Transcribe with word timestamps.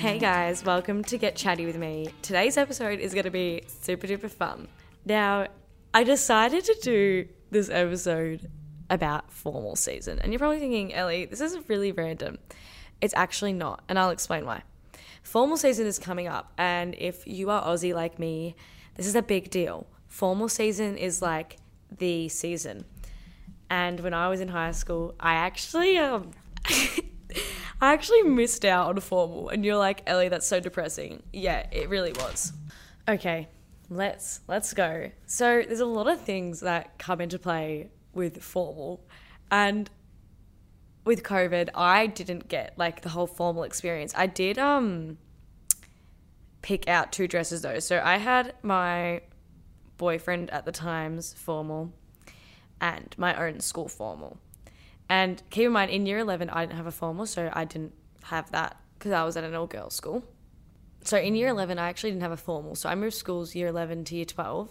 Hey 0.00 0.18
guys, 0.18 0.64
welcome 0.64 1.02
to 1.04 1.18
Get 1.18 1.36
Chatty 1.36 1.66
with 1.66 1.76
me. 1.76 2.08
Today's 2.22 2.56
episode 2.56 2.98
is 3.00 3.14
going 3.14 3.24
to 3.24 3.30
be 3.30 3.62
super 3.66 4.06
duper 4.06 4.30
fun. 4.30 4.68
Now, 5.04 5.46
I 5.94 6.04
decided 6.04 6.64
to 6.64 6.76
do 6.82 7.28
this 7.50 7.70
episode 7.70 8.50
about 8.90 9.32
formal 9.32 9.76
season, 9.76 10.18
and 10.18 10.32
you're 10.32 10.38
probably 10.38 10.58
thinking, 10.58 10.92
Ellie, 10.94 11.24
this 11.24 11.40
is 11.40 11.68
really 11.68 11.92
random. 11.92 12.38
It's 13.00 13.14
actually 13.14 13.52
not, 13.52 13.82
and 13.88 13.98
I'll 13.98 14.10
explain 14.10 14.44
why. 14.44 14.62
Formal 15.22 15.56
season 15.56 15.86
is 15.86 15.98
coming 15.98 16.28
up, 16.28 16.52
and 16.58 16.94
if 16.98 17.26
you 17.26 17.50
are 17.50 17.62
Aussie 17.64 17.94
like 17.94 18.18
me, 18.18 18.56
this 18.94 19.06
is 19.06 19.14
a 19.14 19.22
big 19.22 19.50
deal. 19.50 19.86
Formal 20.06 20.48
season 20.48 20.96
is 20.96 21.22
like 21.22 21.56
the 21.96 22.28
season. 22.28 22.84
And 23.70 24.00
when 24.00 24.14
I 24.14 24.28
was 24.28 24.40
in 24.40 24.48
high 24.48 24.72
school, 24.72 25.14
I 25.20 25.34
actually 25.34 25.98
um 25.98 26.30
I 27.80 27.92
actually 27.92 28.22
missed 28.22 28.64
out 28.64 28.88
on 28.88 29.00
formal 29.00 29.48
and 29.50 29.64
you're 29.64 29.76
like, 29.76 30.02
"Ellie, 30.06 30.28
that's 30.28 30.46
so 30.46 30.60
depressing." 30.60 31.22
Yeah, 31.32 31.66
it 31.70 31.88
really 31.88 32.12
was. 32.12 32.52
Okay, 33.08 33.48
let's 33.88 34.40
let's 34.48 34.74
go. 34.74 35.10
So, 35.26 35.62
there's 35.66 35.80
a 35.80 35.86
lot 35.86 36.08
of 36.08 36.20
things 36.20 36.60
that 36.60 36.98
come 36.98 37.20
into 37.20 37.38
play 37.38 37.90
with 38.14 38.42
formal 38.42 39.06
and 39.50 39.88
with 41.08 41.22
COVID, 41.22 41.70
I 41.74 42.06
didn't 42.06 42.48
get 42.48 42.74
like 42.76 43.00
the 43.00 43.08
whole 43.08 43.26
formal 43.26 43.62
experience. 43.62 44.12
I 44.14 44.26
did 44.26 44.58
um 44.58 45.16
pick 46.60 46.86
out 46.86 47.12
two 47.12 47.26
dresses 47.26 47.62
though. 47.62 47.78
So 47.78 48.00
I 48.04 48.18
had 48.18 48.54
my 48.62 49.22
boyfriend 49.96 50.50
at 50.50 50.66
the 50.66 50.72
time's 50.72 51.32
formal 51.32 51.94
and 52.78 53.14
my 53.16 53.34
own 53.42 53.60
school 53.60 53.88
formal. 53.88 54.38
And 55.08 55.42
keep 55.50 55.66
in 55.66 55.72
mind, 55.72 55.90
in 55.90 56.06
year 56.06 56.18
11, 56.18 56.50
I 56.50 56.66
didn't 56.66 56.76
have 56.76 56.86
a 56.86 56.92
formal, 56.92 57.26
so 57.26 57.50
I 57.52 57.64
didn't 57.64 57.94
have 58.24 58.50
that 58.52 58.76
because 58.98 59.12
I 59.12 59.24
was 59.24 59.36
at 59.36 59.44
an 59.44 59.54
all 59.54 59.66
girls 59.66 59.94
school. 59.94 60.24
So 61.02 61.16
in 61.16 61.34
year 61.34 61.48
11, 61.48 61.78
I 61.78 61.88
actually 61.88 62.10
didn't 62.10 62.22
have 62.22 62.32
a 62.32 62.36
formal. 62.36 62.74
So 62.74 62.88
I 62.88 62.94
moved 62.94 63.14
schools 63.14 63.54
year 63.54 63.68
11 63.68 64.04
to 64.04 64.16
year 64.16 64.24
12, 64.24 64.68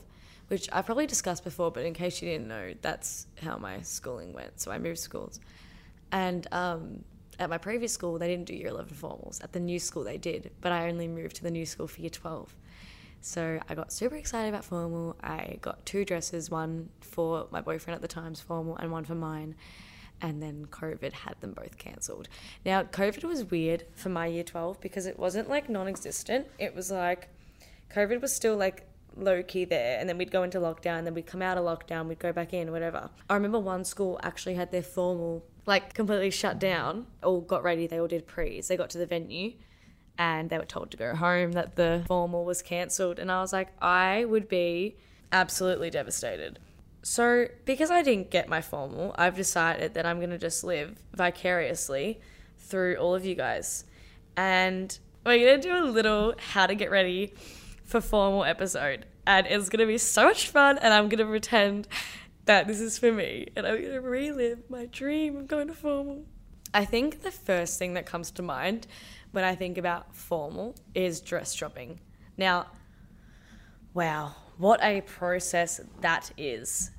which 0.49 0.69
I 0.71 0.81
probably 0.81 1.07
discussed 1.07 1.43
before, 1.43 1.71
but 1.71 1.85
in 1.85 1.93
case 1.93 2.21
you 2.21 2.29
didn't 2.29 2.47
know, 2.47 2.73
that's 2.81 3.27
how 3.41 3.57
my 3.57 3.81
schooling 3.81 4.33
went. 4.33 4.59
So 4.59 4.71
I 4.71 4.77
moved 4.77 4.99
schools. 4.99 5.39
And 6.11 6.45
um, 6.51 7.03
at 7.39 7.49
my 7.49 7.57
previous 7.57 7.93
school, 7.93 8.19
they 8.19 8.27
didn't 8.27 8.45
do 8.45 8.53
year 8.53 8.67
11 8.67 8.95
formals. 8.95 9.43
At 9.43 9.53
the 9.53 9.59
new 9.59 9.79
school, 9.79 10.03
they 10.03 10.17
did, 10.17 10.51
but 10.61 10.71
I 10.71 10.89
only 10.89 11.07
moved 11.07 11.37
to 11.37 11.43
the 11.43 11.51
new 11.51 11.65
school 11.65 11.87
for 11.87 12.01
year 12.01 12.09
12. 12.09 12.55
So 13.21 13.59
I 13.67 13.75
got 13.75 13.91
super 13.91 14.15
excited 14.15 14.49
about 14.49 14.63
formal. 14.63 15.15
I 15.21 15.57
got 15.61 15.85
two 15.85 16.05
dresses, 16.05 16.51
one 16.51 16.89
for 17.01 17.47
my 17.51 17.61
boyfriend 17.61 17.95
at 17.95 18.01
the 18.01 18.07
time's 18.07 18.39
formal 18.39 18.77
and 18.77 18.91
one 18.91 19.05
for 19.05 19.15
mine. 19.15 19.55
And 20.21 20.41
then 20.41 20.67
COVID 20.71 21.13
had 21.13 21.39
them 21.41 21.53
both 21.53 21.77
cancelled. 21.77 22.27
Now, 22.65 22.83
COVID 22.83 23.23
was 23.23 23.45
weird 23.45 23.83
for 23.93 24.09
my 24.09 24.25
year 24.25 24.43
12 24.43 24.81
because 24.81 25.05
it 25.05 25.19
wasn't 25.19 25.49
like 25.49 25.69
non 25.69 25.87
existent. 25.87 26.47
It 26.57 26.75
was 26.75 26.89
like 26.89 27.29
COVID 27.93 28.21
was 28.21 28.35
still 28.35 28.57
like 28.57 28.87
low 29.17 29.41
key 29.43 29.65
there 29.65 29.99
and 29.99 30.07
then 30.07 30.17
we'd 30.17 30.31
go 30.31 30.43
into 30.43 30.59
lockdown 30.59 31.03
then 31.03 31.13
we'd 31.13 31.25
come 31.25 31.41
out 31.41 31.57
of 31.57 31.65
lockdown 31.65 32.07
we'd 32.07 32.19
go 32.19 32.31
back 32.31 32.53
in 32.53 32.71
whatever 32.71 33.09
i 33.29 33.33
remember 33.33 33.59
one 33.59 33.83
school 33.83 34.19
actually 34.23 34.53
had 34.53 34.71
their 34.71 34.83
formal 34.83 35.43
like 35.65 35.93
completely 35.93 36.29
shut 36.29 36.59
down 36.59 37.05
all 37.23 37.41
got 37.41 37.63
ready 37.63 37.87
they 37.87 37.99
all 37.99 38.07
did 38.07 38.27
pre's 38.27 38.67
they 38.67 38.77
got 38.77 38.89
to 38.89 38.97
the 38.97 39.05
venue 39.05 39.53
and 40.17 40.49
they 40.49 40.57
were 40.57 40.65
told 40.65 40.91
to 40.91 40.97
go 40.97 41.15
home 41.15 41.53
that 41.53 41.75
the 41.75 42.03
formal 42.07 42.45
was 42.45 42.61
cancelled 42.61 43.17
and 43.19 43.31
i 43.31 43.41
was 43.41 43.51
like 43.51 43.69
i 43.81 44.23
would 44.25 44.47
be 44.47 44.95
absolutely 45.31 45.89
devastated 45.89 46.59
so 47.03 47.47
because 47.65 47.89
i 47.89 48.01
didn't 48.01 48.29
get 48.29 48.49
my 48.49 48.61
formal 48.61 49.13
i've 49.17 49.35
decided 49.35 49.93
that 49.93 50.05
i'm 50.05 50.17
going 50.17 50.29
to 50.29 50.37
just 50.37 50.63
live 50.63 50.97
vicariously 51.13 52.19
through 52.67 52.95
all 52.95 53.15
of 53.15 53.25
you 53.25 53.35
guys. 53.35 53.85
And 54.35 54.97
we're 55.25 55.39
going 55.39 55.61
to 55.61 55.67
do 55.67 55.77
a 55.77 55.85
little 55.85 56.35
how 56.37 56.67
to 56.67 56.75
get 56.75 56.91
ready 56.91 57.33
for 57.83 58.01
formal 58.01 58.43
episode. 58.43 59.05
And 59.25 59.47
it's 59.47 59.69
going 59.69 59.79
to 59.79 59.85
be 59.85 59.97
so 59.97 60.25
much 60.25 60.49
fun 60.49 60.77
and 60.77 60.93
i'm 60.93 61.09
going 61.09 61.19
to 61.19 61.25
pretend 61.25 61.87
that 62.45 62.67
this 62.67 62.79
is 62.79 62.97
for 62.97 63.11
me. 63.11 63.47
And 63.55 63.65
i'm 63.65 63.81
going 63.81 63.93
to 63.93 64.01
relive 64.01 64.69
my 64.69 64.85
dream 64.85 65.37
of 65.37 65.47
going 65.47 65.67
to 65.67 65.73
formal. 65.73 66.25
I 66.73 66.85
think 66.85 67.21
the 67.21 67.31
first 67.31 67.79
thing 67.79 67.93
that 67.95 68.05
comes 68.05 68.31
to 68.31 68.41
mind 68.41 68.87
when 69.31 69.43
i 69.43 69.55
think 69.55 69.77
about 69.77 70.15
formal 70.15 70.75
is 70.93 71.21
dress 71.21 71.53
shopping. 71.53 71.99
Now 72.37 72.67
wow 73.93 74.35
what 74.57 74.83
a 74.83 75.01
process 75.01 75.81
that 76.01 76.31
is 76.37 76.91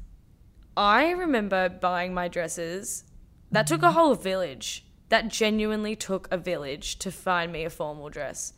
i 0.79 1.11
remember 1.11 1.69
buying 1.69 2.15
my 2.15 2.29
dresses 2.29 3.05
that 3.51 3.67
took 3.67 3.83
a 3.83 3.87
mm-hmm. 3.87 3.95
whole 3.95 4.15
village 4.15 4.87
that 5.09 5.29
genuinely 5.29 5.97
took 5.97 6.29
a 6.31 6.39
village 6.39 6.99
to 6.99 7.11
find 7.11 7.53
me 7.53 7.65
a 7.65 7.71
formal 7.71 8.09
dress 8.09 8.53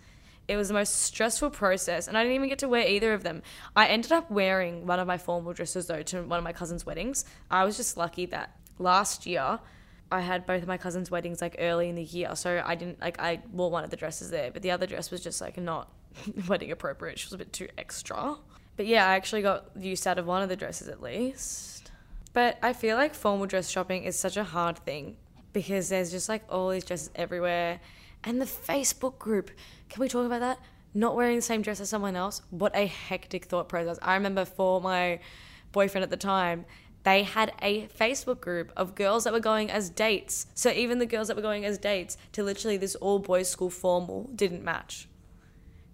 it 0.51 0.57
was 0.57 0.67
the 0.67 0.75
most 0.75 1.03
stressful 1.03 1.51
process, 1.51 2.09
and 2.09 2.19
I 2.19 2.25
didn't 2.25 2.35
even 2.35 2.49
get 2.49 2.59
to 2.59 2.69
wear 2.69 2.85
either 2.85 3.13
of 3.13 3.23
them. 3.23 3.41
I 3.77 3.87
ended 3.87 4.11
up 4.11 4.33
wearing 4.33 4.85
one 4.85 4.99
of 4.99 5.07
my 5.07 5.17
formal 5.17 5.53
dresses 5.53 5.87
though 5.87 6.03
to 6.03 6.23
one 6.25 6.39
of 6.39 6.45
my 6.45 6.53
cousin's 6.53 6.85
weddings. 6.85 7.25
I 7.53 7.63
was 7.63 7.77
just 7.77 7.97
lucky 7.97 8.27
that 8.27 8.57
last 8.77 9.27
year 9.27 9.61
I 10.11 10.23
had 10.23 10.47
both 10.47 10.63
of 10.63 10.67
my 10.67 10.77
cousin's 10.77 11.09
weddings 11.09 11.41
like 11.41 11.55
early 11.61 11.89
in 11.89 11.95
the 11.95 12.03
year, 12.03 12.35
so 12.35 12.61
I 12.67 12.75
didn't 12.75 13.01
like 13.01 13.21
I 13.21 13.43
wore 13.53 13.71
one 13.71 13.85
of 13.85 13.91
the 13.91 13.97
dresses 13.97 14.31
there, 14.31 14.51
but 14.51 14.63
the 14.63 14.73
other 14.73 14.89
dress 14.89 15.13
was 15.13 15.21
just 15.21 15.41
like 15.41 15.57
not 15.57 15.89
wedding 16.49 16.73
appropriate. 16.73 17.21
She 17.21 17.27
was 17.27 17.33
a 17.33 17.39
bit 17.39 17.53
too 17.53 17.69
extra. 17.79 18.35
But 18.77 18.87
yeah, 18.87 19.07
I 19.07 19.15
actually 19.15 19.43
got 19.43 19.67
use 19.79 20.05
out 20.05 20.19
of 20.19 20.27
one 20.27 20.43
of 20.43 20.49
the 20.49 20.57
dresses 20.57 20.89
at 20.89 21.01
least. 21.01 21.80
But 22.33 22.59
I 22.63 22.73
feel 22.73 22.97
like 22.97 23.15
formal 23.15 23.47
dress 23.47 23.69
shopping 23.69 24.05
is 24.05 24.19
such 24.19 24.37
a 24.37 24.45
hard 24.45 24.79
thing 24.79 25.17
because 25.53 25.89
there's 25.89 26.11
just 26.11 26.29
like 26.29 26.45
all 26.49 26.69
these 26.71 26.85
dresses 26.85 27.11
everywhere 27.15 27.81
and 28.23 28.41
the 28.41 28.47
Facebook 28.47 29.19
group. 29.19 29.51
Can 29.89 30.01
we 30.01 30.09
talk 30.09 30.27
about 30.27 30.41
that? 30.41 30.59
Not 30.95 31.17
wearing 31.17 31.37
the 31.37 31.43
same 31.43 31.63
dress 31.63 31.81
as 31.81 31.89
someone 31.89 32.17
else. 32.17 32.43
What 32.51 32.75
a 32.77 32.87
hectic 32.87 33.47
thought 33.47 33.69
process. 33.69 33.99
I 34.03 34.15
remember 34.15 34.45
for 34.45 34.81
my 34.81 35.21
boyfriend 35.73 36.05
at 36.05 36.11
the 36.11 36.17
time, 36.17 36.67
they 37.03 37.23
had 37.23 37.53
a 37.63 37.87
Facebook 37.87 38.41
group 38.41 38.73
of 38.77 38.95
girls 38.95 39.25
that 39.25 39.33
were 39.33 39.41
going 39.41 39.71
as 39.71 39.89
dates. 39.89 40.47
So 40.55 40.71
even 40.71 40.99
the 40.99 41.07
girls 41.07 41.29
that 41.29 41.37
were 41.37 41.43
going 41.43 41.65
as 41.65 41.79
dates 41.79 42.17
to 42.33 42.43
literally 42.43 42.77
this 42.77 42.95
all 42.97 43.19
boys 43.19 43.49
school 43.49 43.71
formal 43.71 44.31
didn't 44.35 44.63
match. 44.63 45.09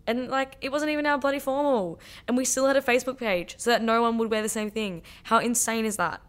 And 0.06 0.28
like 0.28 0.56
it 0.60 0.70
wasn't 0.70 0.92
even 0.92 1.06
our 1.06 1.18
bloody 1.18 1.38
formal. 1.38 2.00
And 2.28 2.36
we 2.36 2.44
still 2.44 2.66
had 2.66 2.76
a 2.76 2.82
Facebook 2.82 3.18
page 3.18 3.56
so 3.58 3.70
that 3.70 3.82
no 3.82 4.02
one 4.02 4.18
would 4.18 4.30
wear 4.30 4.42
the 4.42 4.48
same 4.48 4.70
thing. 4.70 5.02
How 5.24 5.38
insane 5.38 5.84
is 5.84 5.96
that? 5.96 6.20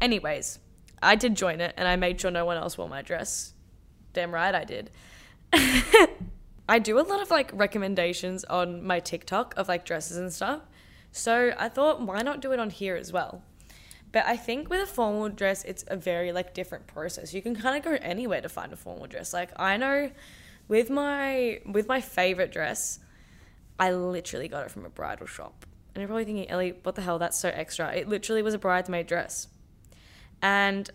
Anyways, 0.00 0.58
I 1.02 1.14
did 1.14 1.36
join 1.36 1.60
it 1.60 1.74
and 1.76 1.86
I 1.86 1.96
made 1.96 2.20
sure 2.20 2.30
no 2.30 2.44
one 2.44 2.56
else 2.56 2.76
wore 2.76 2.88
my 2.88 3.02
dress 3.02 3.54
Damn 4.12 4.32
right 4.32 4.54
I 4.54 4.64
did. 4.64 4.90
I 6.68 6.78
do 6.78 6.98
a 6.98 7.02
lot 7.02 7.20
of 7.20 7.30
like 7.30 7.50
recommendations 7.52 8.44
on 8.44 8.84
my 8.84 9.00
TikTok 9.00 9.54
of 9.56 9.68
like 9.68 9.84
dresses 9.84 10.16
and 10.16 10.32
stuff. 10.32 10.62
So 11.10 11.52
I 11.58 11.68
thought, 11.68 12.00
why 12.02 12.22
not 12.22 12.40
do 12.40 12.52
it 12.52 12.60
on 12.60 12.70
here 12.70 12.96
as 12.96 13.12
well? 13.12 13.42
But 14.12 14.26
I 14.26 14.36
think 14.36 14.68
with 14.68 14.80
a 14.80 14.86
formal 14.86 15.28
dress, 15.30 15.64
it's 15.64 15.84
a 15.88 15.96
very 15.96 16.32
like 16.32 16.54
different 16.54 16.86
process. 16.86 17.32
You 17.32 17.42
can 17.42 17.56
kind 17.56 17.76
of 17.76 17.82
go 17.82 17.98
anywhere 18.02 18.40
to 18.40 18.48
find 18.48 18.72
a 18.72 18.76
formal 18.76 19.06
dress. 19.06 19.32
Like 19.32 19.50
I 19.56 19.76
know 19.76 20.10
with 20.68 20.90
my 20.90 21.60
with 21.66 21.88
my 21.88 22.00
favorite 22.00 22.52
dress, 22.52 22.98
I 23.78 23.92
literally 23.92 24.48
got 24.48 24.64
it 24.64 24.70
from 24.70 24.84
a 24.84 24.90
bridal 24.90 25.26
shop. 25.26 25.66
And 25.94 26.00
you're 26.00 26.08
probably 26.08 26.24
thinking, 26.24 26.48
Ellie, 26.48 26.74
what 26.82 26.94
the 26.94 27.02
hell? 27.02 27.18
That's 27.18 27.36
so 27.38 27.48
extra. 27.48 27.92
It 27.92 28.08
literally 28.08 28.42
was 28.42 28.54
a 28.54 28.58
bridesmaid 28.58 29.06
dress. 29.06 29.48
And 30.40 30.90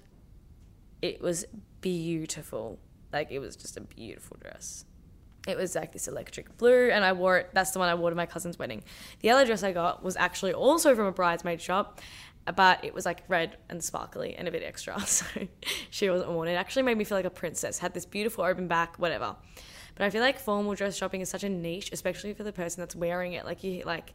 it 1.02 1.22
was 1.22 1.46
beautiful. 1.82 2.80
Like 3.14 3.32
it 3.32 3.40
was 3.40 3.56
just 3.56 3.78
a 3.78 3.82
beautiful 3.82 4.38
dress. 4.40 4.86
It 5.48 5.56
was 5.56 5.76
like 5.76 5.94
this 5.94 6.10
electric 6.10 6.58
blue, 6.58 6.90
and 6.90 7.06
I 7.06 7.14
wore 7.14 7.38
it. 7.38 7.50
That's 7.54 7.72
the 7.72 7.80
one 7.80 7.88
I 7.88 7.96
wore 7.96 8.10
to 8.10 8.16
my 8.18 8.26
cousin's 8.26 8.60
wedding. 8.60 8.84
The 9.22 9.30
other 9.30 9.46
dress 9.46 9.64
I 9.64 9.72
got 9.72 10.04
was 10.04 10.18
actually 10.18 10.54
also 10.54 10.94
from 10.94 11.06
a 11.06 11.12
bridesmaid 11.14 11.62
shop, 11.62 12.02
Uh, 12.48 12.54
but 12.54 12.84
it 12.84 12.94
was 12.94 13.06
like 13.06 13.24
red 13.28 13.58
and 13.70 13.84
sparkly 13.84 14.36
and 14.36 14.48
a 14.48 14.52
bit 14.52 14.64
extra. 14.64 14.98
So 15.06 15.26
she 15.90 16.10
wasn't 16.10 16.32
worn. 16.32 16.48
It 16.48 16.54
actually 16.54 16.84
made 16.84 16.98
me 16.98 17.04
feel 17.04 17.18
like 17.18 17.26
a 17.26 17.30
princess. 17.30 17.78
Had 17.80 17.94
this 17.94 18.06
beautiful 18.06 18.44
open 18.44 18.68
back, 18.68 18.96
whatever. 18.98 19.36
But 19.96 20.06
I 20.06 20.10
feel 20.10 20.22
like 20.22 20.40
formal 20.40 20.74
dress 20.76 20.96
shopping 20.96 21.22
is 21.22 21.30
such 21.30 21.44
a 21.44 21.50
niche, 21.50 21.90
especially 21.92 22.34
for 22.34 22.44
the 22.44 22.54
person 22.54 22.82
that's 22.82 22.96
wearing 22.96 23.34
it. 23.34 23.46
Like 23.46 23.64
you 23.64 23.84
like 23.86 24.14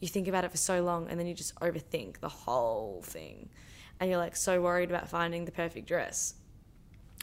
you 0.00 0.08
think 0.08 0.28
about 0.28 0.44
it 0.44 0.50
for 0.50 0.56
so 0.56 0.82
long 0.82 1.08
and 1.08 1.18
then 1.18 1.26
you 1.26 1.34
just 1.34 1.54
overthink 1.56 2.20
the 2.20 2.28
whole 2.28 3.02
thing. 3.02 3.48
And 3.98 4.10
you're 4.10 4.18
like 4.18 4.36
so 4.36 4.60
worried 4.60 4.90
about 4.90 5.08
finding 5.08 5.44
the 5.44 5.52
perfect 5.52 5.86
dress 5.86 6.34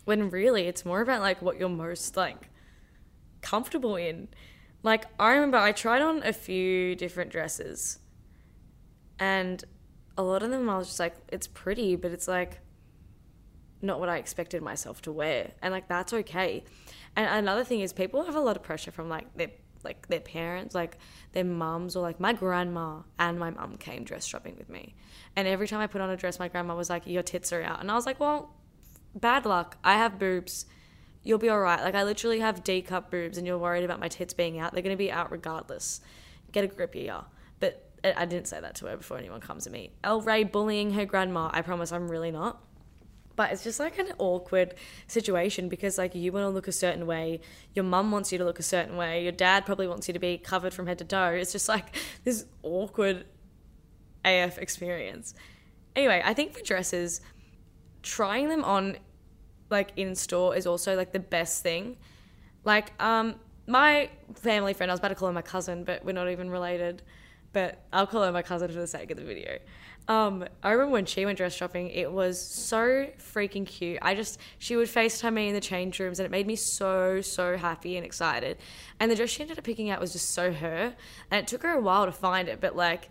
when 0.06 0.30
really 0.30 0.64
it's 0.68 0.86
more 0.86 1.02
about 1.02 1.22
like 1.22 1.42
what 1.42 1.60
you're 1.60 1.70
most 1.70 2.16
like 2.16 2.50
comfortable 3.42 3.96
in. 3.96 4.30
Like 4.84 5.06
I 5.20 5.34
remember 5.34 5.58
I 5.58 5.72
tried 5.72 6.02
on 6.02 6.24
a 6.24 6.32
few 6.32 6.96
different 6.96 7.32
dresses 7.32 8.00
and 9.20 9.64
a 10.18 10.24
lot 10.24 10.44
of 10.44 10.50
them 10.50 10.70
I 10.70 10.78
was 10.78 10.88
just 10.88 11.00
like 11.00 11.16
it's 11.30 11.48
pretty 11.48 11.96
but 11.96 12.12
it's 12.12 12.28
like 12.28 12.60
not 13.82 14.00
what 14.00 14.10
I 14.10 14.18
expected 14.18 14.62
myself 14.62 15.02
to 15.04 15.12
wear 15.12 15.52
and 15.62 15.72
like 15.72 15.88
that's 15.88 16.14
okay. 16.14 16.64
And 17.16 17.28
another 17.28 17.64
thing 17.64 17.82
is 17.82 17.94
people 17.94 18.24
have 18.26 18.36
a 18.36 18.40
lot 18.40 18.56
of 18.56 18.64
pressure 18.64 18.92
from 18.92 19.10
like 19.10 19.36
their 19.36 19.52
like 19.84 20.08
their 20.08 20.20
parents, 20.20 20.74
like 20.74 20.98
their 21.34 21.44
mums 21.44 21.96
or 21.96 22.02
like 22.02 22.20
my 22.20 22.34
grandma 22.34 23.02
and 23.20 23.40
my 23.40 23.52
mum 23.52 23.78
came 23.78 24.04
dress 24.04 24.26
shopping 24.26 24.56
with 24.58 24.70
me. 24.70 24.96
And 25.36 25.48
every 25.48 25.68
time 25.68 25.80
I 25.80 25.88
put 25.88 26.02
on 26.02 26.10
a 26.10 26.18
dress 26.18 26.40
my 26.40 26.48
grandma 26.48 26.76
was 26.76 26.90
like 26.90 27.06
your 27.06 27.24
tits 27.24 27.54
are 27.54 27.62
out 27.62 27.80
and 27.80 27.92
I 27.92 27.94
was 27.94 28.06
like, 28.06 28.20
"Well, 28.20 28.56
bad 29.16 29.46
luck. 29.46 29.78
I 29.84 29.94
have 29.94 30.20
boobs. 30.20 30.66
You'll 31.24 31.40
be 31.40 31.50
all 31.50 31.60
right. 31.60 31.82
Like 31.82 31.96
I 31.96 32.04
literally 32.04 32.40
have 32.40 32.64
D 32.64 32.82
cup 32.82 33.12
boobs, 33.12 33.38
and 33.38 33.46
you're 33.46 33.58
worried 33.58 33.84
about 33.84 34.00
my 34.00 34.08
tits 34.08 34.34
being 34.34 34.60
out. 34.60 34.74
They're 34.74 34.84
gonna 34.84 34.96
be 34.96 35.12
out 35.12 35.32
regardless. 35.32 36.02
Get 36.52 36.64
a 36.64 36.68
grip, 36.68 36.96
yeah. 36.96 37.22
But 37.60 37.87
I 38.16 38.26
didn't 38.26 38.48
say 38.48 38.60
that 38.60 38.76
to 38.76 38.86
her 38.88 38.98
before 38.98 39.18
anyone 39.18 39.42
comes 39.42 39.64
to 39.66 39.70
me. 39.70 39.92
El 40.04 40.22
Ray 40.22 40.44
bullying 40.44 40.92
her 40.94 41.06
grandma. 41.06 41.50
I 41.52 41.62
promise 41.62 41.92
I'm 41.92 42.10
really 42.10 42.32
not. 42.32 42.62
But 43.36 43.52
it's 43.52 43.64
just 43.64 43.80
like 43.80 44.00
an 44.00 44.14
awkward 44.18 44.74
situation 45.06 45.70
because 45.70 45.98
like 45.98 46.16
you 46.16 46.32
want 46.32 46.44
to 46.44 46.50
look 46.50 46.68
a 46.68 46.72
certain 46.72 47.06
way, 47.06 47.40
your 47.76 47.86
mum 47.86 48.12
wants 48.12 48.32
you 48.32 48.40
to 48.40 48.44
look 48.44 48.58
a 48.58 48.64
certain 48.64 48.98
way, 48.98 49.22
your 49.22 49.32
dad 49.32 49.66
probably 49.66 49.88
wants 49.88 50.08
you 50.08 50.14
to 50.14 50.20
be 50.20 50.40
covered 50.40 50.74
from 50.74 50.88
head 50.88 50.98
to 50.98 51.06
toe. 51.06 51.30
It's 51.30 51.52
just 51.52 51.70
like 51.70 51.96
this 52.24 52.46
awkward 52.64 53.26
AF 54.26 54.58
experience. 54.58 55.36
Anyway, 55.96 56.22
I 56.26 56.34
think 56.34 56.54
for 56.54 56.64
dresses, 56.64 57.22
trying 58.02 58.50
them 58.50 58.64
on 58.64 58.98
like 59.70 59.92
in 59.98 60.16
store 60.16 60.56
is 60.56 60.66
also 60.66 60.96
like 60.96 61.12
the 61.12 61.20
best 61.20 61.62
thing. 61.62 61.98
Like 62.64 62.92
um 63.02 63.36
my 63.68 64.10
family 64.34 64.74
friend, 64.74 64.90
I 64.90 64.94
was 64.94 65.00
about 65.00 65.10
to 65.10 65.16
call 65.16 65.28
her 65.28 65.34
my 65.34 65.42
cousin, 65.42 65.84
but 65.84 66.04
we're 66.04 66.14
not 66.14 66.30
even 66.30 66.50
related. 66.50 67.04
But 67.58 67.82
I'll 67.92 68.06
call 68.06 68.22
her 68.22 68.32
my 68.32 68.44
cousin 68.44 68.68
for 68.68 68.76
the 68.76 68.86
sake 68.86 69.10
of 69.10 69.18
the 69.18 69.24
video. 69.24 69.58
Um, 70.08 70.46
I 70.62 70.74
remember 70.74 70.92
when 70.92 71.08
she 71.08 71.26
went 71.26 71.40
dress 71.40 71.56
shopping, 71.56 71.90
it 71.90 72.12
was 72.12 72.40
so 72.40 73.08
freaking 73.18 73.66
cute. 73.66 73.98
I 74.04 74.14
just, 74.14 74.40
she 74.60 74.76
would 74.76 74.88
FaceTime 74.88 75.34
me 75.34 75.48
in 75.48 75.56
the 75.56 75.60
change 75.60 76.00
rooms 76.00 76.20
and 76.20 76.28
it 76.28 76.30
made 76.30 76.46
me 76.46 76.56
so, 76.56 77.20
so 77.20 77.58
happy 77.58 77.98
and 77.98 78.06
excited. 78.06 78.60
And 79.00 79.10
the 79.10 79.16
dress 79.16 79.32
she 79.32 79.42
ended 79.42 79.58
up 79.58 79.64
picking 79.64 79.90
out 79.90 80.00
was 80.00 80.14
just 80.14 80.36
so 80.36 80.54
her. 80.54 80.96
And 81.32 81.40
it 81.40 81.48
took 81.48 81.64
her 81.64 81.72
a 81.72 81.82
while 81.82 82.06
to 82.06 82.12
find 82.12 82.48
it, 82.48 82.62
but 82.62 82.76
like, 82.76 83.10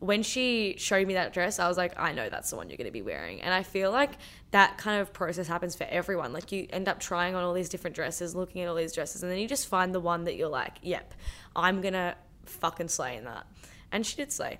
when 0.00 0.22
she 0.22 0.74
showed 0.76 1.06
me 1.06 1.14
that 1.14 1.32
dress, 1.32 1.58
I 1.58 1.66
was 1.66 1.78
like, 1.78 1.98
I 1.98 2.12
know 2.12 2.28
that's 2.28 2.50
the 2.50 2.56
one 2.56 2.68
you're 2.68 2.76
going 2.76 2.88
to 2.88 2.92
be 2.92 3.00
wearing. 3.00 3.40
And 3.40 3.54
I 3.54 3.62
feel 3.62 3.90
like 3.90 4.10
that 4.50 4.76
kind 4.76 5.00
of 5.00 5.14
process 5.14 5.48
happens 5.48 5.74
for 5.74 5.84
everyone. 5.84 6.34
Like 6.34 6.52
you 6.52 6.66
end 6.68 6.88
up 6.88 7.00
trying 7.00 7.34
on 7.34 7.42
all 7.42 7.54
these 7.54 7.70
different 7.70 7.96
dresses, 7.96 8.34
looking 8.34 8.60
at 8.60 8.68
all 8.68 8.74
these 8.74 8.92
dresses, 8.92 9.22
and 9.22 9.32
then 9.32 9.38
you 9.38 9.48
just 9.48 9.66
find 9.66 9.94
the 9.94 10.00
one 10.00 10.24
that 10.24 10.36
you're 10.36 10.46
like, 10.46 10.76
yep, 10.82 11.14
I'm 11.56 11.80
going 11.80 11.94
to 11.94 12.14
fucking 12.48 12.88
slay 12.88 13.16
in 13.16 13.24
that. 13.24 13.46
And 13.90 14.04
she 14.04 14.16
did 14.16 14.32
slay. 14.32 14.58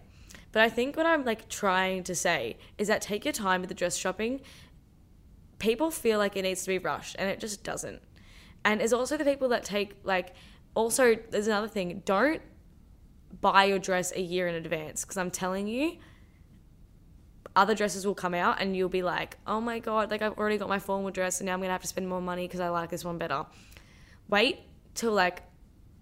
But 0.52 0.62
I 0.62 0.68
think 0.68 0.96
what 0.96 1.06
I'm 1.06 1.24
like 1.24 1.48
trying 1.48 2.04
to 2.04 2.14
say 2.14 2.56
is 2.78 2.88
that 2.88 3.02
take 3.02 3.24
your 3.24 3.32
time 3.32 3.60
with 3.60 3.68
the 3.68 3.74
dress 3.74 3.96
shopping. 3.96 4.40
People 5.58 5.90
feel 5.90 6.18
like 6.18 6.36
it 6.36 6.42
needs 6.42 6.62
to 6.62 6.68
be 6.68 6.78
rushed 6.78 7.16
and 7.18 7.28
it 7.28 7.40
just 7.40 7.62
doesn't. 7.64 8.00
And 8.64 8.80
there's 8.80 8.92
also 8.92 9.16
the 9.16 9.24
people 9.24 9.48
that 9.50 9.64
take 9.64 9.96
like 10.04 10.34
also 10.74 11.16
there's 11.30 11.46
another 11.46 11.68
thing, 11.68 12.02
don't 12.04 12.42
buy 13.40 13.64
your 13.64 13.78
dress 13.78 14.12
a 14.16 14.20
year 14.20 14.48
in 14.48 14.54
advance 14.54 15.04
because 15.04 15.18
I'm 15.18 15.30
telling 15.30 15.68
you 15.68 15.98
other 17.54 17.74
dresses 17.74 18.06
will 18.06 18.14
come 18.14 18.34
out 18.34 18.60
and 18.60 18.76
you'll 18.76 18.88
be 18.88 19.02
like, 19.02 19.36
"Oh 19.46 19.60
my 19.60 19.80
god, 19.80 20.10
like 20.10 20.22
I've 20.22 20.38
already 20.38 20.58
got 20.58 20.68
my 20.68 20.78
formal 20.78 21.10
dress 21.10 21.40
and 21.40 21.46
now 21.46 21.54
I'm 21.54 21.58
going 21.58 21.68
to 21.68 21.72
have 21.72 21.82
to 21.82 21.88
spend 21.88 22.08
more 22.08 22.20
money 22.20 22.46
because 22.46 22.60
I 22.60 22.68
like 22.68 22.88
this 22.88 23.04
one 23.04 23.18
better." 23.18 23.46
Wait 24.28 24.60
till 24.94 25.12
like 25.12 25.42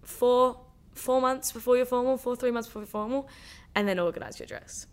4 0.03 0.61
4 0.99 1.21
months 1.21 1.53
before 1.53 1.77
your 1.77 1.87
formal, 1.87 2.17
4 2.17 2.37
3 2.37 2.51
months 2.51 2.69
before 2.69 2.83
your 2.83 2.89
formal 2.89 3.29
and 3.75 3.87
then 3.87 3.99
organize 3.99 4.39
your 4.39 4.47
dress. 4.47 4.87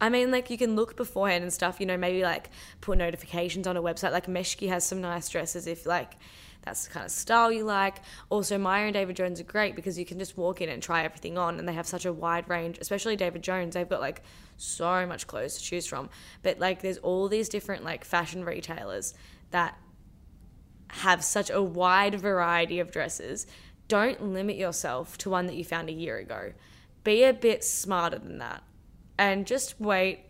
I 0.00 0.08
mean, 0.08 0.30
like 0.30 0.48
you 0.50 0.56
can 0.56 0.76
look 0.76 0.96
beforehand 0.96 1.42
and 1.42 1.52
stuff, 1.52 1.78
you 1.78 1.86
know, 1.86 1.96
maybe 1.96 2.22
like 2.22 2.50
put 2.80 2.98
notifications 2.98 3.66
on 3.66 3.76
a 3.76 3.82
website. 3.82 4.12
Like 4.12 4.26
Meshki 4.26 4.68
has 4.68 4.86
some 4.86 5.00
nice 5.00 5.28
dresses 5.28 5.66
if 5.66 5.84
like 5.84 6.14
that's 6.62 6.86
the 6.86 6.92
kind 6.92 7.06
of 7.06 7.12
style 7.12 7.50
you 7.50 7.64
like. 7.64 7.96
Also, 8.28 8.58
Myer 8.58 8.86
and 8.86 8.94
David 8.94 9.16
Jones 9.16 9.40
are 9.40 9.44
great 9.44 9.74
because 9.74 9.98
you 9.98 10.04
can 10.04 10.18
just 10.18 10.36
walk 10.36 10.60
in 10.60 10.68
and 10.68 10.82
try 10.82 11.04
everything 11.04 11.38
on, 11.38 11.58
and 11.58 11.66
they 11.66 11.72
have 11.72 11.86
such 11.86 12.04
a 12.04 12.12
wide 12.12 12.48
range, 12.48 12.78
especially 12.80 13.16
David 13.16 13.42
Jones. 13.42 13.74
They've 13.74 13.88
got 13.88 14.00
like 14.00 14.22
so 14.56 15.06
much 15.06 15.26
clothes 15.26 15.56
to 15.56 15.62
choose 15.62 15.86
from. 15.86 16.10
But 16.42 16.58
like, 16.58 16.82
there's 16.82 16.98
all 16.98 17.28
these 17.28 17.48
different 17.48 17.84
like 17.84 18.04
fashion 18.04 18.44
retailers 18.44 19.14
that 19.50 19.78
have 20.88 21.24
such 21.24 21.50
a 21.50 21.62
wide 21.62 22.16
variety 22.16 22.80
of 22.80 22.90
dresses. 22.90 23.46
Don't 23.90 24.22
limit 24.22 24.54
yourself 24.54 25.18
to 25.18 25.30
one 25.30 25.46
that 25.46 25.56
you 25.56 25.64
found 25.64 25.88
a 25.88 25.92
year 25.92 26.16
ago. 26.16 26.52
Be 27.02 27.24
a 27.24 27.32
bit 27.32 27.64
smarter 27.64 28.20
than 28.20 28.38
that. 28.38 28.62
And 29.18 29.48
just 29.48 29.80
wait 29.80 30.20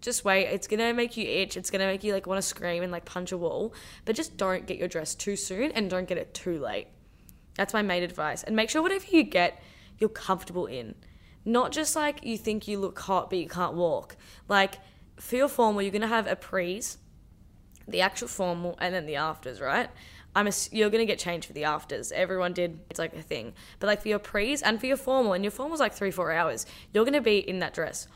just 0.00 0.24
wait. 0.24 0.44
It's 0.46 0.66
gonna 0.68 0.92
make 0.92 1.16
you 1.16 1.26
itch. 1.26 1.56
It's 1.56 1.70
gonna 1.70 1.86
make 1.86 2.04
you 2.04 2.12
like 2.12 2.26
want 2.26 2.38
to 2.38 2.46
scream 2.46 2.82
and 2.82 2.92
like 2.92 3.04
punch 3.04 3.32
a 3.32 3.38
wall. 3.38 3.74
But 4.04 4.14
just 4.14 4.36
don't 4.36 4.66
get 4.66 4.76
your 4.76 4.88
dress 4.88 5.14
too 5.14 5.36
soon 5.36 5.72
and 5.72 5.88
don't 5.88 6.06
get 6.06 6.18
it 6.18 6.34
too 6.34 6.60
late. 6.60 6.88
That's 7.56 7.74
my 7.74 7.82
main 7.82 8.02
advice. 8.02 8.42
And 8.42 8.54
make 8.54 8.70
sure 8.70 8.82
whatever 8.82 9.06
you 9.10 9.24
get, 9.24 9.60
you're 9.98 10.10
comfortable 10.10 10.66
in. 10.66 10.94
Not 11.46 11.72
just 11.72 11.96
like 11.96 12.24
you 12.24 12.36
think 12.36 12.68
you 12.68 12.78
look 12.78 12.98
hot 12.98 13.30
but 13.30 13.38
you 13.38 13.48
can't 13.48 13.74
walk. 13.74 14.16
Like 14.48 14.78
for 15.16 15.36
your 15.36 15.48
formal, 15.48 15.82
you're 15.82 15.90
gonna 15.90 16.06
have 16.06 16.28
a 16.28 16.36
prees, 16.36 16.98
the 17.88 18.02
actual 18.02 18.28
formal, 18.28 18.76
and 18.80 18.94
then 18.94 19.06
the 19.06 19.16
afters, 19.16 19.60
right? 19.60 19.90
I'm 20.38 20.46
a, 20.46 20.52
you're 20.70 20.90
gonna 20.90 21.04
get 21.04 21.18
changed 21.18 21.46
for 21.46 21.52
the 21.52 21.64
afters. 21.64 22.12
Everyone 22.12 22.52
did. 22.52 22.80
It's 22.90 22.98
like 22.98 23.14
a 23.14 23.22
thing. 23.22 23.54
But 23.80 23.88
like 23.88 24.02
for 24.02 24.08
your 24.08 24.18
prees 24.18 24.62
and 24.62 24.78
for 24.78 24.86
your 24.86 24.96
formal, 24.96 25.32
and 25.32 25.44
your 25.44 25.50
formal's 25.50 25.80
like 25.80 25.92
three 25.92 26.10
four 26.10 26.30
hours. 26.32 26.66
You're 26.92 27.04
gonna 27.04 27.20
be 27.20 27.38
in 27.38 27.58
that 27.58 27.74
dress 27.74 28.08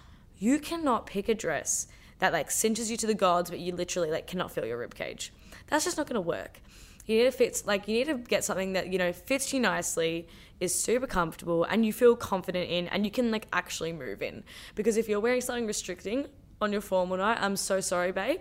you 0.43 0.59
cannot 0.59 1.07
pick 1.07 1.29
a 1.29 1.35
dress 1.35 1.87
that 2.19 2.33
like 2.33 2.51
cinches 2.51 2.91
you 2.91 2.97
to 2.97 3.07
the 3.07 3.15
gods, 3.15 3.49
but 3.49 3.61
you 3.61 3.73
literally 3.73 4.11
like 4.11 4.27
cannot 4.27 4.51
feel 4.51 4.67
your 4.67 4.77
rib 4.77 4.93
cage. 4.93 5.33
That's 5.69 5.85
just 5.85 5.97
not 5.97 6.09
to 6.09 6.21
work. 6.21 6.61
You 7.07 7.19
need 7.19 7.25
to 7.25 7.31
fit 7.31 7.63
like 7.65 7.87
you 7.87 7.95
need 7.95 8.09
to 8.09 8.15
get 8.15 8.43
something 8.43 8.73
that 8.73 8.93
you 8.93 8.99
know 8.99 9.13
fits 9.13 9.53
you 9.53 9.61
nicely, 9.61 10.27
is 10.59 10.75
super 10.75 11.07
comfortable, 11.07 11.63
and 11.63 11.87
you 11.87 11.93
feel 11.93 12.17
confident 12.17 12.69
in, 12.69 12.89
and 12.89 13.05
you 13.05 13.13
can 13.13 13.31
like 13.31 13.47
actually 13.53 13.93
move 13.93 14.21
in. 14.21 14.43
Because 14.75 14.97
if 14.97 15.09
you're 15.09 15.21
wearing 15.21 15.41
something 15.41 15.65
restricting 15.65 16.27
on 16.61 16.73
your 16.73 16.81
formal 16.81 17.19
night, 17.19 17.39
I'm 17.41 17.57
so 17.57 17.81
sorry, 17.81 18.11
babe, 18.11 18.41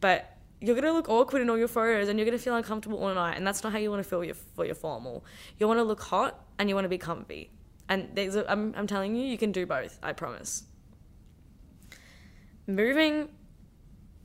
but 0.00 0.38
you're 0.62 0.74
gonna 0.74 0.92
look 0.92 1.08
awkward 1.08 1.42
in 1.42 1.50
all 1.50 1.58
your 1.58 1.68
photos, 1.68 2.08
and 2.08 2.18
you're 2.18 2.26
gonna 2.26 2.38
feel 2.38 2.56
uncomfortable 2.56 3.02
all 3.02 3.14
night, 3.14 3.36
and 3.36 3.46
that's 3.46 3.62
not 3.62 3.72
how 3.72 3.78
you 3.78 3.90
want 3.90 4.02
to 4.02 4.08
feel 4.08 4.24
your, 4.24 4.34
for 4.34 4.64
your 4.64 4.74
formal. 4.74 5.24
You 5.58 5.68
want 5.68 5.78
to 5.78 5.84
look 5.84 6.00
hot, 6.00 6.44
and 6.58 6.68
you 6.68 6.74
want 6.74 6.84
to 6.84 6.90
be 6.90 6.98
comfy. 6.98 7.50
And 7.88 8.08
there's, 8.14 8.36
a, 8.36 8.50
I'm, 8.50 8.72
I'm 8.76 8.86
telling 8.86 9.16
you, 9.16 9.24
you 9.24 9.36
can 9.36 9.52
do 9.52 9.66
both. 9.66 9.98
I 10.02 10.12
promise 10.12 10.64
moving 12.66 13.28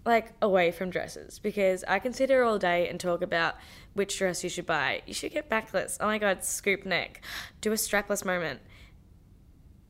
like 0.05 0.31
away 0.41 0.71
from 0.71 0.89
dresses 0.89 1.37
because 1.39 1.83
I 1.87 1.99
can 1.99 2.13
sit 2.13 2.29
here 2.29 2.43
all 2.43 2.57
day 2.57 2.87
and 2.87 2.99
talk 2.99 3.21
about 3.21 3.55
which 3.93 4.17
dress 4.17 4.43
you 4.43 4.49
should 4.49 4.65
buy. 4.65 5.01
You 5.05 5.13
should 5.13 5.33
get 5.33 5.49
backless. 5.49 5.97
Oh 5.99 6.05
my 6.05 6.17
god, 6.17 6.43
scoop 6.45 6.85
neck. 6.85 7.21
Do 7.59 7.71
a 7.71 7.75
strapless 7.75 8.23
moment. 8.23 8.61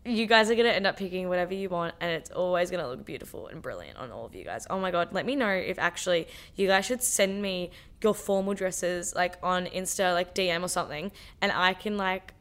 You 0.08 0.26
guys 0.26 0.50
are 0.50 0.56
gonna 0.56 0.70
end 0.70 0.88
up 0.88 0.96
picking 0.96 1.28
whatever 1.28 1.54
you 1.54 1.68
want, 1.68 1.94
and 2.00 2.10
it's 2.10 2.32
always 2.32 2.72
gonna 2.72 2.88
look 2.88 3.04
beautiful 3.04 3.48
and 3.48 3.62
brilliant 3.62 3.98
on 3.98 4.10
all 4.10 4.26
of 4.26 4.34
you 4.34 4.46
guys. 4.46 4.66
Oh 4.70 4.80
my 4.80 4.90
god, 4.90 5.10
let 5.12 5.26
me 5.26 5.36
know 5.36 5.50
if 5.50 5.78
actually 5.78 6.30
you 6.56 6.66
guys 6.66 6.86
should 6.86 7.04
send 7.04 7.42
me 7.42 7.72
your 8.02 8.14
formal 8.14 8.54
dresses 8.54 9.14
like 9.14 9.36
on 9.44 9.66
Insta, 9.66 10.14
like 10.14 10.34
DM 10.34 10.64
or 10.64 10.70
something, 10.70 11.12
and 11.42 11.52
I 11.52 11.74
can 11.74 11.98
like, 11.98 12.34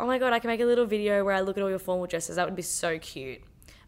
oh 0.00 0.06
my 0.06 0.18
god, 0.18 0.32
I 0.32 0.40
can 0.40 0.48
make 0.48 0.60
a 0.60 0.64
little 0.64 0.86
video 0.86 1.24
where 1.24 1.34
I 1.34 1.40
look 1.40 1.56
at 1.56 1.62
all 1.62 1.70
your 1.70 1.78
formal 1.78 2.08
dresses. 2.08 2.34
That 2.34 2.46
would 2.46 2.56
be 2.56 2.62
so 2.62 2.98
cute. 2.98 3.42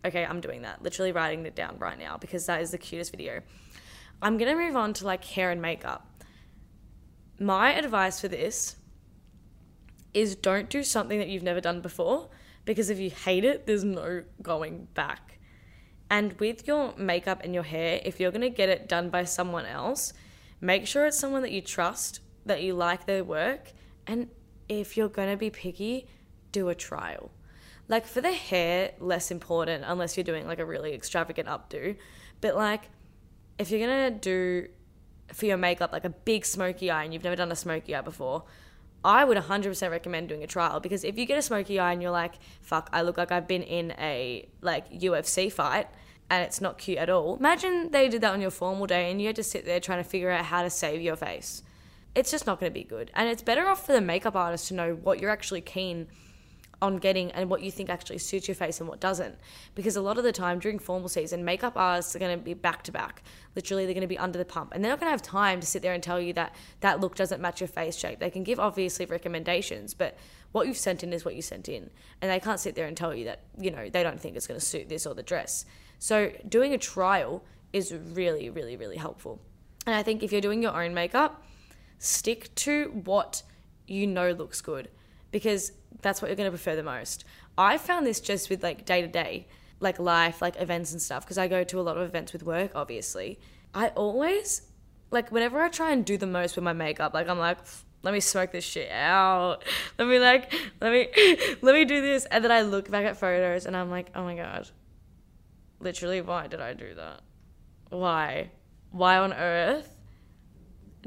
Okay, 0.05 0.25
I'm 0.25 0.41
doing 0.41 0.63
that. 0.63 0.81
Literally 0.81 1.11
writing 1.11 1.45
it 1.47 1.57
down 1.57 1.79
right 1.79 1.99
now 1.99 2.17
because 2.17 2.47
that 2.47 2.63
is 2.63 2.71
the 2.71 2.79
cutest 2.79 3.11
video. 3.11 3.41
I'm 4.23 4.39
going 4.39 4.57
to 4.57 4.63
move 4.63 4.77
on 4.77 4.93
to 4.95 5.05
like 5.05 5.25
hair 5.25 5.51
and 5.51 5.61
makeup. 5.61 6.07
My 7.39 7.75
advice 7.75 8.21
for 8.21 8.29
this 8.29 8.77
is 10.15 10.35
don't 10.37 10.69
do 10.69 10.83
something 10.83 11.19
that 11.19 11.29
you've 11.29 11.43
never 11.43 11.61
done 11.61 11.81
before 11.81 12.29
because 12.65 12.91
if 12.91 12.99
you 12.99 13.11
hate 13.11 13.45
it, 13.45 13.67
there's 13.67 13.85
no 13.85 14.23
going 14.43 14.89
back. 14.95 15.39
And 16.09 16.33
with 16.41 16.67
your 16.67 16.95
makeup 16.97 17.41
and 17.45 17.55
your 17.55 17.63
hair, 17.63 18.01
if 18.05 18.19
you're 18.19 18.33
going 18.33 18.41
to 18.41 18.51
get 18.51 18.69
it 18.69 18.89
done 18.89 19.11
by 19.11 19.25
someone 19.25 19.65
else, 19.65 20.13
make 20.61 20.87
sure 20.87 21.07
it's 21.07 21.19
someone 21.19 21.43
that 21.43 21.53
you 21.53 21.61
trust, 21.61 22.21
that 22.47 22.63
you 22.63 22.75
like 22.75 23.07
their 23.07 23.23
work, 23.23 23.73
and 24.07 24.29
if 24.69 24.97
you're 24.97 25.09
going 25.09 25.31
to 25.31 25.37
be 25.37 25.51
picky, 25.51 26.07
do 26.53 26.69
a 26.69 26.75
trial. 26.75 27.31
Like 27.89 28.07
for 28.07 28.21
the 28.21 28.33
hair, 28.33 28.93
less 29.01 29.31
important 29.31 29.85
unless 29.87 30.17
you're 30.17 30.25
doing 30.25 30.47
like 30.47 30.61
a 30.61 30.65
really 30.65 30.95
extravagant 30.95 31.49
updo. 31.49 31.97
But 32.41 32.55
like 32.55 32.89
if 33.61 33.71
you're 33.71 33.81
gonna 33.81 34.11
do 34.11 34.69
for 35.33 35.47
your 35.47 35.59
makeup 35.59 35.93
like 35.93 36.05
a 36.05 36.11
big 36.11 36.47
smoky 36.47 36.91
eye 36.91 37.05
and 37.05 37.13
you've 37.13 37.23
never 37.23 37.37
done 37.37 37.53
a 37.53 37.57
smoky 37.57 37.95
eye 37.95 38.01
before, 38.01 38.45
I 39.05 39.25
would 39.25 39.39
100% 39.39 39.91
recommend 39.91 40.29
doing 40.29 40.43
a 40.43 40.47
trial 40.47 40.81
because 40.81 41.05
if 41.05 41.17
you 41.19 41.25
get 41.25 41.39
a 41.39 41.43
smoky 41.43 41.79
eye 41.79 41.93
and 41.93 42.03
you're 42.03 42.11
like, 42.11 42.35
fuck, 42.61 42.91
I 42.93 43.03
look 43.03 43.17
like 43.17 43.33
I've 43.33 43.49
been 43.49 43.63
in 43.63 43.93
a 43.93 44.49
like 44.61 44.91
UFC 44.93 45.51
fight 45.51 45.89
and 46.29 46.45
it's 46.45 46.61
not 46.61 46.79
cute 46.79 46.99
at 46.99 47.09
all. 47.09 47.37
Imagine 47.37 47.91
they 47.91 48.09
did 48.09 48.21
that 48.21 48.33
on 48.33 48.41
your 48.41 48.51
formal 48.51 48.87
day 48.87 49.11
and 49.11 49.21
you 49.21 49.29
had 49.29 49.37
to 49.37 49.43
sit 49.43 49.65
there 49.65 49.81
trying 49.81 50.03
to 50.03 50.09
figure 50.09 50.31
out 50.31 50.45
how 50.45 50.63
to 50.63 50.71
save 50.71 51.01
your 51.01 51.17
face. 51.17 51.63
It's 52.15 52.31
just 52.31 52.47
not 52.47 52.61
going 52.61 52.71
to 52.71 52.75
be 52.75 52.85
good. 52.85 53.11
And 53.15 53.29
it's 53.29 53.43
better 53.43 53.69
off 53.69 53.87
for 53.87 53.93
the 53.93 54.01
makeup 54.01 54.37
artist 54.37 54.69
to 54.69 54.75
know 54.75 54.95
what 54.95 55.21
you're 55.21 55.31
actually 55.31 55.61
keen 55.61 56.09
on 56.83 56.97
getting 56.97 57.31
and 57.33 57.51
what 57.51 57.63
you 57.63 57.71
think 57.71 57.91
actually 57.91 58.19
suits 58.19 58.49
your 58.49 58.55
face 58.55 58.81
and 58.81 58.89
what 58.89 59.01
doesn't. 59.01 59.37
Because 59.75 59.97
a 59.97 60.01
lot 60.01 60.19
of 60.19 60.25
the 60.25 60.33
time 60.33 60.59
during 60.59 60.79
formal 60.79 61.09
season, 61.09 61.45
makeup 61.45 61.75
artists 61.77 62.17
are 62.17 62.19
going 62.19 62.39
to 62.39 62.43
be 62.43 62.55
back 62.55 62.83
to 62.85 62.93
back. 62.93 63.23
Literally, 63.55 63.85
they're 63.85 63.95
going 63.95 64.03
to 64.03 64.07
be 64.09 64.19
under 64.19 64.39
the 64.39 64.45
pump 64.45 64.73
and 64.75 64.83
they're 64.83 64.91
not 64.91 65.01
going 65.01 65.09
to 65.09 65.13
have 65.13 65.23
time 65.23 65.61
to 65.61 65.67
sit 65.67 65.83
there 65.83 65.93
and 65.93 66.03
tell 66.03 66.21
you 66.21 66.33
that 66.35 66.55
that 66.81 67.01
look 67.01 67.15
doesn't 67.15 67.41
match 67.41 67.61
your 67.61 67.69
face 67.69 67.97
shape. 67.97 68.19
They 68.19 68.31
can 68.31 68.45
give 68.45 68.59
obviously 68.59 69.07
recommendations, 69.07 69.95
but 69.95 70.17
what 70.53 70.67
you've 70.67 70.79
sent 70.79 71.03
in 71.03 71.13
is 71.13 71.25
what 71.25 71.35
you 71.35 71.43
sent 71.43 71.69
in. 71.69 71.91
And 72.23 72.31
they 72.31 72.41
can't 72.41 72.61
sit 72.61 72.75
there 72.75 72.87
and 72.87 72.97
tell 72.97 73.15
you 73.15 73.27
that, 73.27 73.43
you 73.59 73.71
know, 73.71 73.89
they 73.89 74.03
don't 74.03 74.21
think 74.21 74.37
it's 74.37 74.47
going 74.47 74.59
to 74.59 74.65
suit 74.65 74.89
this 74.89 75.07
or 75.07 75.15
the 75.15 75.23
dress. 75.23 75.65
So 75.99 76.33
doing 76.49 76.73
a 76.73 76.79
trial 76.79 77.45
is 77.73 77.93
really, 77.93 78.51
really, 78.51 78.77
really 78.77 78.97
helpful. 78.97 79.41
And 79.87 79.95
I 79.95 80.03
think 80.03 80.23
if 80.23 80.33
you're 80.33 80.41
doing 80.41 80.63
your 80.63 80.83
own 80.83 80.95
makeup, 80.95 81.45
stick 81.99 82.55
to 82.55 82.91
what 83.05 83.43
you 83.87 84.07
know 84.07 84.31
looks 84.33 84.61
good 84.61 84.89
because 85.31 85.73
that's 86.03 86.23
what 86.23 86.29
you're 86.29 86.37
going 86.37 86.47
to 86.47 86.57
prefer 86.57 86.77
the 86.77 86.83
most. 86.83 87.25
I 87.59 87.79
found 87.79 88.07
this 88.07 88.21
just 88.21 88.51
with 88.51 88.63
like 88.63 88.85
day 88.85 89.03
to 89.03 89.09
day, 89.09 89.47
like 89.81 89.99
life, 89.99 90.41
like 90.41 90.61
events 90.61 90.93
and 90.93 91.01
stuff, 91.01 91.25
because 91.25 91.39
I 91.39 91.49
go 91.49 91.65
to 91.65 91.81
a 91.81 91.83
lot 91.83 91.97
of 91.97 92.03
events 92.03 92.33
with 92.33 92.43
work, 92.43 92.73
obviously. 92.75 93.39
I 93.75 93.89
always, 93.89 94.63
like, 95.11 95.31
whenever 95.31 95.61
I 95.61 95.69
try 95.69 95.93
and 95.93 96.05
do 96.05 96.17
the 96.17 96.27
most 96.27 96.57
with 96.57 96.65
my 96.65 96.73
makeup, 96.73 97.15
like, 97.15 97.29
I'm 97.29 97.39
like, 97.39 97.59
let 98.03 98.13
me 98.13 98.21
smoke 98.21 98.53
this 98.53 98.65
shit 98.65 98.91
out. 98.91 99.65
Let 99.99 100.09
me, 100.09 100.19
like, 100.19 100.53
let 100.81 100.93
me, 100.93 101.09
let 101.63 101.75
me 101.75 101.85
do 101.85 102.01
this. 102.01 102.25
And 102.27 102.43
then 102.43 102.51
I 102.51 102.63
look 102.63 102.91
back 102.91 103.05
at 103.05 103.17
photos 103.17 103.67
and 103.67 103.77
I'm 103.77 103.91
like, 103.91 104.11
oh 104.15 104.25
my 104.25 104.35
God, 104.35 104.69
literally, 105.79 106.21
why 106.21 106.47
did 106.47 106.61
I 106.61 106.75
do 106.75 106.95
that? 106.95 107.21
Why? 107.91 108.51
Why 108.91 109.19
on 109.19 109.33
earth 109.33 109.95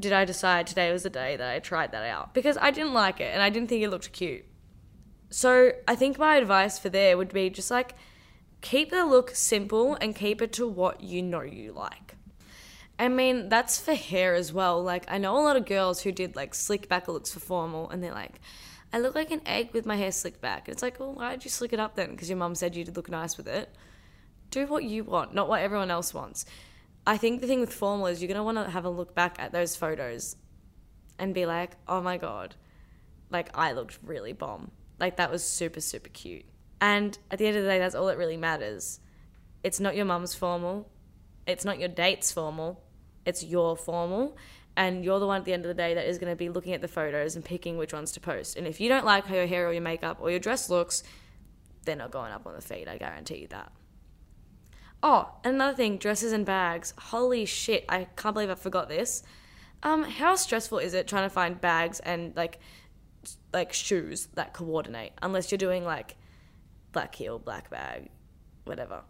did 0.00 0.12
I 0.12 0.24
decide 0.24 0.66
today 0.66 0.92
was 0.92 1.02
the 1.02 1.10
day 1.10 1.36
that 1.36 1.54
I 1.54 1.58
tried 1.58 1.92
that 1.92 2.04
out? 2.04 2.34
Because 2.34 2.56
I 2.60 2.70
didn't 2.70 2.94
like 2.94 3.20
it 3.20 3.32
and 3.32 3.42
I 3.42 3.50
didn't 3.50 3.68
think 3.68 3.82
it 3.82 3.90
looked 3.90 4.12
cute. 4.12 4.44
So 5.34 5.72
I 5.88 5.96
think 5.96 6.16
my 6.16 6.36
advice 6.36 6.78
for 6.78 6.90
there 6.90 7.16
would 7.16 7.32
be 7.32 7.50
just 7.50 7.68
like 7.68 7.96
keep 8.60 8.90
the 8.90 9.04
look 9.04 9.34
simple 9.34 9.98
and 10.00 10.14
keep 10.14 10.40
it 10.40 10.52
to 10.52 10.68
what 10.68 11.00
you 11.00 11.22
know 11.22 11.42
you 11.42 11.72
like. 11.72 12.14
I 13.00 13.08
mean, 13.08 13.48
that's 13.48 13.80
for 13.80 13.94
hair 13.94 14.36
as 14.36 14.52
well. 14.52 14.80
Like, 14.80 15.04
I 15.08 15.18
know 15.18 15.36
a 15.36 15.42
lot 15.42 15.56
of 15.56 15.66
girls 15.66 16.02
who 16.02 16.12
did 16.12 16.36
like 16.36 16.54
slick 16.54 16.88
back 16.88 17.08
looks 17.08 17.32
for 17.32 17.40
formal, 17.40 17.90
and 17.90 18.00
they're 18.00 18.12
like, 18.12 18.40
I 18.92 19.00
look 19.00 19.16
like 19.16 19.32
an 19.32 19.40
egg 19.44 19.70
with 19.72 19.84
my 19.84 19.96
hair 19.96 20.12
slicked 20.12 20.40
back. 20.40 20.68
And 20.68 20.72
it's 20.72 20.84
like, 20.84 21.00
well, 21.00 21.14
why 21.14 21.32
did 21.32 21.44
you 21.44 21.50
slick 21.50 21.72
it 21.72 21.80
up 21.80 21.96
then? 21.96 22.12
Because 22.12 22.28
your 22.30 22.38
mum 22.38 22.54
said 22.54 22.76
you'd 22.76 22.94
look 22.94 23.10
nice 23.10 23.36
with 23.36 23.48
it. 23.48 23.74
Do 24.50 24.68
what 24.68 24.84
you 24.84 25.02
want, 25.02 25.34
not 25.34 25.48
what 25.48 25.62
everyone 25.62 25.90
else 25.90 26.14
wants. 26.14 26.46
I 27.08 27.16
think 27.16 27.40
the 27.40 27.48
thing 27.48 27.58
with 27.58 27.74
formal 27.74 28.06
is 28.06 28.22
you're 28.22 28.28
going 28.28 28.38
to 28.38 28.44
want 28.44 28.58
to 28.58 28.70
have 28.70 28.84
a 28.84 28.88
look 28.88 29.16
back 29.16 29.34
at 29.40 29.50
those 29.50 29.74
photos 29.74 30.36
and 31.18 31.34
be 31.34 31.44
like, 31.44 31.72
oh 31.88 32.00
my 32.00 32.18
God, 32.18 32.54
like 33.30 33.50
I 33.52 33.72
looked 33.72 33.98
really 34.04 34.32
bomb. 34.32 34.70
Like 35.04 35.16
that 35.16 35.30
was 35.30 35.44
super, 35.44 35.82
super 35.82 36.08
cute. 36.08 36.46
And 36.80 37.18
at 37.30 37.38
the 37.38 37.46
end 37.46 37.58
of 37.58 37.62
the 37.62 37.68
day, 37.68 37.78
that's 37.78 37.94
all 37.94 38.06
that 38.06 38.16
really 38.16 38.38
matters. 38.38 39.00
It's 39.62 39.78
not 39.78 39.96
your 39.96 40.06
mum's 40.06 40.34
formal, 40.34 40.88
it's 41.46 41.62
not 41.62 41.78
your 41.78 41.90
date's 41.90 42.32
formal, 42.32 42.82
it's 43.26 43.44
your 43.44 43.76
formal. 43.76 44.38
And 44.78 45.04
you're 45.04 45.20
the 45.20 45.26
one 45.26 45.40
at 45.40 45.44
the 45.44 45.52
end 45.52 45.66
of 45.66 45.68
the 45.68 45.74
day 45.74 45.92
that 45.92 46.06
is 46.06 46.16
going 46.16 46.32
to 46.32 46.36
be 46.36 46.48
looking 46.48 46.72
at 46.72 46.80
the 46.80 46.88
photos 46.88 47.36
and 47.36 47.44
picking 47.44 47.76
which 47.76 47.92
ones 47.92 48.12
to 48.12 48.20
post. 48.20 48.56
And 48.56 48.66
if 48.66 48.80
you 48.80 48.88
don't 48.88 49.04
like 49.04 49.26
how 49.26 49.34
your 49.34 49.46
hair 49.46 49.68
or 49.68 49.74
your 49.74 49.82
makeup 49.82 50.20
or 50.22 50.30
your 50.30 50.40
dress 50.40 50.70
looks, 50.70 51.02
they're 51.84 51.96
not 51.96 52.10
going 52.10 52.32
up 52.32 52.46
on 52.46 52.54
the 52.54 52.62
feed, 52.62 52.88
I 52.88 52.96
guarantee 52.96 53.40
you 53.42 53.48
that. 53.48 53.72
Oh, 55.02 55.34
another 55.44 55.76
thing, 55.76 55.98
dresses 55.98 56.32
and 56.32 56.46
bags. 56.46 56.94
Holy 56.98 57.44
shit, 57.44 57.84
I 57.90 58.06
can't 58.16 58.32
believe 58.32 58.48
I 58.48 58.54
forgot 58.54 58.88
this. 58.88 59.22
Um, 59.82 60.04
how 60.04 60.34
stressful 60.34 60.78
is 60.78 60.94
it 60.94 61.06
trying 61.06 61.28
to 61.28 61.34
find 61.34 61.60
bags 61.60 62.00
and 62.00 62.34
like 62.34 62.58
like 63.52 63.72
shoes 63.72 64.28
that 64.34 64.52
coordinate 64.52 65.12
unless 65.22 65.50
you're 65.50 65.58
doing 65.58 65.84
like 65.84 66.16
black 66.92 67.14
heel, 67.14 67.38
black 67.38 67.70
bag, 67.70 68.08
whatever. 68.64 69.02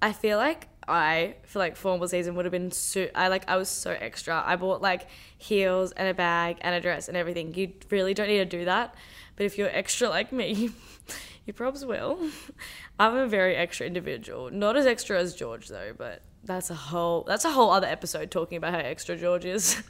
I 0.00 0.12
feel 0.12 0.36
like 0.38 0.68
I 0.88 1.36
for 1.46 1.60
like 1.60 1.76
formal 1.76 2.08
season 2.08 2.34
would 2.34 2.44
have 2.44 2.52
been 2.52 2.72
so 2.72 3.08
I 3.14 3.28
like 3.28 3.48
I 3.48 3.56
was 3.56 3.68
so 3.68 3.92
extra. 3.92 4.42
I 4.44 4.56
bought 4.56 4.82
like 4.82 5.06
heels 5.38 5.92
and 5.92 6.08
a 6.08 6.14
bag 6.14 6.56
and 6.60 6.74
a 6.74 6.80
dress 6.80 7.08
and 7.08 7.16
everything. 7.16 7.54
You 7.54 7.72
really 7.90 8.14
don't 8.14 8.26
need 8.26 8.38
to 8.38 8.44
do 8.44 8.64
that. 8.64 8.94
But 9.36 9.46
if 9.46 9.56
you're 9.56 9.70
extra 9.70 10.08
like 10.08 10.32
me, 10.32 10.70
you 11.46 11.52
probably 11.52 11.86
will. 11.86 12.18
I'm 12.98 13.16
a 13.16 13.28
very 13.28 13.54
extra 13.54 13.86
individual. 13.86 14.50
Not 14.50 14.76
as 14.76 14.86
extra 14.86 15.20
as 15.20 15.34
George 15.34 15.68
though, 15.68 15.92
but 15.96 16.22
that's 16.42 16.70
a 16.70 16.74
whole 16.74 17.22
that's 17.22 17.44
a 17.44 17.50
whole 17.50 17.70
other 17.70 17.86
episode 17.86 18.30
talking 18.30 18.58
about 18.58 18.72
how 18.72 18.80
extra 18.80 19.16
George 19.16 19.44
is. 19.44 19.82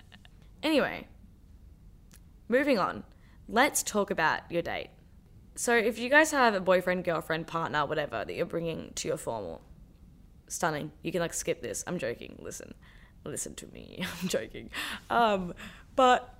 anyway, 0.62 1.06
moving 2.50 2.78
on. 2.78 3.04
Let's 3.48 3.82
talk 3.82 4.10
about 4.10 4.42
your 4.50 4.62
date. 4.62 4.90
So, 5.54 5.74
if 5.74 5.98
you 5.98 6.08
guys 6.10 6.30
have 6.32 6.54
a 6.54 6.60
boyfriend, 6.60 7.04
girlfriend, 7.04 7.46
partner, 7.46 7.86
whatever 7.86 8.24
that 8.24 8.34
you're 8.34 8.46
bringing 8.46 8.92
to 8.96 9.08
your 9.08 9.16
formal, 9.16 9.62
stunning. 10.50 10.92
You 11.02 11.12
can 11.12 11.20
like 11.20 11.32
skip 11.32 11.62
this. 11.62 11.82
I'm 11.86 11.98
joking. 11.98 12.36
Listen, 12.40 12.74
listen 13.24 13.54
to 13.56 13.66
me. 13.68 14.04
I'm 14.22 14.28
joking. 14.28 14.70
Um, 15.08 15.54
but 15.96 16.34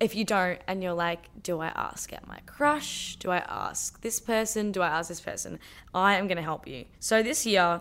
if 0.00 0.14
you 0.14 0.24
don't, 0.24 0.60
and 0.66 0.82
you're 0.82 0.92
like, 0.92 1.42
do 1.42 1.60
I 1.60 1.68
ask 1.68 2.12
at 2.12 2.26
my 2.26 2.40
crush? 2.46 3.16
Do 3.16 3.30
I 3.30 3.38
ask 3.38 4.00
this 4.02 4.20
person? 4.20 4.72
Do 4.72 4.82
I 4.82 4.88
ask 4.88 5.08
this 5.08 5.20
person? 5.20 5.58
I 5.94 6.16
am 6.16 6.26
going 6.26 6.36
to 6.36 6.42
help 6.42 6.66
you. 6.66 6.84
So 7.00 7.22
this 7.22 7.46
year 7.46 7.80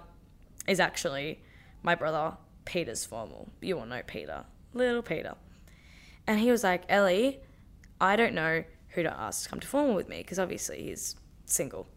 is 0.68 0.80
actually 0.80 1.42
my 1.82 1.96
brother 1.96 2.38
Peter's 2.66 3.06
formal. 3.06 3.50
You 3.62 3.80
all 3.80 3.86
know 3.86 4.02
Peter, 4.06 4.46
little 4.74 5.02
Peter. 5.02 5.36
And 6.28 6.40
he 6.40 6.52
was 6.52 6.64
like, 6.64 6.84
Ellie, 6.90 7.40
I 8.00 8.16
don't 8.16 8.34
know 8.34 8.64
who 8.90 9.04
to 9.04 9.20
ask 9.20 9.44
to 9.44 9.50
come 9.50 9.60
to 9.60 9.68
formal 9.68 9.96
with 9.96 10.08
me 10.08 10.18
because 10.18 10.40
obviously 10.40 10.84
he's 10.84 11.16
single. 11.46 11.88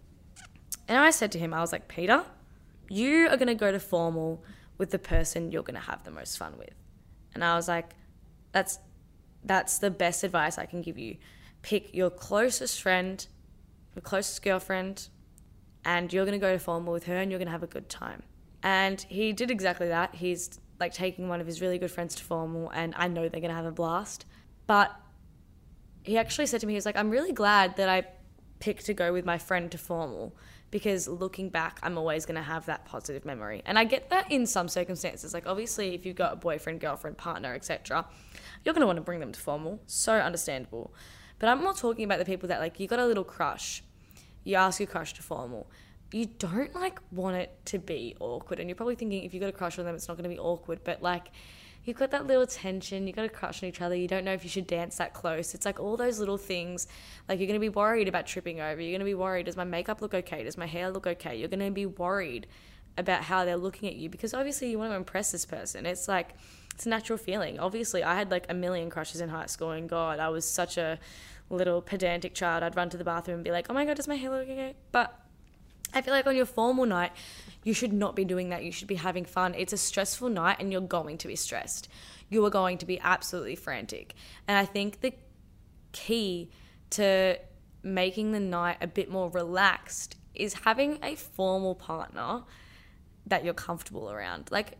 And 0.88 0.98
I 0.98 1.10
said 1.10 1.32
to 1.32 1.38
him, 1.38 1.52
I 1.52 1.60
was 1.60 1.72
like, 1.72 1.88
Peter, 1.88 2.24
you 2.88 3.28
are 3.28 3.36
going 3.36 3.48
to 3.48 3.54
go 3.54 3.72
to 3.72 3.80
formal 3.80 4.44
with 4.78 4.90
the 4.90 4.98
person 4.98 5.50
you're 5.50 5.62
going 5.62 5.80
to 5.80 5.80
have 5.80 6.04
the 6.04 6.10
most 6.10 6.38
fun 6.38 6.56
with. 6.58 6.74
And 7.34 7.44
I 7.44 7.54
was 7.56 7.68
like, 7.68 7.94
that's 8.52 8.78
that's 9.44 9.78
the 9.78 9.90
best 9.90 10.24
advice 10.24 10.58
I 10.58 10.66
can 10.66 10.82
give 10.82 10.98
you. 10.98 11.16
Pick 11.62 11.94
your 11.94 12.10
closest 12.10 12.80
friend, 12.80 13.24
your 13.94 14.02
closest 14.02 14.42
girlfriend, 14.42 15.08
and 15.84 16.12
you're 16.12 16.24
going 16.24 16.38
to 16.38 16.44
go 16.44 16.52
to 16.52 16.58
formal 16.58 16.92
with 16.92 17.04
her 17.04 17.16
and 17.16 17.30
you're 17.30 17.38
going 17.38 17.46
to 17.46 17.52
have 17.52 17.62
a 17.62 17.68
good 17.68 17.88
time. 17.88 18.22
And 18.62 19.00
he 19.02 19.32
did 19.32 19.50
exactly 19.50 19.88
that. 19.88 20.16
He's 20.16 20.58
like 20.78 20.92
taking 20.92 21.28
one 21.28 21.40
of 21.40 21.46
his 21.46 21.60
really 21.60 21.78
good 21.78 21.90
friends 21.90 22.14
to 22.16 22.24
formal, 22.24 22.70
and 22.70 22.94
I 22.96 23.08
know 23.08 23.28
they're 23.28 23.40
to 23.40 23.52
have 23.52 23.66
a 23.66 23.72
blast. 23.72 24.26
But 24.66 24.94
he 26.02 26.18
actually 26.18 26.46
said 26.46 26.60
to 26.60 26.66
me, 26.66 26.74
he 26.74 26.76
was 26.76 26.86
like, 26.86 26.96
I'm 26.96 27.10
really 27.10 27.32
glad 27.32 27.76
that 27.76 27.88
I 27.88 28.04
picked 28.58 28.86
to 28.86 28.94
go 28.94 29.12
with 29.12 29.24
my 29.24 29.38
friend 29.38 29.70
to 29.72 29.78
formal 29.78 30.34
because 30.70 31.08
looking 31.08 31.48
back, 31.48 31.78
I'm 31.82 31.96
always 31.96 32.26
going 32.26 32.36
to 32.36 32.42
have 32.42 32.66
that 32.66 32.84
positive 32.84 33.24
memory. 33.24 33.62
And 33.64 33.78
I 33.78 33.84
get 33.84 34.10
that 34.10 34.30
in 34.30 34.46
some 34.46 34.68
circumstances. 34.68 35.32
Like, 35.32 35.46
obviously, 35.46 35.94
if 35.94 36.04
you've 36.04 36.16
got 36.16 36.32
a 36.32 36.36
boyfriend, 36.36 36.80
girlfriend, 36.80 37.16
partner, 37.16 37.54
etc., 37.54 38.06
you're 38.64 38.74
going 38.74 38.82
to 38.82 38.86
want 38.86 38.96
to 38.96 39.02
bring 39.02 39.20
them 39.20 39.32
to 39.32 39.40
formal. 39.40 39.80
So 39.86 40.14
understandable. 40.14 40.92
But 41.38 41.48
I'm 41.48 41.62
more 41.62 41.74
talking 41.74 42.04
about 42.04 42.18
the 42.18 42.24
people 42.24 42.48
that, 42.48 42.60
like, 42.60 42.80
you 42.80 42.88
got 42.88 42.98
a 42.98 43.06
little 43.06 43.24
crush, 43.24 43.82
you 44.44 44.56
ask 44.56 44.80
your 44.80 44.86
crush 44.86 45.12
to 45.14 45.22
formal. 45.22 45.70
You 46.16 46.30
don't 46.38 46.74
like 46.74 46.98
want 47.12 47.36
it 47.36 47.50
to 47.66 47.78
be 47.78 48.16
awkward, 48.20 48.58
and 48.58 48.70
you're 48.70 48.74
probably 48.74 48.94
thinking 48.94 49.24
if 49.24 49.34
you've 49.34 49.42
got 49.42 49.50
a 49.50 49.52
crush 49.52 49.78
on 49.78 49.84
them, 49.84 49.94
it's 49.94 50.08
not 50.08 50.16
going 50.16 50.28
to 50.28 50.34
be 50.34 50.38
awkward. 50.38 50.80
But 50.82 51.02
like, 51.02 51.26
you've 51.84 51.98
got 51.98 52.10
that 52.12 52.26
little 52.26 52.46
tension, 52.46 53.06
you've 53.06 53.16
got 53.16 53.26
a 53.26 53.28
crush 53.28 53.62
on 53.62 53.68
each 53.68 53.82
other, 53.82 53.94
you 53.94 54.08
don't 54.08 54.24
know 54.24 54.32
if 54.32 54.42
you 54.42 54.48
should 54.48 54.66
dance 54.66 54.96
that 54.96 55.12
close. 55.12 55.54
It's 55.54 55.66
like 55.66 55.78
all 55.78 55.94
those 55.94 56.18
little 56.18 56.38
things. 56.38 56.86
Like 57.28 57.38
you're 57.38 57.46
going 57.46 57.60
to 57.60 57.64
be 57.64 57.68
worried 57.68 58.08
about 58.08 58.26
tripping 58.26 58.62
over. 58.62 58.80
You're 58.80 58.92
going 58.92 59.00
to 59.00 59.04
be 59.04 59.14
worried, 59.14 59.44
does 59.44 59.58
my 59.58 59.64
makeup 59.64 60.00
look 60.00 60.14
okay? 60.14 60.42
Does 60.42 60.56
my 60.56 60.64
hair 60.64 60.90
look 60.90 61.06
okay? 61.06 61.36
You're 61.36 61.48
going 61.48 61.60
to 61.60 61.70
be 61.70 61.84
worried 61.84 62.46
about 62.96 63.22
how 63.24 63.44
they're 63.44 63.58
looking 63.58 63.86
at 63.86 63.96
you 63.96 64.08
because 64.08 64.32
obviously 64.32 64.70
you 64.70 64.78
want 64.78 64.92
to 64.92 64.96
impress 64.96 65.32
this 65.32 65.44
person. 65.44 65.84
It's 65.84 66.08
like, 66.08 66.30
it's 66.74 66.86
a 66.86 66.88
natural 66.88 67.18
feeling. 67.18 67.58
Obviously, 67.58 68.02
I 68.02 68.14
had 68.14 68.30
like 68.30 68.46
a 68.48 68.54
million 68.54 68.88
crushes 68.88 69.20
in 69.20 69.28
high 69.28 69.46
school, 69.46 69.72
and 69.72 69.86
God, 69.86 70.18
I 70.18 70.30
was 70.30 70.48
such 70.48 70.78
a 70.78 70.98
little 71.50 71.82
pedantic 71.82 72.34
child. 72.34 72.62
I'd 72.62 72.74
run 72.74 72.88
to 72.88 72.96
the 72.96 73.04
bathroom 73.04 73.36
and 73.36 73.44
be 73.44 73.50
like, 73.50 73.66
oh 73.68 73.74
my 73.74 73.84
God, 73.84 73.96
does 73.96 74.08
my 74.08 74.16
hair 74.16 74.30
look 74.30 74.48
okay? 74.48 74.74
But 74.92 75.14
I 75.94 76.02
feel 76.02 76.12
like 76.12 76.26
on 76.26 76.36
your 76.36 76.46
formal 76.46 76.86
night, 76.86 77.12
you 77.64 77.72
should 77.72 77.92
not 77.92 78.14
be 78.14 78.24
doing 78.24 78.50
that. 78.50 78.64
You 78.64 78.72
should 78.72 78.88
be 78.88 78.96
having 78.96 79.24
fun. 79.24 79.54
It's 79.54 79.72
a 79.72 79.78
stressful 79.78 80.28
night 80.28 80.56
and 80.60 80.70
you're 80.70 80.80
going 80.80 81.18
to 81.18 81.28
be 81.28 81.36
stressed 81.36 81.88
you 82.28 82.44
are 82.44 82.50
going 82.50 82.78
to 82.78 82.86
be 82.86 82.98
absolutely 83.00 83.56
frantic. 83.56 84.14
And 84.48 84.56
I 84.56 84.64
think 84.64 85.00
the 85.00 85.12
key 85.92 86.50
to 86.90 87.38
making 87.82 88.32
the 88.32 88.40
night 88.40 88.78
a 88.80 88.86
bit 88.86 89.10
more 89.10 89.30
relaxed 89.30 90.16
is 90.34 90.54
having 90.54 90.98
a 91.02 91.14
formal 91.14 91.74
partner 91.74 92.42
that 93.26 93.44
you're 93.44 93.54
comfortable 93.54 94.10
around. 94.10 94.50
Like 94.50 94.76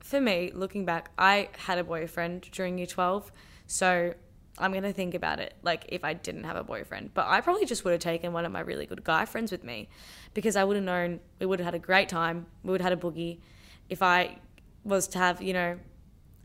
for 0.00 0.20
me, 0.20 0.52
looking 0.54 0.84
back, 0.84 1.10
I 1.18 1.50
had 1.58 1.78
a 1.78 1.84
boyfriend 1.84 2.42
during 2.52 2.78
year 2.78 2.86
12. 2.86 3.32
So 3.66 4.14
I'm 4.58 4.72
to 4.72 4.92
think 4.92 5.14
about 5.14 5.38
it 5.38 5.54
like 5.62 5.84
if 5.88 6.02
I 6.04 6.14
didn't 6.14 6.44
have 6.44 6.56
a 6.56 6.64
boyfriend. 6.64 7.12
But 7.14 7.26
I 7.26 7.40
probably 7.40 7.66
just 7.66 7.84
would 7.84 7.92
have 7.92 8.00
taken 8.00 8.32
one 8.32 8.44
of 8.44 8.52
my 8.52 8.60
really 8.60 8.86
good 8.86 9.04
guy 9.04 9.24
friends 9.24 9.52
with 9.52 9.64
me 9.64 9.88
because 10.34 10.56
I 10.56 10.64
would 10.64 10.76
have 10.76 10.84
known 10.84 11.20
we 11.38 11.46
would 11.46 11.58
have 11.58 11.66
had 11.66 11.74
a 11.74 11.78
great 11.78 12.08
time. 12.08 12.46
We 12.62 12.70
would 12.70 12.80
have 12.80 12.90
had 12.90 12.98
a 12.98 13.02
boogie. 13.02 13.40
If 13.88 14.02
I 14.02 14.38
was 14.84 15.08
to 15.08 15.18
have, 15.18 15.42
you 15.42 15.52
know, 15.52 15.78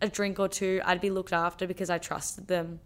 a 0.02 0.10
drink 0.10 0.40
or 0.40 0.50
two, 0.50 0.82
I'd 0.84 1.00
be 1.00 1.10
looked 1.10 1.34
after 1.34 1.68
because 1.68 1.90
I 1.90 1.98
trusted 2.00 2.48
them. 2.48 2.80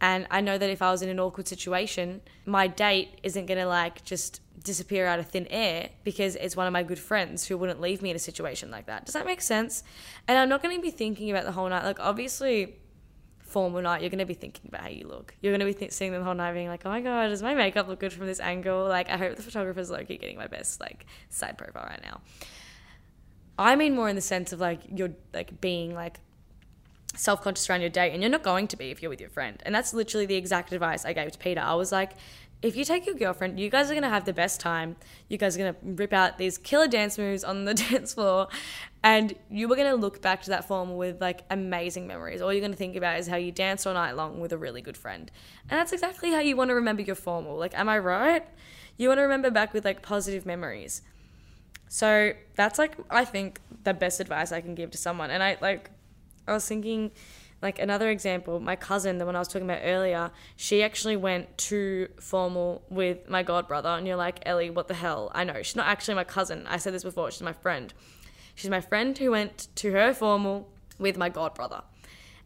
And 0.00 0.26
I 0.30 0.42
know 0.42 0.58
that 0.58 0.68
if 0.68 0.82
I 0.82 0.90
was 0.90 1.00
in 1.00 1.08
an 1.08 1.18
awkward 1.18 1.48
situation, 1.48 2.20
my 2.44 2.66
date 2.66 3.18
isn't 3.22 3.46
to 3.58 3.66
like 3.66 4.04
just 4.04 4.40
disappear 4.62 5.06
out 5.06 5.18
of 5.18 5.28
thin 5.28 5.46
air 5.48 5.88
because 6.04 6.36
it's 6.36 6.56
one 6.56 6.66
of 6.66 6.72
my 6.72 6.82
good 6.82 6.98
friends 6.98 7.46
who 7.46 7.56
wouldn't 7.56 7.80
leave 7.80 8.02
me 8.02 8.10
in 8.10 8.16
a 8.16 8.18
situation 8.18 8.70
like 8.70 8.86
that. 8.86 9.06
Does 9.06 9.14
that 9.14 9.24
make 9.24 9.40
sense? 9.40 9.82
And 10.28 10.36
I'm 10.36 10.48
not 10.48 10.62
to 10.76 10.82
be 10.82 10.90
thinking 10.90 11.30
about 11.30 11.44
the 11.44 11.52
whole 11.52 11.68
night. 11.68 11.84
Like, 11.84 12.00
obviously, 12.00 12.76
formal 13.56 13.80
night, 13.80 14.02
you're 14.02 14.10
going 14.10 14.18
to 14.18 14.26
be 14.26 14.34
thinking 14.34 14.64
about 14.68 14.82
how 14.82 14.88
you 14.88 15.08
look. 15.08 15.34
You're 15.40 15.50
going 15.50 15.60
to 15.60 15.64
be 15.64 15.72
th- 15.72 15.90
seeing 15.90 16.12
the 16.12 16.22
whole 16.22 16.34
night 16.34 16.52
being 16.52 16.68
like, 16.68 16.82
oh 16.84 16.90
my 16.90 17.00
God, 17.00 17.28
does 17.28 17.42
my 17.42 17.54
makeup 17.54 17.88
look 17.88 18.00
good 18.00 18.12
from 18.12 18.26
this 18.26 18.38
angle? 18.38 18.86
Like, 18.86 19.08
I 19.08 19.16
hope 19.16 19.34
the 19.34 19.42
photographer's 19.42 19.88
low 19.88 20.02
getting 20.02 20.36
my 20.36 20.46
best, 20.46 20.78
like, 20.78 21.06
side 21.30 21.56
profile 21.56 21.86
right 21.88 22.02
now. 22.02 22.20
I 23.58 23.74
mean 23.74 23.94
more 23.94 24.10
in 24.10 24.14
the 24.14 24.20
sense 24.20 24.52
of 24.52 24.60
like 24.60 24.80
you're 24.94 25.14
like 25.32 25.62
being 25.62 25.94
like 25.94 26.20
self 27.14 27.40
conscious 27.40 27.70
around 27.70 27.80
your 27.80 27.88
date, 27.88 28.12
and 28.12 28.20
you're 28.20 28.30
not 28.30 28.42
going 28.42 28.68
to 28.68 28.76
be 28.76 28.90
if 28.90 29.00
you're 29.00 29.08
with 29.08 29.22
your 29.22 29.30
friend. 29.30 29.62
And 29.64 29.74
that's 29.74 29.94
literally 29.94 30.26
the 30.26 30.34
exact 30.34 30.70
advice 30.72 31.06
I 31.06 31.14
gave 31.14 31.32
to 31.32 31.38
Peter. 31.38 31.62
I 31.62 31.72
was 31.72 31.90
like, 31.90 32.12
if 32.62 32.76
you 32.76 32.84
take 32.84 33.06
your 33.06 33.14
girlfriend, 33.14 33.58
you 33.58 33.70
guys 33.70 33.90
are 33.90 33.94
gonna 33.94 34.10
have 34.10 34.24
the 34.24 34.32
best 34.32 34.60
time. 34.60 34.96
You 35.28 35.38
guys 35.38 35.56
are 35.56 35.60
gonna 35.60 35.76
rip 35.82 36.12
out 36.12 36.38
these 36.38 36.58
killer 36.58 36.88
dance 36.88 37.16
moves 37.16 37.44
on 37.44 37.64
the 37.64 37.74
dance 37.90 38.14
floor, 38.14 38.48
and 39.06 39.36
you 39.48 39.68
were 39.68 39.76
gonna 39.76 39.94
look 39.94 40.20
back 40.20 40.42
to 40.42 40.50
that 40.50 40.66
formal 40.66 40.98
with 40.98 41.20
like 41.20 41.44
amazing 41.48 42.08
memories. 42.08 42.42
All 42.42 42.52
you're 42.52 42.60
gonna 42.60 42.74
think 42.74 42.96
about 42.96 43.20
is 43.20 43.28
how 43.28 43.36
you 43.36 43.52
danced 43.52 43.86
all 43.86 43.94
night 43.94 44.16
long 44.16 44.40
with 44.40 44.52
a 44.52 44.58
really 44.58 44.82
good 44.82 44.96
friend, 44.96 45.30
and 45.70 45.78
that's 45.78 45.92
exactly 45.92 46.32
how 46.32 46.40
you 46.40 46.56
want 46.56 46.70
to 46.70 46.74
remember 46.74 47.02
your 47.02 47.14
formal. 47.14 47.56
Like, 47.56 47.78
am 47.78 47.88
I 47.88 48.00
right? 48.00 48.44
You 48.96 49.06
want 49.06 49.18
to 49.18 49.22
remember 49.22 49.48
back 49.52 49.72
with 49.72 49.84
like 49.84 50.02
positive 50.02 50.44
memories. 50.44 51.02
So 51.88 52.32
that's 52.56 52.80
like 52.80 52.96
I 53.08 53.24
think 53.24 53.60
the 53.84 53.94
best 53.94 54.18
advice 54.18 54.50
I 54.50 54.60
can 54.60 54.74
give 54.74 54.90
to 54.90 54.98
someone. 54.98 55.30
And 55.30 55.40
I 55.40 55.56
like 55.60 55.90
I 56.48 56.52
was 56.52 56.66
thinking 56.66 57.12
like 57.62 57.78
another 57.78 58.10
example, 58.10 58.58
my 58.58 58.74
cousin, 58.74 59.18
the 59.18 59.24
one 59.24 59.36
I 59.36 59.38
was 59.38 59.46
talking 59.46 59.70
about 59.70 59.82
earlier, 59.84 60.32
she 60.56 60.82
actually 60.82 61.16
went 61.16 61.56
to 61.58 62.08
formal 62.20 62.82
with 62.90 63.28
my 63.28 63.44
god 63.44 63.68
brother, 63.68 63.90
and 63.90 64.04
you're 64.04 64.16
like, 64.16 64.40
Ellie, 64.44 64.70
what 64.70 64.88
the 64.88 64.94
hell? 64.94 65.30
I 65.32 65.44
know 65.44 65.62
she's 65.62 65.76
not 65.76 65.86
actually 65.86 66.16
my 66.16 66.24
cousin. 66.24 66.66
I 66.66 66.78
said 66.78 66.92
this 66.92 67.04
before. 67.04 67.30
She's 67.30 67.42
my 67.42 67.52
friend. 67.52 67.94
She's 68.56 68.70
my 68.70 68.80
friend 68.80 69.16
who 69.16 69.30
went 69.30 69.68
to 69.76 69.92
her 69.92 70.12
formal 70.12 70.68
with 70.98 71.16
my 71.16 71.28
god 71.28 71.54
brother, 71.54 71.82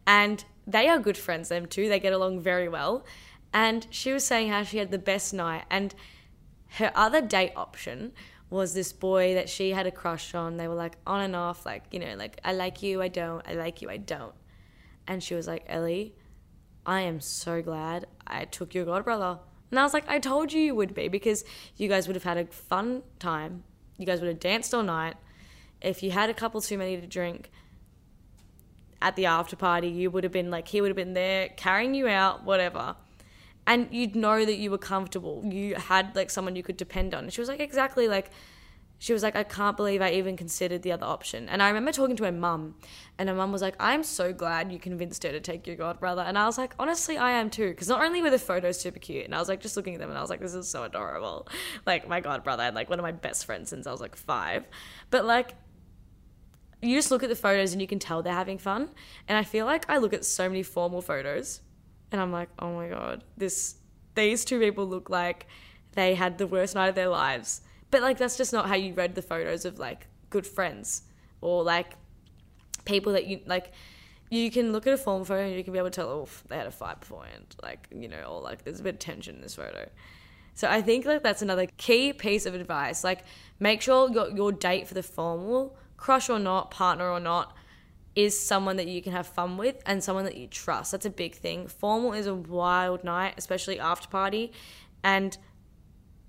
and 0.07 0.45
they 0.67 0.89
are 0.89 0.99
good 0.99 1.17
friends. 1.17 1.49
Them 1.49 1.65
two, 1.65 1.89
they 1.89 1.99
get 1.99 2.13
along 2.13 2.41
very 2.41 2.69
well. 2.69 3.07
And 3.53 3.87
she 3.91 4.13
was 4.13 4.25
saying 4.25 4.51
how 4.51 4.63
she 4.63 4.79
had 4.79 4.91
the 4.91 4.99
best 4.99 5.33
night, 5.33 5.65
and 5.71 5.95
her 6.79 6.93
other 6.95 7.23
date 7.23 7.53
option 7.57 8.13
was 8.51 8.75
this 8.75 8.93
boy 8.93 9.35
that 9.35 9.49
she 9.49 9.71
had 9.71 9.87
a 9.87 9.91
crush 9.91 10.35
on. 10.35 10.57
They 10.57 10.69
were 10.69 10.75
like 10.75 10.97
on 11.07 11.21
and 11.21 11.37
off, 11.37 11.65
like, 11.65 11.85
you 11.91 12.01
know, 12.01 12.15
like, 12.17 12.41
I 12.45 12.53
like 12.53 12.83
you, 12.83 13.01
I 13.01 13.09
don't, 13.09 13.47
I 13.49 13.55
like 13.55 13.81
you, 13.81 13.89
I 13.89 13.97
don't. 13.97 14.35
And 15.07 15.23
she 15.23 15.35
was 15.35 15.47
like, 15.47 15.65
Ellie, 15.69 16.15
I 16.85 17.03
am 17.03 17.21
so 17.21 17.63
glad 17.63 18.07
I 18.27 18.45
took 18.45 18.75
your 18.75 18.85
god 18.85 19.05
brother. 19.05 19.39
And 19.71 19.79
I 19.79 19.85
was 19.85 19.95
like, 19.95 20.09
I 20.09 20.19
told 20.19 20.53
you 20.53 20.61
you 20.61 20.75
would 20.75 20.95
be 20.95 21.07
because 21.07 21.45
you 21.77 21.89
guys 21.89 22.09
would 22.09 22.17
have 22.17 22.25
had 22.25 22.39
a 22.39 22.47
fun 22.47 23.03
time. 23.21 23.63
You 23.99 24.07
guys 24.07 24.21
would 24.21 24.29
have 24.29 24.41
danced 24.41 24.75
all 24.75 24.83
night. 24.83 25.15
If 25.81 26.03
you 26.03 26.11
had 26.11 26.31
a 26.31 26.35
couple 26.35 26.61
too 26.61 26.79
many 26.79 27.01
to 27.01 27.07
drink 27.07 27.51
at 29.03 29.17
the 29.17 29.27
after 29.27 29.57
party, 29.57 29.89
you 29.89 30.11
would 30.11 30.25
have 30.25 30.33
been 30.33 30.51
like, 30.51 30.69
he 30.69 30.81
would 30.81 30.89
have 30.89 30.97
been 30.97 31.15
there 31.15 31.49
carrying 31.51 31.95
you 31.95 32.07
out, 32.07 32.45
whatever 32.45 32.97
and 33.71 33.89
you'd 33.93 34.17
know 34.17 34.45
that 34.45 34.57
you 34.57 34.69
were 34.69 34.79
comfortable. 34.79 35.45
You 35.49 35.77
had 35.77 36.17
like 36.17 36.29
someone 36.31 36.57
you 36.57 36.63
could 36.63 36.77
depend 36.77 37.15
on. 37.15 37.29
She 37.31 37.41
was 37.41 37.49
like, 37.49 37.61
exactly 37.61 38.09
like, 38.09 38.31
she 38.99 39.13
was 39.13 39.23
like, 39.23 39.37
I 39.37 39.45
can't 39.45 39.77
believe 39.77 40.03
I 40.03 40.11
even 40.11 40.37
considered 40.37 40.83
the 40.83 40.91
other 40.93 41.07
option. 41.07 41.49
And 41.49 41.63
I 41.63 41.69
remember 41.69 41.91
talking 41.91 42.17
to 42.17 42.25
her 42.25 42.33
mum, 42.33 42.75
and 43.17 43.31
her 43.31 43.35
mum 43.35 43.51
was 43.51 43.63
like, 43.63 43.75
I'm 43.81 44.03
so 44.03 44.31
glad 44.33 44.71
you 44.71 44.79
convinced 44.79 45.23
her 45.23 45.31
to 45.31 45.41
take 45.41 45.67
your 45.67 45.77
godbrother. 45.77 46.23
And 46.23 46.37
I 46.37 46.45
was 46.45 46.59
like, 46.59 46.75
honestly, 46.79 47.17
I 47.17 47.31
am 47.31 47.49
too. 47.49 47.71
Because 47.71 47.89
not 47.89 48.03
only 48.03 48.21
were 48.21 48.29
the 48.29 48.39
photos 48.39 48.79
super 48.79 48.99
cute, 48.99 49.25
and 49.25 49.35
I 49.35 49.39
was 49.39 49.49
like, 49.49 49.61
just 49.63 49.75
looking 49.75 49.95
at 49.95 50.01
them, 50.01 50.11
and 50.11 50.19
I 50.19 50.21
was 50.21 50.29
like, 50.29 50.41
this 50.41 50.53
is 50.53 50.69
so 50.69 50.83
adorable. 50.83 51.49
Like, 51.87 52.09
my 52.09 52.21
godbrother, 52.21 52.59
I 52.59 52.65
had 52.67 52.75
like 52.75 52.91
one 52.91 52.99
of 52.99 53.05
my 53.05 53.13
best 53.13 53.47
friends 53.47 53.71
since 53.71 53.87
I 53.87 53.93
was 53.93 54.03
like 54.03 54.17
five. 54.17 54.65
But 55.09 55.25
like, 55.25 55.55
you 56.83 56.97
just 56.97 57.11
look 57.11 57.23
at 57.23 57.29
the 57.29 57.37
photos 57.37 57.73
and 57.73 57.81
you 57.81 57.87
can 57.87 57.99
tell 57.99 58.23
they're 58.23 58.33
having 58.33 58.59
fun. 58.59 58.91
And 59.29 59.37
I 59.37 59.45
feel 59.45 59.67
like 59.67 59.89
I 59.89 59.99
look 59.99 60.13
at 60.13 60.25
so 60.25 60.49
many 60.49 60.63
formal 60.63 61.03
photos 61.03 61.61
and 62.11 62.21
I'm 62.21 62.33
like, 62.33 62.49
oh 62.59 62.75
my 62.75 62.89
god, 62.89 63.25
this 63.37 63.77
these 64.15 64.45
two 64.45 64.59
people 64.59 64.87
look 64.87 65.09
like 65.11 65.47
they 65.93 66.15
had 66.15 66.39
the 66.39 66.47
worst 66.47 66.75
night 66.75 66.89
of 66.89 66.95
their 66.95 67.09
lives. 67.09 67.63
But 67.91 68.03
like 68.03 68.19
that's 68.19 68.37
just 68.37 68.53
not 68.53 68.67
how 68.67 68.77
you 68.77 68.95
read 68.95 69.15
the 69.15 69.23
photos 69.23 69.65
of 69.65 69.79
like 69.79 70.07
good 70.31 70.47
friends 70.47 71.03
or 71.41 71.63
like 71.63 71.95
people 72.85 73.13
that 73.13 73.27
you 73.27 73.41
like 73.47 73.73
you 74.31 74.51
can 74.51 74.73
look 74.73 74.87
at 74.87 74.93
a 74.93 74.97
formal 74.97 75.25
photo 75.25 75.45
and 75.45 75.57
you 75.57 75.65
can 75.65 75.73
be 75.73 75.79
able 75.79 75.91
to 75.91 75.95
tell 76.01 76.09
oh 76.09 76.29
they 76.49 76.57
had 76.57 76.67
a 76.67 76.71
fight 76.71 77.01
beforehand 77.01 77.57
like 77.63 77.89
you 77.91 78.09
know 78.09 78.23
or 78.23 78.41
like 78.41 78.65
there's 78.65 78.81
a 78.81 78.83
bit 78.83 78.95
of 78.95 78.99
tension 78.99 79.37
in 79.37 79.43
this 79.43 79.57
photo 79.57 79.89
so 80.55 80.69
i 80.69 80.81
think 80.81 81.05
like 81.05 81.23
that's 81.23 81.43
another 81.43 81.67
key 81.77 82.13
piece 82.13 82.47
of 82.47 82.55
advice 82.55 83.03
like 83.05 83.25
make 83.59 83.83
sure 83.83 84.11
your, 84.11 84.31
your 84.31 84.53
date 84.53 84.87
for 84.87 84.95
the 84.95 85.03
formal 85.03 85.77
crush 86.01 86.29
or 86.29 86.39
not 86.39 86.71
partner 86.73 87.09
or 87.09 87.21
not 87.21 87.55
is 88.17 88.39
someone 88.39 88.77
that 88.77 88.89
you 88.89 89.01
can 89.01 89.13
have 89.13 89.27
fun 89.27 89.57
with 89.57 89.81
and 89.87 90.03
someone 90.03 90.25
that 90.25 90.37
you 90.37 90.49
trust. 90.49 90.91
That's 90.91 91.07
a 91.07 91.11
big 91.11 91.37
thing. 91.37 91.69
Formal 91.69 92.15
is 92.15 92.27
a 92.27 92.35
wild 92.35 93.05
night, 93.05 93.35
especially 93.37 93.79
after 93.79 94.09
party, 94.09 94.51
and 95.05 95.39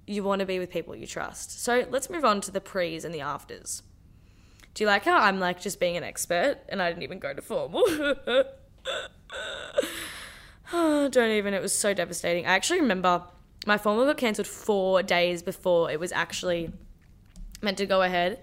you 0.05 0.23
want 0.23 0.41
to 0.41 0.45
be 0.45 0.59
with 0.59 0.69
people 0.69 0.95
you 0.95 1.07
trust. 1.07 1.63
So 1.63 1.87
let's 1.89 2.09
move 2.09 2.23
on 2.23 2.41
to 2.41 2.51
the 2.51 2.61
pre's 2.61 3.03
and 3.03 3.15
the 3.15 3.21
afters. 3.21 3.81
Do 4.73 4.83
you 4.83 4.87
like 4.87 5.05
how 5.05 5.17
I'm 5.17 5.39
like 5.39 5.59
just 5.59 5.79
being 5.79 5.97
an 5.97 6.03
expert 6.03 6.57
and 6.69 6.81
I 6.81 6.89
didn't 6.89 7.03
even 7.03 7.19
go 7.19 7.33
to 7.33 7.41
formal? 7.41 7.83
Don't 10.71 11.31
even, 11.31 11.53
it 11.53 11.61
was 11.61 11.73
so 11.73 11.93
devastating. 11.93 12.45
I 12.45 12.51
actually 12.51 12.81
remember 12.81 13.23
my 13.65 13.77
formal 13.77 14.05
got 14.05 14.17
cancelled 14.17 14.47
four 14.47 15.01
days 15.01 15.41
before 15.41 15.89
it 15.91 15.99
was 15.99 16.11
actually 16.11 16.71
meant 17.61 17.77
to 17.77 17.85
go 17.85 18.01
ahead 18.01 18.41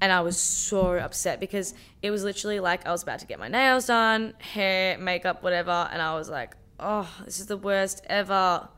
and 0.00 0.12
I 0.12 0.20
was 0.20 0.38
so 0.38 0.98
upset 0.98 1.40
because 1.40 1.74
it 2.02 2.10
was 2.10 2.24
literally 2.24 2.60
like 2.60 2.86
I 2.86 2.90
was 2.90 3.02
about 3.02 3.18
to 3.20 3.26
get 3.26 3.38
my 3.38 3.48
nails 3.48 3.86
done, 3.86 4.34
hair, 4.38 4.96
makeup, 4.98 5.42
whatever, 5.42 5.88
and 5.92 6.00
I 6.00 6.14
was 6.14 6.30
like, 6.30 6.56
oh, 6.78 7.08
this 7.24 7.40
is 7.40 7.46
the 7.46 7.56
worst 7.56 8.02
ever. 8.08 8.68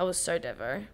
I 0.00 0.04
was 0.04 0.16
so 0.16 0.38
devo. 0.38 0.86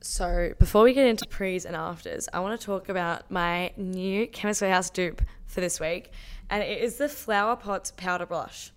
So 0.00 0.54
before 0.58 0.84
we 0.84 0.92
get 0.92 1.06
into 1.06 1.26
pre's 1.26 1.64
and 1.64 1.74
afters, 1.74 2.28
I 2.32 2.38
want 2.38 2.58
to 2.58 2.64
talk 2.64 2.88
about 2.88 3.30
my 3.30 3.72
new 3.76 4.28
Chemist 4.28 4.62
Warehouse 4.62 4.90
dupe 4.90 5.20
for 5.46 5.60
this 5.60 5.80
week, 5.80 6.12
and 6.48 6.62
it 6.62 6.80
is 6.80 6.96
the 6.96 7.08
Flower 7.08 7.56
Pots 7.56 7.92
powder 7.96 8.26
blush. 8.26 8.72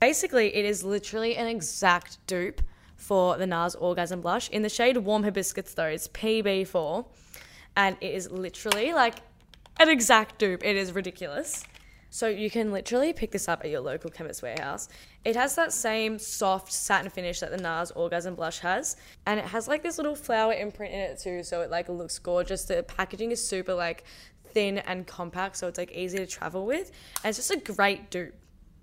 Basically, 0.00 0.54
it 0.54 0.66
is 0.66 0.84
literally 0.84 1.36
an 1.36 1.46
exact 1.46 2.18
dupe 2.26 2.60
for 2.96 3.38
the 3.38 3.46
NARS 3.46 3.74
Orgasm 3.80 4.20
Blush 4.20 4.50
in 4.50 4.62
the 4.62 4.68
shade 4.68 4.98
Warm 4.98 5.22
Hibiscus, 5.22 5.72
though 5.72 5.86
it's 5.86 6.08
PB4 6.08 7.06
and 7.76 7.96
it 8.00 8.14
is 8.14 8.30
literally 8.30 8.92
like 8.92 9.16
an 9.80 9.88
exact 9.88 10.38
dupe. 10.38 10.64
It 10.64 10.76
is 10.76 10.92
ridiculous. 10.92 11.64
So 12.10 12.28
you 12.28 12.48
can 12.48 12.70
literally 12.70 13.12
pick 13.12 13.32
this 13.32 13.48
up 13.48 13.64
at 13.64 13.70
your 13.70 13.80
local 13.80 14.08
chemist 14.08 14.40
warehouse. 14.40 14.88
It 15.24 15.34
has 15.34 15.56
that 15.56 15.72
same 15.72 16.16
soft 16.20 16.72
satin 16.72 17.10
finish 17.10 17.40
that 17.40 17.50
the 17.50 17.56
NARS 17.56 17.90
Orgasm 17.96 18.36
Blush 18.36 18.60
has, 18.60 18.96
and 19.26 19.40
it 19.40 19.46
has 19.46 19.66
like 19.66 19.82
this 19.82 19.98
little 19.98 20.14
flower 20.14 20.52
imprint 20.52 20.94
in 20.94 21.00
it 21.00 21.18
too, 21.18 21.42
so 21.42 21.60
it 21.62 21.70
like 21.70 21.88
looks 21.88 22.20
gorgeous. 22.20 22.66
The 22.66 22.84
packaging 22.84 23.32
is 23.32 23.44
super 23.44 23.74
like 23.74 24.04
thin 24.52 24.78
and 24.78 25.08
compact, 25.08 25.56
so 25.56 25.66
it's 25.66 25.76
like 25.76 25.90
easy 25.90 26.18
to 26.18 26.26
travel 26.26 26.66
with. 26.66 26.92
And 27.24 27.30
it's 27.30 27.38
just 27.38 27.50
a 27.50 27.56
great 27.56 28.12
dupe 28.12 28.34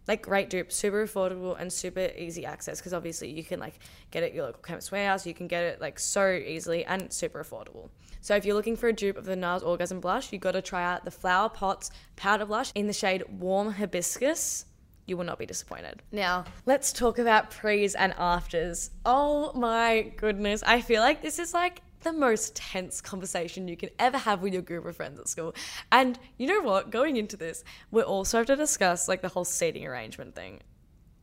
like 0.08 0.24
great 0.24 0.50
dupe, 0.50 0.72
super 0.72 1.06
affordable 1.06 1.56
and 1.60 1.72
super 1.72 2.10
easy 2.18 2.46
access 2.46 2.80
because 2.80 2.94
obviously 2.94 3.30
you 3.30 3.44
can 3.44 3.60
like 3.60 3.76
get 4.10 4.24
it 4.24 4.28
at 4.28 4.34
your 4.34 4.46
local 4.46 4.62
chemist 4.62 4.92
warehouse, 4.92 5.26
you 5.26 5.34
can 5.34 5.48
get 5.48 5.64
it 5.64 5.80
like 5.80 6.00
so 6.00 6.32
easily 6.32 6.84
and 6.86 7.14
super 7.14 7.44
affordable. 7.44 7.90
So 8.22 8.36
if 8.36 8.46
you're 8.46 8.56
looking 8.56 8.76
for 8.76 8.88
a 8.88 8.94
dupe 8.94 9.18
of 9.18 9.26
the 9.26 9.36
NARS 9.36 9.64
Orgasm 9.64 10.00
Blush, 10.00 10.32
you've 10.32 10.44
got 10.44 10.52
to 10.52 10.62
try 10.62 10.84
out 10.84 11.04
the 11.04 11.12
Flower 11.12 11.50
Pots 11.50 11.90
Powder 12.16 12.46
Blush 12.46 12.72
in 12.76 12.86
the 12.86 12.94
shade 12.94 13.24
Warm 13.28 13.74
Hibiscus. 13.74 14.66
You 15.08 15.18
will 15.18 15.26
not 15.26 15.40
be 15.40 15.48
disappointed. 15.48 16.04
Now, 16.12 16.46
let's 16.68 16.94
talk 16.94 17.18
about 17.18 17.50
pre's 17.50 17.96
and 17.96 18.14
afters. 18.18 18.92
Oh 19.06 19.52
my 19.54 20.14
goodness. 20.18 20.62
I 20.66 20.82
feel 20.82 21.02
like 21.02 21.24
this 21.24 21.40
is 21.40 21.56
like 21.56 21.82
the 22.02 22.14
most 22.14 22.56
tense 22.56 23.02
conversation 23.02 23.68
you 23.68 23.76
can 23.76 23.90
ever 23.98 24.20
have 24.20 24.44
with 24.44 24.54
your 24.54 24.62
group 24.62 24.86
of 24.86 24.96
friends 24.96 25.20
at 25.20 25.28
school. 25.28 25.56
And 25.92 26.20
you 26.38 26.46
know 26.46 26.62
what? 26.62 26.92
Going 26.92 27.18
into 27.18 27.38
this, 27.38 27.64
we 27.90 28.04
also 28.04 28.38
have 28.38 28.48
to 28.48 28.56
discuss 28.56 29.08
like 29.08 29.24
the 29.24 29.30
whole 29.30 29.46
seating 29.46 29.86
arrangement 29.86 30.36
thing. 30.36 30.60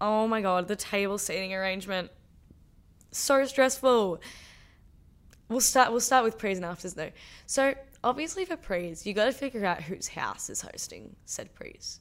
Oh 0.00 0.26
my 0.26 0.40
god, 0.40 0.66
the 0.66 0.76
table 0.76 1.18
seating 1.18 1.54
arrangement. 1.54 2.10
So 3.12 3.44
stressful. 3.46 4.20
We'll 5.48 5.60
start 5.60 5.90
we'll 5.90 6.00
start 6.00 6.24
with 6.24 6.38
pre's 6.38 6.58
and 6.58 6.66
afters 6.66 6.94
though. 6.94 7.10
So 7.46 7.74
obviously 8.04 8.44
for 8.44 8.56
pre's, 8.56 9.06
you 9.06 9.14
gotta 9.14 9.32
figure 9.32 9.64
out 9.64 9.82
whose 9.82 10.08
house 10.08 10.50
is 10.50 10.60
hosting 10.60 11.16
said 11.24 11.54
pre's. 11.54 12.00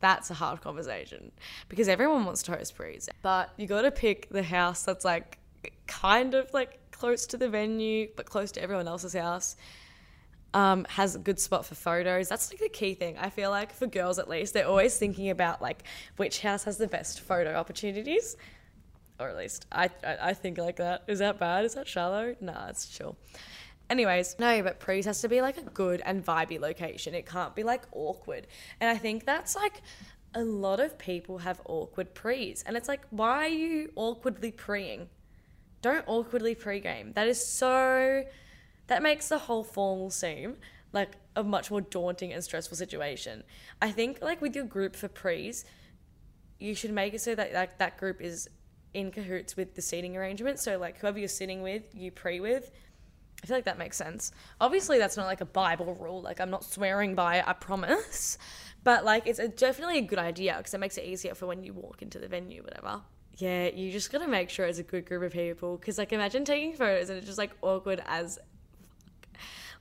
That's 0.00 0.30
a 0.30 0.34
hard 0.34 0.62
conversation. 0.62 1.30
Because 1.68 1.88
everyone 1.88 2.24
wants 2.24 2.42
to 2.44 2.52
host 2.52 2.74
pre's. 2.74 3.08
But 3.22 3.50
you 3.56 3.66
gotta 3.66 3.90
pick 3.90 4.30
the 4.30 4.42
house 4.42 4.82
that's 4.82 5.04
like 5.04 5.38
kind 5.86 6.34
of 6.34 6.52
like 6.54 6.78
close 6.90 7.26
to 7.26 7.36
the 7.36 7.48
venue, 7.48 8.08
but 8.16 8.26
close 8.26 8.50
to 8.52 8.62
everyone 8.62 8.88
else's 8.88 9.14
house. 9.14 9.56
Um, 10.52 10.84
has 10.88 11.14
a 11.14 11.20
good 11.20 11.38
spot 11.38 11.64
for 11.64 11.76
photos. 11.76 12.28
That's 12.28 12.50
like 12.50 12.60
the 12.60 12.68
key 12.68 12.94
thing. 12.94 13.16
I 13.18 13.30
feel 13.30 13.50
like 13.50 13.72
for 13.72 13.86
girls 13.86 14.18
at 14.18 14.28
least, 14.28 14.52
they're 14.52 14.66
always 14.66 14.96
thinking 14.98 15.30
about 15.30 15.62
like 15.62 15.84
which 16.16 16.40
house 16.40 16.64
has 16.64 16.76
the 16.76 16.88
best 16.88 17.20
photo 17.20 17.54
opportunities. 17.54 18.36
Or 19.20 19.28
at 19.28 19.36
least 19.36 19.66
I, 19.70 19.90
I, 20.04 20.16
I 20.22 20.34
think 20.34 20.58
like 20.58 20.76
that. 20.76 21.02
Is 21.06 21.18
that 21.18 21.38
bad? 21.38 21.64
Is 21.64 21.74
that 21.74 21.86
shallow? 21.86 22.34
Nah, 22.40 22.68
it's 22.68 22.88
chill. 22.88 23.16
Anyways, 23.88 24.36
no, 24.38 24.62
but 24.62 24.78
Pre's 24.78 25.04
has 25.04 25.20
to 25.20 25.28
be 25.28 25.40
like 25.40 25.58
a 25.58 25.62
good 25.62 26.00
and 26.04 26.24
vibey 26.24 26.60
location. 26.60 27.14
It 27.14 27.26
can't 27.26 27.54
be 27.54 27.62
like 27.62 27.82
awkward. 27.92 28.46
And 28.80 28.88
I 28.88 28.96
think 28.96 29.26
that's 29.26 29.56
like 29.56 29.82
a 30.34 30.42
lot 30.42 30.80
of 30.80 30.96
people 30.96 31.38
have 31.38 31.60
awkward 31.66 32.14
Pre's. 32.14 32.62
And 32.62 32.76
it's 32.76 32.88
like, 32.88 33.02
why 33.10 33.46
are 33.46 33.48
you 33.48 33.90
awkwardly 33.96 34.52
preing? 34.52 35.08
Don't 35.82 36.04
awkwardly 36.06 36.54
pregame. 36.54 37.14
That 37.14 37.26
is 37.26 37.44
so. 37.44 38.24
That 38.86 39.02
makes 39.02 39.28
the 39.28 39.38
whole 39.38 39.64
formal 39.64 40.10
seem 40.10 40.56
like 40.92 41.12
a 41.36 41.40
a 41.40 41.44
much 41.44 41.70
more 41.70 41.80
daunting 41.80 42.32
and 42.32 42.44
stressful 42.44 42.76
situation. 42.76 43.42
I 43.82 43.90
think 43.90 44.20
like 44.22 44.40
with 44.40 44.54
your 44.54 44.64
group 44.64 44.94
for 44.94 45.08
prees, 45.08 45.64
you 46.58 46.74
should 46.74 46.92
make 46.92 47.14
it 47.14 47.20
so 47.20 47.34
that 47.34 47.52
like 47.52 47.78
that 47.78 47.96
group 47.96 48.20
is 48.20 48.48
in 48.94 49.10
cahoots 49.10 49.56
with 49.56 49.74
the 49.74 49.82
seating 49.82 50.16
arrangement. 50.16 50.58
So 50.58 50.78
like 50.78 50.98
whoever 50.98 51.18
you're 51.18 51.28
sitting 51.28 51.62
with, 51.62 51.94
you 51.94 52.10
pre 52.10 52.40
with. 52.40 52.70
I 53.42 53.46
feel 53.46 53.56
like 53.56 53.64
that 53.64 53.78
makes 53.78 53.96
sense. 53.96 54.32
Obviously, 54.60 54.98
that's 54.98 55.16
not 55.16 55.26
like 55.26 55.40
a 55.40 55.46
Bible 55.46 55.94
rule. 55.94 56.20
Like 56.20 56.40
I'm 56.40 56.50
not 56.50 56.64
swearing 56.64 57.14
by 57.14 57.38
it. 57.38 57.44
I 57.46 57.52
promise. 57.52 58.38
But 58.82 59.04
like 59.04 59.26
it's 59.26 59.38
a, 59.38 59.48
definitely 59.48 59.98
a 59.98 60.02
good 60.02 60.18
idea 60.18 60.54
because 60.56 60.72
it 60.72 60.78
makes 60.78 60.96
it 60.96 61.04
easier 61.04 61.34
for 61.34 61.46
when 61.46 61.64
you 61.64 61.74
walk 61.74 62.00
into 62.00 62.18
the 62.18 62.28
venue, 62.28 62.62
whatever. 62.62 63.02
Yeah, 63.36 63.68
you 63.68 63.92
just 63.92 64.10
gotta 64.10 64.26
make 64.26 64.48
sure 64.48 64.66
it's 64.66 64.78
a 64.78 64.82
good 64.82 65.06
group 65.06 65.22
of 65.22 65.32
people. 65.32 65.76
Because 65.76 65.98
like 65.98 66.12
imagine 66.12 66.44
taking 66.44 66.72
photos 66.74 67.10
and 67.10 67.18
it's 67.18 67.26
just 67.26 67.38
like 67.38 67.50
awkward 67.62 68.02
as. 68.06 68.38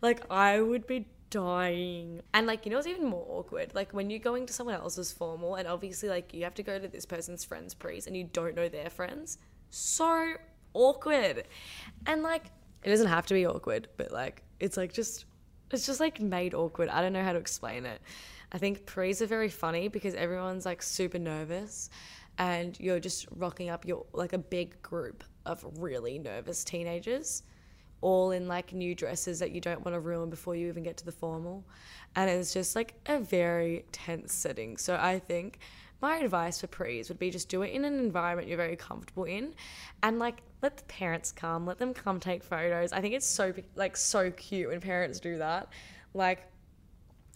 Like 0.02 0.24
I 0.30 0.62
would 0.62 0.88
be 0.88 1.08
dying. 1.30 2.22
And 2.34 2.48
like, 2.48 2.66
you 2.66 2.72
know, 2.72 2.78
it's 2.78 2.88
even 2.88 3.06
more 3.06 3.26
awkward. 3.30 3.74
Like 3.76 3.94
when 3.94 4.10
you're 4.10 4.20
going 4.20 4.46
to 4.46 4.54
someone 4.54 4.76
else's 4.76 5.12
formal, 5.12 5.56
and 5.56 5.68
obviously, 5.68 6.10
like, 6.10 6.34
you 6.34 6.44
have 6.44 6.56
to 6.56 6.64
go 6.64 6.80
to 6.80 6.88
this 6.88 7.06
person's 7.06 7.44
friends' 7.44 7.74
prees 7.74 8.08
and 8.08 8.16
you 8.16 8.26
don't 8.26 8.56
know 8.56 8.70
their 8.70 8.90
friends. 8.90 9.38
So 9.70 10.34
awkward. 10.74 11.44
And 12.06 12.24
like, 12.24 12.46
it 12.84 12.90
doesn't 12.90 13.08
have 13.08 13.26
to 13.28 13.34
be 13.34 13.46
awkward, 13.46 13.90
but 13.98 14.12
like, 14.12 14.44
it's 14.60 14.78
like 14.78 14.94
just, 14.94 15.26
it's 15.72 15.86
just 15.86 16.00
like 16.00 16.20
made 16.20 16.54
awkward. 16.54 16.90
I 16.90 17.02
don't 17.02 17.14
know 17.14 17.24
how 17.24 17.34
to 17.34 17.40
explain 17.40 17.86
it. 17.86 18.02
I 18.52 18.58
think 18.58 18.86
prees 18.86 19.22
are 19.22 19.28
very 19.28 19.50
funny 19.50 19.88
because 19.90 20.16
everyone's 20.16 20.66
like 20.66 20.82
super 20.82 21.20
nervous 21.20 21.90
and 22.40 22.80
you're 22.80 23.00
just 23.00 23.28
rocking 23.36 23.70
up 23.70 23.86
your 23.86 24.06
like 24.14 24.34
a 24.34 24.38
big 24.38 24.82
group 24.82 25.24
of 25.46 25.64
really 25.78 26.18
nervous 26.18 26.64
teenagers 26.64 27.44
all 28.02 28.32
in 28.32 28.48
like 28.48 28.74
new 28.74 28.96
dresses 28.96 29.40
that 29.40 29.52
you 29.52 29.62
don't 29.62 29.84
want 29.84 29.96
to 29.96 30.00
ruin 30.00 30.30
before 30.30 30.56
you 30.56 30.68
even 30.68 30.84
get 30.84 30.98
to 30.98 31.06
the 31.06 31.12
formal. 31.12 31.64
And 32.16 32.30
it's 32.30 32.54
just 32.54 32.76
like 32.76 32.94
a 33.06 33.20
very 33.20 33.86
tense 33.92 34.34
setting. 34.34 34.78
So 34.78 34.98
I 35.00 35.20
think 35.20 35.60
my 36.02 36.18
advice 36.18 36.62
for 36.62 36.68
prees 36.68 37.10
would 37.10 37.20
be 37.20 37.30
just 37.30 37.50
do 37.50 37.62
it 37.62 37.72
in 37.72 37.84
an 37.84 38.00
environment 38.00 38.48
you're 38.48 38.58
very 38.58 38.76
comfortable 38.76 39.26
in 39.26 39.54
and 40.02 40.18
like 40.18 40.42
let 40.62 40.78
the 40.78 40.84
parents 40.84 41.32
come, 41.32 41.66
let 41.66 41.78
them 41.78 41.94
come 41.94 42.20
take 42.20 42.44
photos. 42.44 42.94
I 42.94 43.02
think 43.02 43.14
it's 43.14 43.28
so 43.28 43.54
like 43.76 43.98
so 43.98 44.32
cute 44.32 44.70
when 44.70 44.82
parents 44.82 45.20
do 45.20 45.38
that. 45.38 45.70
Like 46.14 46.48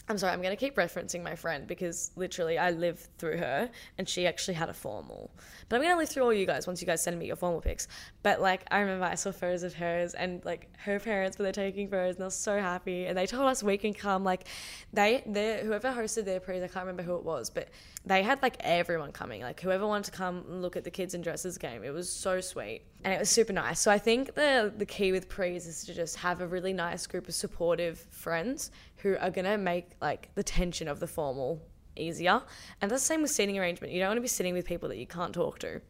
I'm 0.10 0.18
sorry, 0.18 0.34
I'm 0.34 0.42
going 0.42 0.56
to 0.56 0.60
keep 0.60 0.76
referencing 0.76 1.24
my 1.24 1.34
friend 1.34 1.66
because 1.66 2.12
literally 2.18 2.58
I 2.58 2.72
live 2.72 3.08
through 3.18 3.38
her 3.38 3.70
and 3.98 4.08
she 4.08 4.28
actually 4.28 4.56
had 4.56 4.68
a 4.68 4.74
formal. 4.74 5.32
But 5.70 5.78
I'm 5.78 5.82
going 5.82 5.94
to 5.94 5.98
live 5.98 6.10
through 6.10 6.24
all 6.24 6.34
you 6.34 6.46
guys 6.46 6.68
once 6.68 6.82
you 6.82 6.88
guys 6.88 7.02
send 7.02 7.18
me 7.18 7.26
your 7.26 7.38
formal 7.38 7.62
pics. 7.62 7.88
But 8.22 8.42
like, 8.42 8.66
I 8.70 8.80
remember 8.80 9.06
I 9.06 9.16
saw 9.16 9.32
photos 9.32 9.64
of 9.64 9.74
hers 9.74 10.14
and 10.14 10.44
like 10.44 10.70
her 10.80 11.00
parents 11.00 11.38
were 11.38 11.44
there 11.44 11.54
taking 11.54 11.88
photos 11.88 12.16
and 12.16 12.20
they 12.22 12.26
were 12.26 12.32
so 12.32 12.60
happy. 12.60 13.06
And 13.06 13.18
they 13.18 13.26
told 13.26 13.46
us 13.46 13.64
we 13.64 13.78
can 13.78 13.94
come. 13.94 14.26
Like, 14.26 14.48
they, 14.92 15.24
whoever 15.64 15.94
hosted 15.94 16.26
their 16.26 16.42
prees, 16.42 16.62
I 16.64 16.68
can't 16.68 16.86
remember 16.86 17.04
who 17.04 17.16
it 17.16 17.24
was, 17.24 17.50
but 17.50 17.70
they 18.06 18.24
had 18.24 18.42
like 18.42 18.58
everyone 18.60 19.14
coming. 19.14 19.42
Like, 19.42 19.62
whoever 19.62 19.88
wanted 19.88 20.12
to 20.12 20.12
come 20.12 20.44
and 20.50 20.62
look 20.62 20.76
at 20.76 20.84
the 20.84 20.92
kids 20.92 21.14
in 21.14 21.22
dresses 21.22 21.58
game. 21.58 21.82
It 21.82 21.92
was 21.92 22.10
so 22.10 22.42
sweet 22.42 22.82
and 23.06 23.14
it 23.14 23.20
was 23.20 23.30
super 23.30 23.54
nice. 23.54 23.80
So 23.80 23.90
I 23.90 24.00
think 24.00 24.36
the, 24.36 24.74
the 24.76 24.86
key 24.86 25.14
with 25.14 25.30
prees 25.30 25.66
is 25.66 25.86
to 25.86 25.94
just 25.94 26.18
have 26.18 26.42
a 26.42 26.48
really 26.48 26.74
nice 26.74 27.08
group 27.08 27.30
of 27.30 27.34
supportive 27.34 28.00
friends 28.12 28.72
who 29.04 29.18
are 29.18 29.30
going 29.30 29.46
to 29.46 29.58
make 29.58 29.92
like 30.02 30.30
the 30.34 30.44
tension 30.44 30.88
of 30.88 31.00
the 31.00 31.08
formal 31.08 31.62
easier. 31.96 32.42
And 32.82 32.90
that's 32.90 33.04
the 33.04 33.08
same 33.08 33.22
with 33.22 33.32
seating 33.32 33.60
arrangement. 33.60 33.94
You 33.94 34.00
don't 34.00 34.10
want 34.10 34.18
to 34.18 34.22
be 34.22 34.28
sitting 34.28 34.54
with 34.54 34.66
people 34.66 34.90
that 34.90 34.98
you 34.98 35.06
can't 35.06 35.34
talk 35.34 35.60
to. 35.60 35.82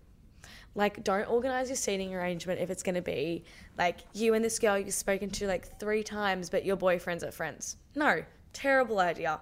Like, 0.76 1.04
don't 1.04 1.30
organize 1.30 1.70
your 1.70 1.76
seating 1.76 2.16
arrangement 2.16 2.60
if 2.60 2.72
it's 2.72 2.82
going 2.82 2.96
to 2.96 3.02
be 3.02 3.46
like 3.78 4.00
you 4.14 4.34
and 4.34 4.44
this 4.44 4.58
girl 4.58 4.78
you've 4.78 4.94
spoken 4.94 5.30
to 5.30 5.48
like 5.48 5.80
three 5.80 6.04
times, 6.04 6.50
but 6.50 6.66
your 6.66 6.76
boyfriends 6.76 7.24
are 7.24 7.32
friends. 7.32 7.78
No, 7.96 8.24
terrible 8.52 9.00
idea. 9.00 9.40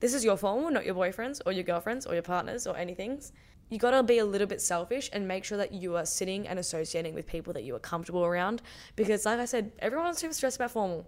This 0.00 0.12
is 0.12 0.24
your 0.24 0.36
formal, 0.36 0.70
not 0.70 0.84
your 0.84 0.96
boyfriends 0.96 1.40
or 1.46 1.52
your 1.52 1.62
girlfriends 1.62 2.04
or 2.04 2.14
your 2.14 2.22
partners 2.22 2.66
or 2.66 2.76
anything's. 2.76 3.32
You 3.70 3.78
got 3.78 3.92
to 3.92 4.02
be 4.02 4.18
a 4.18 4.24
little 4.24 4.46
bit 4.46 4.60
selfish 4.60 5.08
and 5.12 5.26
make 5.26 5.44
sure 5.44 5.58
that 5.58 5.72
you 5.72 5.96
are 5.96 6.04
sitting 6.04 6.46
and 6.48 6.58
associating 6.58 7.14
with 7.14 7.26
people 7.26 7.52
that 7.52 7.62
you 7.62 7.74
are 7.76 7.80
comfortable 7.80 8.24
around. 8.24 8.62
Because, 8.96 9.24
like 9.24 9.38
I 9.38 9.44
said, 9.44 9.72
everyone's 9.78 10.18
super 10.18 10.34
stressed 10.34 10.56
about 10.56 10.72
formal 10.72 11.06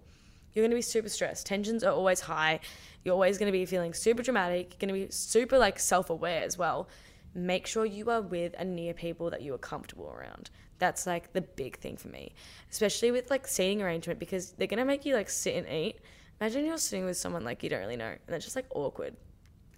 you're 0.58 0.64
going 0.64 0.72
to 0.72 0.76
be 0.76 0.82
super 0.82 1.08
stressed. 1.08 1.46
Tensions 1.46 1.84
are 1.84 1.92
always 1.92 2.18
high. 2.18 2.58
You're 3.04 3.14
always 3.14 3.38
going 3.38 3.46
to 3.46 3.56
be 3.56 3.64
feeling 3.64 3.94
super 3.94 4.24
dramatic. 4.24 4.72
You're 4.72 4.88
going 4.88 5.00
to 5.00 5.06
be 5.06 5.12
super 5.12 5.56
like 5.56 5.78
self-aware 5.78 6.42
as 6.42 6.58
well. 6.58 6.88
Make 7.32 7.68
sure 7.68 7.86
you 7.86 8.10
are 8.10 8.20
with 8.20 8.56
and 8.58 8.74
near 8.74 8.92
people 8.92 9.30
that 9.30 9.40
you 9.40 9.54
are 9.54 9.58
comfortable 9.58 10.10
around. 10.10 10.50
That's 10.80 11.06
like 11.06 11.32
the 11.32 11.42
big 11.42 11.78
thing 11.78 11.96
for 11.96 12.08
me, 12.08 12.34
especially 12.72 13.12
with 13.12 13.30
like 13.30 13.46
seating 13.46 13.82
arrangement 13.82 14.18
because 14.18 14.50
they're 14.52 14.66
going 14.66 14.78
to 14.78 14.84
make 14.84 15.06
you 15.06 15.14
like 15.14 15.30
sit 15.30 15.54
and 15.54 15.68
eat. 15.68 16.00
Imagine 16.40 16.66
you're 16.66 16.76
sitting 16.78 17.04
with 17.04 17.16
someone 17.16 17.44
like 17.44 17.62
you 17.62 17.68
don't 17.68 17.80
really 17.80 17.96
know 17.96 18.14
and 18.26 18.34
it's 18.34 18.44
just 18.44 18.56
like 18.56 18.66
awkward. 18.74 19.14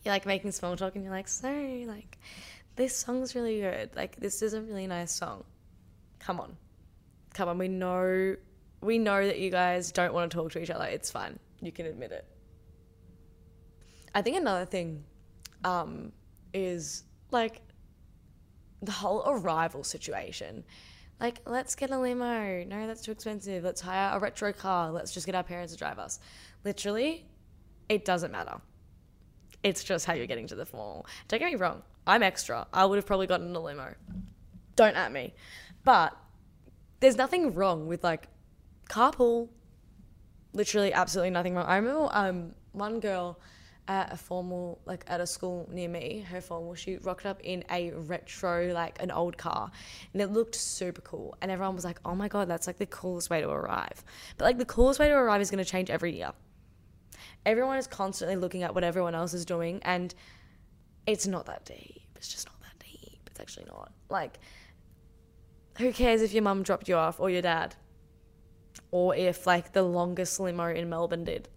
You're 0.02 0.14
like 0.14 0.24
making 0.24 0.52
small 0.52 0.76
talk 0.76 0.94
and 0.94 1.04
you're 1.04 1.12
like, 1.12 1.28
so 1.28 1.50
like 1.86 2.16
this 2.76 2.96
song's 2.96 3.34
really 3.34 3.60
good. 3.60 3.94
Like 3.94 4.16
this 4.16 4.40
is 4.40 4.54
a 4.54 4.62
really 4.62 4.86
nice 4.86 5.12
song. 5.12 5.44
Come 6.20 6.40
on. 6.40 6.56
Come 7.34 7.50
on. 7.50 7.58
We 7.58 7.68
know 7.68 8.36
we 8.80 8.98
know 8.98 9.26
that 9.26 9.38
you 9.38 9.50
guys 9.50 9.92
don't 9.92 10.14
want 10.14 10.30
to 10.30 10.36
talk 10.36 10.52
to 10.52 10.62
each 10.62 10.70
other. 10.70 10.84
It's 10.84 11.10
fine. 11.10 11.38
You 11.60 11.72
can 11.72 11.86
admit 11.86 12.12
it. 12.12 12.24
I 14.14 14.22
think 14.22 14.36
another 14.36 14.64
thing 14.64 15.04
um, 15.64 16.12
is 16.52 17.04
like 17.30 17.60
the 18.82 18.92
whole 18.92 19.22
arrival 19.26 19.84
situation. 19.84 20.64
Like, 21.20 21.40
let's 21.44 21.74
get 21.74 21.90
a 21.90 21.98
limo. 21.98 22.64
No, 22.64 22.86
that's 22.86 23.02
too 23.02 23.12
expensive. 23.12 23.62
Let's 23.62 23.80
hire 23.80 24.16
a 24.16 24.18
retro 24.18 24.52
car. 24.52 24.90
Let's 24.90 25.12
just 25.12 25.26
get 25.26 25.34
our 25.34 25.42
parents 25.42 25.72
to 25.74 25.78
drive 25.78 25.98
us. 25.98 26.18
Literally, 26.64 27.26
it 27.90 28.06
doesn't 28.06 28.32
matter. 28.32 28.58
It's 29.62 29.84
just 29.84 30.06
how 30.06 30.14
you're 30.14 30.26
getting 30.26 30.46
to 30.46 30.54
the 30.54 30.66
mall. 30.72 31.04
Don't 31.28 31.38
get 31.38 31.50
me 31.50 31.56
wrong. 31.56 31.82
I'm 32.06 32.22
extra. 32.22 32.66
I 32.72 32.86
would 32.86 32.96
have 32.96 33.04
probably 33.04 33.26
gotten 33.26 33.54
a 33.54 33.60
limo. 33.60 33.94
Don't 34.76 34.96
at 34.96 35.12
me. 35.12 35.34
But 35.84 36.16
there's 37.00 37.16
nothing 37.16 37.54
wrong 37.54 37.86
with 37.86 38.02
like 38.02 38.28
carpool. 38.90 39.48
Literally, 40.52 40.92
absolutely 40.92 41.30
nothing 41.30 41.54
wrong. 41.54 41.66
I 41.66 41.76
remember 41.76 42.08
um, 42.12 42.54
one 42.72 43.00
girl 43.00 43.38
at 43.88 44.12
a 44.12 44.16
formal, 44.16 44.80
like 44.84 45.04
at 45.08 45.20
a 45.20 45.26
school 45.26 45.68
near 45.72 45.88
me, 45.88 46.24
her 46.28 46.40
formal, 46.40 46.74
she 46.74 46.96
rocked 46.98 47.26
up 47.26 47.40
in 47.42 47.64
a 47.70 47.90
retro, 47.92 48.72
like 48.72 49.00
an 49.02 49.10
old 49.10 49.36
car, 49.36 49.70
and 50.12 50.22
it 50.22 50.30
looked 50.30 50.54
super 50.54 51.00
cool. 51.00 51.36
And 51.40 51.50
everyone 51.50 51.74
was 51.74 51.84
like, 51.84 52.00
oh 52.04 52.14
my 52.14 52.28
God, 52.28 52.48
that's 52.48 52.66
like 52.66 52.78
the 52.78 52.86
coolest 52.86 53.30
way 53.30 53.40
to 53.40 53.48
arrive. 53.48 54.04
But 54.36 54.44
like 54.44 54.58
the 54.58 54.64
coolest 54.64 55.00
way 55.00 55.08
to 55.08 55.14
arrive 55.14 55.40
is 55.40 55.50
going 55.50 55.64
to 55.64 55.68
change 55.68 55.90
every 55.90 56.16
year. 56.16 56.32
Everyone 57.46 57.78
is 57.78 57.86
constantly 57.86 58.36
looking 58.36 58.62
at 58.62 58.74
what 58.74 58.84
everyone 58.84 59.14
else 59.14 59.34
is 59.34 59.44
doing, 59.44 59.80
and 59.82 60.14
it's 61.06 61.26
not 61.26 61.46
that 61.46 61.64
deep. 61.64 62.02
It's 62.16 62.28
just 62.28 62.46
not 62.46 62.60
that 62.60 62.84
deep. 62.84 63.28
It's 63.30 63.40
actually 63.40 63.66
not. 63.66 63.92
Like, 64.08 64.38
who 65.78 65.92
cares 65.92 66.22
if 66.22 66.32
your 66.32 66.42
mum 66.42 66.62
dropped 66.62 66.88
you 66.88 66.96
off 66.96 67.18
or 67.18 67.30
your 67.30 67.42
dad? 67.42 67.74
Or 68.90 69.14
if 69.14 69.46
like 69.46 69.72
the 69.72 69.82
longest 69.82 70.40
limo 70.40 70.68
in 70.68 70.88
Melbourne 70.88 71.24
did. 71.24 71.48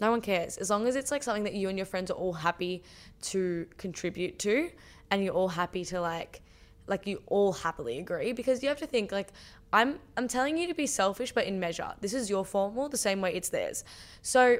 No 0.00 0.10
one 0.10 0.20
cares. 0.20 0.56
As 0.56 0.70
long 0.70 0.88
as 0.88 0.96
it's 0.96 1.10
like 1.10 1.22
something 1.22 1.44
that 1.44 1.54
you 1.54 1.68
and 1.68 1.78
your 1.78 1.86
friends 1.86 2.10
are 2.10 2.14
all 2.14 2.32
happy 2.32 2.82
to 3.22 3.66
contribute 3.78 4.38
to 4.40 4.70
and 5.10 5.22
you're 5.22 5.34
all 5.34 5.48
happy 5.48 5.84
to 5.86 6.00
like 6.00 6.40
like 6.86 7.06
you 7.06 7.22
all 7.26 7.52
happily 7.52 7.98
agree 7.98 8.32
because 8.32 8.62
you 8.62 8.68
have 8.68 8.78
to 8.78 8.86
think 8.86 9.10
like 9.10 9.28
I'm 9.72 9.98
I'm 10.16 10.28
telling 10.28 10.58
you 10.58 10.66
to 10.68 10.74
be 10.74 10.86
selfish 10.86 11.32
but 11.32 11.46
in 11.46 11.60
measure. 11.60 11.92
This 12.00 12.12
is 12.12 12.28
your 12.28 12.44
formal 12.44 12.88
the 12.88 12.98
same 12.98 13.20
way 13.20 13.34
it's 13.34 13.48
theirs. 13.48 13.84
So 14.22 14.58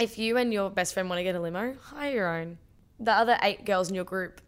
if 0.00 0.18
you 0.18 0.36
and 0.38 0.52
your 0.52 0.70
best 0.70 0.94
friend 0.94 1.08
want 1.08 1.20
to 1.20 1.24
get 1.24 1.34
a 1.34 1.40
limo, 1.40 1.76
hire 1.80 2.12
your 2.12 2.36
own. 2.36 2.58
The 2.98 3.12
other 3.12 3.38
eight 3.42 3.64
girls 3.64 3.88
in 3.90 3.94
your 3.94 4.04
group 4.04 4.40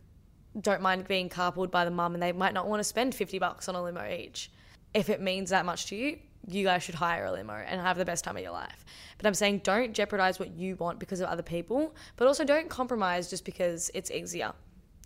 don't 0.61 0.81
mind 0.81 1.07
being 1.07 1.29
carpooled 1.29 1.70
by 1.70 1.85
the 1.85 1.90
mum 1.90 2.14
and 2.14 2.22
they 2.22 2.33
might 2.33 2.55
not 2.55 2.66
want 2.66 2.81
to 2.81 2.85
spend 2.85 3.14
50 3.14 3.38
bucks 3.38 3.68
on 3.68 3.75
a 3.75 3.83
limo 3.83 4.09
each. 4.09 4.51
If 4.94 5.11
it 5.11 5.20
means 5.20 5.51
that 5.51 5.66
much 5.66 5.87
to 5.87 5.96
you, 5.96 6.18
you 6.49 6.64
guys 6.64 6.83
should 6.83 6.94
hire 6.94 7.25
a 7.25 7.33
limo 7.33 7.55
and 7.55 7.81
have 7.81 7.96
the 7.96 8.05
best 8.05 8.25
time 8.25 8.37
of 8.37 8.42
your 8.42 8.53
life. 8.53 8.85
But 9.18 9.27
I'm 9.27 9.35
saying 9.35 9.62
don't 9.64 9.92
jeopardize 9.92 10.38
what 10.38 10.51
you 10.51 10.77
want 10.77 10.99
because 10.99 11.20
of 11.20 11.29
other 11.29 11.42
people, 11.42 11.94
but 12.16 12.29
also 12.29 12.44
don't 12.44 12.68
compromise 12.68 13.29
just 13.29 13.44
because 13.44 13.90
it's 13.94 14.11
easier. 14.11 14.53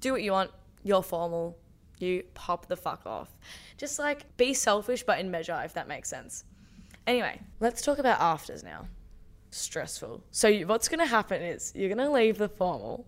Do 0.01 0.13
what 0.13 0.23
you 0.23 0.33
want, 0.33 0.51
you're 0.83 1.03
formal, 1.03 1.59
you 1.99 2.25
pop 2.35 2.67
the 2.67 2.77
fuck 2.77 3.03
off. 3.07 3.29
Just 3.77 3.99
like 3.99 4.37
be 4.37 4.55
selfish 4.55 5.03
but 5.03 5.19
in 5.19 5.31
measure, 5.31 5.61
if 5.65 5.75
that 5.75 5.89
makes 5.89 6.09
sense. 6.09 6.45
Anyway, 7.07 7.41
let's 7.61 7.83
talk 7.83 7.99
about 7.99 8.21
afters 8.21 8.63
now. 8.63 8.87
Stressful. 9.51 10.23
So, 10.31 10.53
what's 10.61 10.89
gonna 10.89 11.07
happen 11.07 11.43
is 11.43 11.73
you're 11.75 11.89
gonna 11.89 12.11
leave 12.11 12.39
the 12.39 12.49
formal 12.49 13.07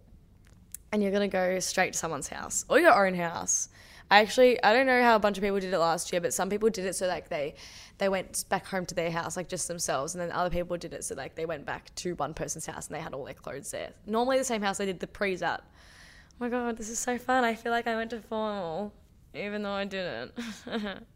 and 0.91 1.03
you're 1.03 1.13
gonna 1.13 1.29
go 1.29 1.59
straight 1.61 1.93
to 1.93 1.99
someone's 1.99 2.29
house 2.29 2.65
or 2.69 2.79
your 2.79 3.07
own 3.07 3.15
house 3.15 3.69
I 4.13 4.19
actually 4.19 4.63
I 4.63 4.75
don't 4.75 4.85
know 4.85 5.03
how 5.03 5.17
a 5.17 5.19
bunch 5.19 5.39
of 5.39 5.43
people 5.43 5.59
did 5.59 5.73
it 5.73 5.79
last 5.79 6.13
year, 6.13 6.21
but 6.21 6.35
some 6.35 6.51
people 6.51 6.69
did 6.69 6.85
it 6.85 6.95
so 6.95 7.07
like 7.07 7.31
they 7.31 7.55
they 7.97 8.11
went 8.11 8.45
back 8.51 8.67
home 8.67 8.85
to 8.85 8.95
their 8.95 9.11
house 9.11 9.39
like 9.39 9.49
just 9.49 9.69
themselves, 9.69 10.15
and 10.15 10.21
then 10.21 10.31
other 10.33 10.51
people 10.51 10.77
did 10.77 10.93
it 10.93 11.03
so 11.03 11.15
like 11.15 11.35
they 11.35 11.47
went 11.47 11.65
back 11.65 11.95
to 11.95 12.15
one 12.17 12.35
person's 12.35 12.67
house 12.67 12.89
and 12.89 12.95
they 12.95 13.01
had 13.01 13.15
all 13.15 13.25
their 13.25 13.33
clothes 13.33 13.71
there. 13.71 13.93
Normally 14.07 14.37
the 14.37 14.45
same 14.45 14.61
house 14.61 14.77
they 14.77 14.85
did 14.85 15.01
the 15.01 15.07
prees 15.07 15.41
at. 15.41 15.63
Oh 15.65 16.35
my 16.41 16.51
god, 16.51 16.77
this 16.77 16.91
is 16.91 16.99
so 16.99 17.17
fun! 17.17 17.43
I 17.43 17.55
feel 17.55 17.73
like 17.73 17.87
I 17.87 17.97
went 17.97 18.11
to 18.11 18.21
formal, 18.21 18.93
even 19.33 19.63
though 19.63 19.73
I 19.73 19.87
didn't. 19.87 20.33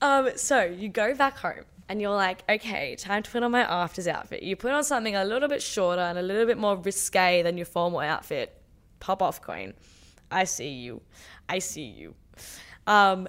um, 0.00 0.30
so 0.36 0.62
you 0.64 0.88
go 0.88 1.14
back 1.14 1.36
home 1.36 1.66
and 1.90 2.00
you're 2.00 2.16
like, 2.16 2.44
okay, 2.48 2.96
time 2.96 3.22
to 3.22 3.30
put 3.30 3.42
on 3.42 3.50
my 3.50 3.60
afters 3.60 4.08
outfit. 4.08 4.42
You 4.42 4.56
put 4.56 4.72
on 4.72 4.84
something 4.84 5.16
a 5.16 5.24
little 5.26 5.50
bit 5.50 5.62
shorter 5.62 6.00
and 6.00 6.18
a 6.18 6.22
little 6.22 6.46
bit 6.46 6.56
more 6.56 6.76
risque 6.76 7.42
than 7.42 7.58
your 7.58 7.66
formal 7.66 8.00
outfit. 8.00 8.58
Pop 9.00 9.20
off, 9.20 9.42
queen. 9.42 9.74
I 10.30 10.44
see 10.44 10.70
you. 10.70 11.02
I 11.48 11.58
see 11.58 11.84
you. 11.84 12.14
Um, 12.86 13.28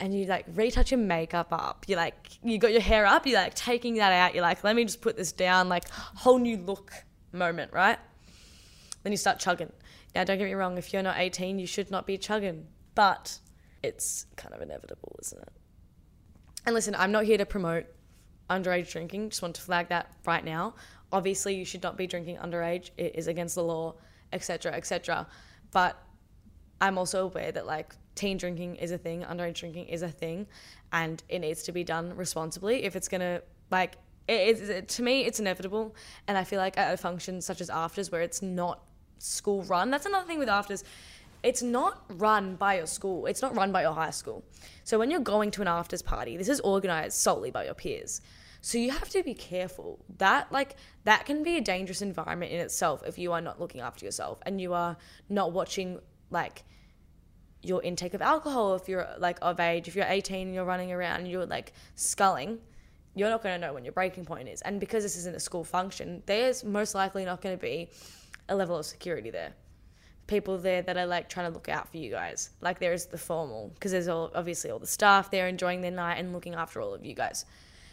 and 0.00 0.12
you 0.14 0.26
like 0.26 0.46
retouch 0.54 0.90
your 0.90 1.00
makeup 1.00 1.48
up. 1.50 1.84
You 1.88 1.96
like 1.96 2.38
you 2.42 2.58
got 2.58 2.72
your 2.72 2.80
hair 2.80 3.06
up. 3.06 3.26
You 3.26 3.34
like 3.34 3.54
taking 3.54 3.94
that 3.96 4.12
out. 4.12 4.34
You're 4.34 4.42
like, 4.42 4.64
let 4.64 4.76
me 4.76 4.84
just 4.84 5.00
put 5.00 5.16
this 5.16 5.32
down. 5.32 5.68
Like 5.68 5.88
whole 5.90 6.38
new 6.38 6.56
look 6.56 6.92
moment, 7.32 7.72
right? 7.72 7.98
Then 9.02 9.12
you 9.12 9.16
start 9.16 9.38
chugging. 9.38 9.72
Now, 10.14 10.24
don't 10.24 10.38
get 10.38 10.44
me 10.44 10.54
wrong. 10.54 10.78
If 10.78 10.92
you're 10.92 11.02
not 11.02 11.18
18, 11.18 11.58
you 11.58 11.66
should 11.66 11.90
not 11.90 12.06
be 12.06 12.16
chugging. 12.16 12.66
But 12.94 13.38
it's 13.82 14.26
kind 14.36 14.54
of 14.54 14.62
inevitable, 14.62 15.16
isn't 15.20 15.40
it? 15.40 15.52
And 16.66 16.74
listen, 16.74 16.94
I'm 16.94 17.12
not 17.12 17.24
here 17.24 17.38
to 17.38 17.46
promote 17.46 17.86
underage 18.48 18.90
drinking. 18.90 19.30
Just 19.30 19.42
want 19.42 19.54
to 19.56 19.62
flag 19.62 19.88
that 19.88 20.12
right 20.24 20.44
now. 20.44 20.74
Obviously, 21.12 21.54
you 21.54 21.64
should 21.64 21.82
not 21.82 21.96
be 21.96 22.06
drinking 22.06 22.36
underage. 22.36 22.90
It 22.96 23.14
is 23.16 23.26
against 23.26 23.54
the 23.54 23.62
law, 23.62 23.94
etc., 24.32 24.72
etc. 24.72 25.26
But 25.72 25.98
I'm 26.84 26.98
also 26.98 27.24
aware 27.24 27.50
that 27.50 27.64
like 27.64 27.94
teen 28.14 28.36
drinking 28.36 28.76
is 28.76 28.90
a 28.90 28.98
thing, 28.98 29.22
underage 29.22 29.54
drinking 29.54 29.86
is 29.86 30.02
a 30.02 30.08
thing, 30.10 30.46
and 30.92 31.22
it 31.30 31.38
needs 31.38 31.62
to 31.62 31.72
be 31.72 31.82
done 31.82 32.14
responsibly. 32.14 32.84
If 32.84 32.94
it's 32.94 33.08
gonna 33.08 33.40
like, 33.70 33.94
it, 34.28 34.60
it, 34.60 34.68
it, 34.68 34.88
to 34.88 35.02
me, 35.02 35.24
it's 35.24 35.40
inevitable, 35.40 35.94
and 36.28 36.36
I 36.36 36.44
feel 36.44 36.58
like 36.58 36.76
at 36.76 36.92
a 36.92 36.98
function 36.98 37.40
such 37.40 37.62
as 37.62 37.70
afters, 37.70 38.12
where 38.12 38.20
it's 38.20 38.42
not 38.42 38.82
school 39.18 39.62
run, 39.62 39.90
that's 39.90 40.04
another 40.04 40.26
thing 40.26 40.38
with 40.38 40.50
afters. 40.50 40.84
It's 41.42 41.62
not 41.62 42.02
run 42.08 42.56
by 42.56 42.76
your 42.76 42.86
school. 42.86 43.24
It's 43.24 43.40
not 43.40 43.56
run 43.56 43.72
by 43.72 43.82
your 43.82 43.94
high 43.94 44.10
school. 44.10 44.44
So 44.82 44.98
when 44.98 45.10
you're 45.10 45.20
going 45.20 45.50
to 45.52 45.62
an 45.62 45.68
afters 45.68 46.02
party, 46.02 46.36
this 46.36 46.48
is 46.50 46.60
organized 46.60 47.16
solely 47.16 47.50
by 47.50 47.64
your 47.64 47.74
peers. 47.74 48.20
So 48.60 48.76
you 48.76 48.90
have 48.90 49.08
to 49.10 49.22
be 49.22 49.34
careful. 49.34 50.04
That 50.18 50.52
like 50.52 50.76
that 51.04 51.24
can 51.24 51.42
be 51.42 51.56
a 51.56 51.62
dangerous 51.62 52.02
environment 52.02 52.52
in 52.52 52.60
itself 52.60 53.02
if 53.06 53.18
you 53.18 53.32
are 53.32 53.40
not 53.40 53.58
looking 53.58 53.80
after 53.80 54.04
yourself 54.04 54.38
and 54.44 54.60
you 54.60 54.74
are 54.74 54.96
not 55.30 55.52
watching 55.52 56.00
like 56.30 56.64
your 57.64 57.82
intake 57.82 58.14
of 58.14 58.22
alcohol 58.22 58.74
if 58.74 58.88
you're 58.88 59.06
like 59.18 59.38
of 59.42 59.60
age 59.60 59.88
if 59.88 59.96
you're 59.96 60.06
18 60.06 60.46
and 60.46 60.54
you're 60.54 60.64
running 60.64 60.92
around 60.92 61.20
and 61.20 61.28
you're 61.28 61.46
like 61.46 61.72
sculling 61.94 62.58
you're 63.14 63.30
not 63.30 63.42
going 63.42 63.58
to 63.58 63.66
know 63.66 63.72
when 63.72 63.84
your 63.84 63.92
breaking 63.92 64.24
point 64.24 64.48
is. 64.48 64.60
And 64.62 64.80
because 64.80 65.02
this 65.04 65.16
isn't 65.16 65.36
a 65.36 65.40
school 65.40 65.64
function 65.64 66.22
there's 66.26 66.64
most 66.64 66.94
likely 66.94 67.24
not 67.24 67.40
going 67.40 67.56
to 67.56 67.60
be 67.60 67.90
a 68.48 68.56
level 68.56 68.76
of 68.76 68.86
security 68.86 69.30
there. 69.30 69.52
People 70.26 70.58
there 70.58 70.82
that 70.82 70.96
are 70.96 71.06
like 71.06 71.28
trying 71.28 71.46
to 71.46 71.54
look 71.54 71.68
out 71.68 71.88
for 71.88 71.98
you 71.98 72.10
guys. 72.10 72.50
Like 72.60 72.78
there's 72.78 73.06
the 73.06 73.18
formal 73.18 73.70
because 73.74 73.92
there's 73.92 74.08
all 74.08 74.30
obviously 74.34 74.70
all 74.70 74.78
the 74.78 74.86
staff 74.86 75.30
there 75.30 75.48
enjoying 75.48 75.80
their 75.80 75.90
night 75.90 76.16
and 76.16 76.32
looking 76.32 76.54
after 76.54 76.80
all 76.80 76.94
of 76.94 77.04
you 77.04 77.14
guys. 77.14 77.44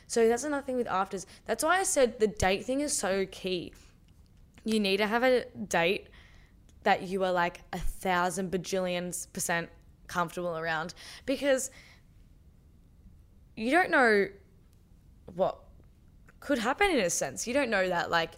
So 0.08 0.28
that's 0.28 0.44
another 0.44 0.66
thing 0.66 0.76
with 0.76 0.88
afters. 0.88 1.26
That's 1.46 1.64
why 1.64 1.80
i 1.80 1.84
said 1.84 2.20
the 2.20 2.28
date 2.28 2.66
thing 2.66 2.82
is 2.82 2.98
so 2.98 3.26
key. 3.32 3.74
You 4.64 4.80
need 4.80 4.98
to 4.98 5.08
have 5.08 5.24
a 5.24 5.46
date 5.68 6.08
that 6.84 7.04
you 7.04 7.24
are 7.24 7.32
like 7.32 7.62
a 7.74 7.80
thousand 7.80 8.52
bajillions 8.52 9.32
percent 9.34 9.70
comfortable 10.08 10.58
around 10.58 10.94
because 11.26 11.72
you 13.56 13.72
don't 13.72 13.90
know 13.90 14.28
what 15.36 15.60
could 16.40 16.58
happen 16.58 16.90
in 16.90 17.00
a 17.00 17.10
sense. 17.10 17.48
You 17.48 17.54
don't 17.54 17.70
know 17.70 17.88
that 17.88 18.10
like 18.10 18.32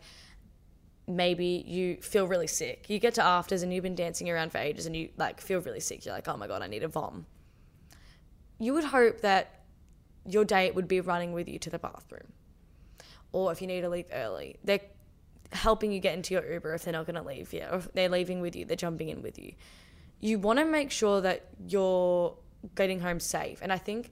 maybe 1.07 1.63
you 1.65 1.97
feel 1.97 2.27
really 2.27 2.47
sick. 2.47 2.89
You 2.89 2.99
get 2.99 3.13
to 3.15 3.23
afters 3.23 3.63
and 3.63 3.73
you've 3.73 3.83
been 3.83 3.95
dancing 3.95 4.29
around 4.29 4.51
for 4.51 4.57
ages 4.57 4.85
and 4.85 4.95
you 4.95 5.09
like 5.17 5.41
feel 5.41 5.59
really 5.61 5.79
sick. 5.79 6.05
You're 6.05 6.13
like, 6.13 6.27
oh 6.27 6.37
my 6.37 6.47
god, 6.47 6.61
I 6.61 6.67
need 6.67 6.83
a 6.83 6.87
vom. 6.87 7.25
You 8.59 8.73
would 8.73 8.85
hope 8.85 9.21
that 9.21 9.61
your 10.25 10.45
date 10.45 10.75
would 10.75 10.87
be 10.87 11.01
running 11.01 11.33
with 11.33 11.47
you 11.49 11.59
to 11.59 11.69
the 11.69 11.79
bathroom. 11.79 12.31
Or 13.31 13.51
if 13.51 13.61
you 13.61 13.67
need 13.67 13.81
to 13.81 13.89
leave 13.89 14.05
early, 14.13 14.57
they're 14.63 14.79
helping 15.53 15.91
you 15.91 15.99
get 15.99 16.15
into 16.15 16.33
your 16.33 16.51
Uber 16.51 16.73
if 16.73 16.83
they're 16.83 16.93
not 16.93 17.05
going 17.05 17.15
to 17.15 17.23
leave 17.23 17.53
you, 17.53 17.63
or 17.71 17.77
if 17.77 17.93
they're 17.93 18.09
leaving 18.09 18.41
with 18.41 18.55
you, 18.55 18.65
they're 18.65 18.75
jumping 18.75 19.09
in 19.09 19.21
with 19.21 19.37
you. 19.39 19.53
You 20.19 20.39
want 20.39 20.59
to 20.59 20.65
make 20.65 20.91
sure 20.91 21.21
that 21.21 21.47
you're 21.67 22.35
getting 22.75 22.99
home 22.99 23.19
safe. 23.19 23.59
And 23.61 23.71
I 23.71 23.77
think 23.77 24.11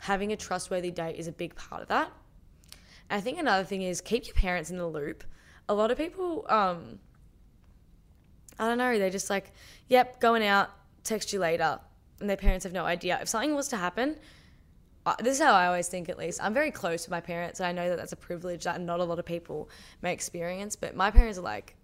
having 0.00 0.32
a 0.32 0.36
trustworthy 0.36 0.90
date 0.90 1.16
is 1.16 1.28
a 1.28 1.32
big 1.32 1.54
part 1.54 1.82
of 1.82 1.88
that. 1.88 2.12
I 3.10 3.20
think 3.20 3.38
another 3.38 3.64
thing 3.64 3.82
is 3.82 4.00
keep 4.00 4.26
your 4.26 4.34
parents 4.34 4.70
in 4.70 4.78
the 4.78 4.86
loop. 4.86 5.24
A 5.68 5.74
lot 5.74 5.90
of 5.90 5.98
people, 5.98 6.46
um, 6.48 6.98
I 8.58 8.68
don't 8.68 8.78
know, 8.78 8.98
they're 8.98 9.10
just 9.10 9.30
like, 9.30 9.52
yep, 9.88 10.20
going 10.20 10.44
out, 10.44 10.70
text 11.04 11.32
you 11.32 11.38
later. 11.38 11.78
And 12.20 12.28
their 12.28 12.36
parents 12.36 12.64
have 12.64 12.72
no 12.72 12.84
idea. 12.84 13.18
If 13.20 13.28
something 13.28 13.54
was 13.54 13.68
to 13.68 13.76
happen, 13.76 14.16
this 15.18 15.38
is 15.38 15.42
how 15.42 15.52
I 15.52 15.66
always 15.66 15.88
think, 15.88 16.08
at 16.08 16.18
least. 16.18 16.42
I'm 16.42 16.54
very 16.54 16.70
close 16.70 17.04
with 17.04 17.10
my 17.10 17.20
parents, 17.20 17.60
and 17.60 17.66
I 17.66 17.72
know 17.72 17.90
that 17.90 17.96
that's 17.96 18.12
a 18.12 18.16
privilege 18.16 18.64
that 18.64 18.80
not 18.80 19.00
a 19.00 19.04
lot 19.04 19.18
of 19.18 19.26
people 19.26 19.68
may 20.02 20.12
experience. 20.12 20.76
But 20.76 20.96
my 20.96 21.10
parents 21.10 21.38
are 21.38 21.42
like 21.42 21.76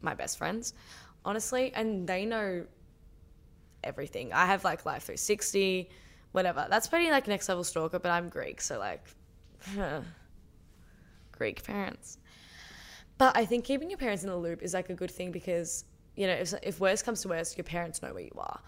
my 0.00 0.14
best 0.14 0.38
friends, 0.38 0.72
honestly, 1.24 1.72
and 1.74 2.08
they 2.08 2.24
know 2.24 2.64
everything. 3.84 4.32
I 4.32 4.46
have 4.46 4.64
like 4.64 4.86
Life 4.86 5.02
360, 5.02 5.90
whatever. 6.32 6.66
That's 6.70 6.88
pretty 6.88 7.10
like 7.10 7.28
next 7.28 7.48
level 7.48 7.64
stalker, 7.64 7.98
but 7.98 8.10
I'm 8.10 8.30
Greek, 8.30 8.62
so 8.62 8.78
like 8.78 9.04
Greek 11.32 11.62
parents. 11.62 12.18
But 13.18 13.36
I 13.36 13.44
think 13.44 13.64
keeping 13.64 13.90
your 13.90 13.98
parents 13.98 14.22
in 14.24 14.30
the 14.30 14.36
loop 14.36 14.62
is 14.62 14.72
like 14.72 14.88
a 14.88 14.94
good 14.94 15.10
thing 15.10 15.30
because 15.30 15.84
you 16.16 16.26
know 16.26 16.32
if 16.32 16.54
if 16.62 16.80
worst 16.80 17.04
comes 17.04 17.20
to 17.22 17.28
worst, 17.28 17.58
your 17.58 17.64
parents 17.64 18.00
know 18.00 18.14
where 18.14 18.22
you 18.22 18.36
are 18.38 18.60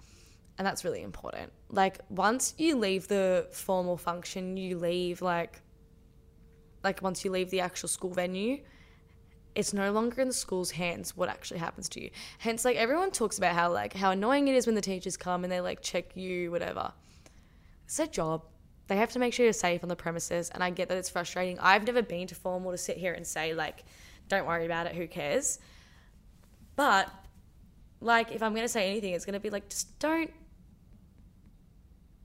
and 0.59 0.67
that's 0.67 0.85
really 0.85 1.03
important. 1.03 1.53
Like 1.71 1.99
once 2.09 2.55
you 2.59 2.77
leave 2.77 3.09
the 3.09 3.49
formal 3.53 3.97
function, 3.97 4.57
you 4.57 4.79
leave 4.79 5.23
like 5.23 5.61
like 6.85 7.01
once 7.01 7.25
you 7.25 7.31
leave 7.31 7.51
the 7.51 7.61
actual 7.61 7.88
school 7.88 8.12
venue, 8.12 8.59
it's 9.55 9.73
no 9.73 9.93
longer 9.93 10.21
in 10.21 10.29
the 10.29 10.35
school's 10.35 10.71
hands 10.73 11.17
what 11.17 11.29
actually 11.29 11.61
happens 11.61 11.88
to 11.91 12.03
you. 12.03 12.11
Hence 12.38 12.65
like 12.65 12.77
everyone 12.77 13.11
talks 13.11 13.38
about 13.38 13.55
how 13.55 13.73
like 13.73 13.95
how 13.95 14.11
annoying 14.11 14.49
it 14.49 14.55
is 14.55 14.67
when 14.67 14.75
the 14.75 14.81
teachers 14.81 15.17
come 15.17 15.45
and 15.45 15.53
they 15.53 15.61
like 15.61 15.83
check 15.83 16.17
you 16.17 16.51
whatever. 16.51 16.93
It's 17.85 17.97
their 17.97 18.07
job. 18.07 18.45
They 18.88 18.97
have 18.97 19.12
to 19.12 19.19
make 19.19 19.33
sure 19.33 19.45
you're 19.45 19.53
safe 19.53 19.83
on 19.83 19.88
the 19.88 19.97
premises 19.97 20.51
and 20.51 20.62
I 20.62 20.71
get 20.71 20.88
that 20.88 20.99
it's 20.99 21.11
frustrating. 21.11 21.59
I've 21.61 21.87
never 21.87 22.03
been 22.03 22.27
to 22.29 22.35
formal 22.35 22.73
to 22.73 22.79
sit 22.79 22.97
here 22.97 23.15
and 23.15 23.27
say 23.27 23.55
like 23.55 23.85
don't 24.29 24.47
worry 24.47 24.65
about 24.65 24.87
it, 24.87 24.95
who 24.95 25.07
cares? 25.07 25.59
But 26.77 27.09
like 28.01 28.33
if 28.33 28.43
I'm 28.43 28.53
going 28.53 28.65
to 28.65 28.69
say 28.69 28.91
anything, 28.91 29.15
it's 29.15 29.25
going 29.25 29.35
to 29.35 29.41
be 29.41 29.51
like 29.51 29.69
just 29.69 29.99
don't 29.99 30.31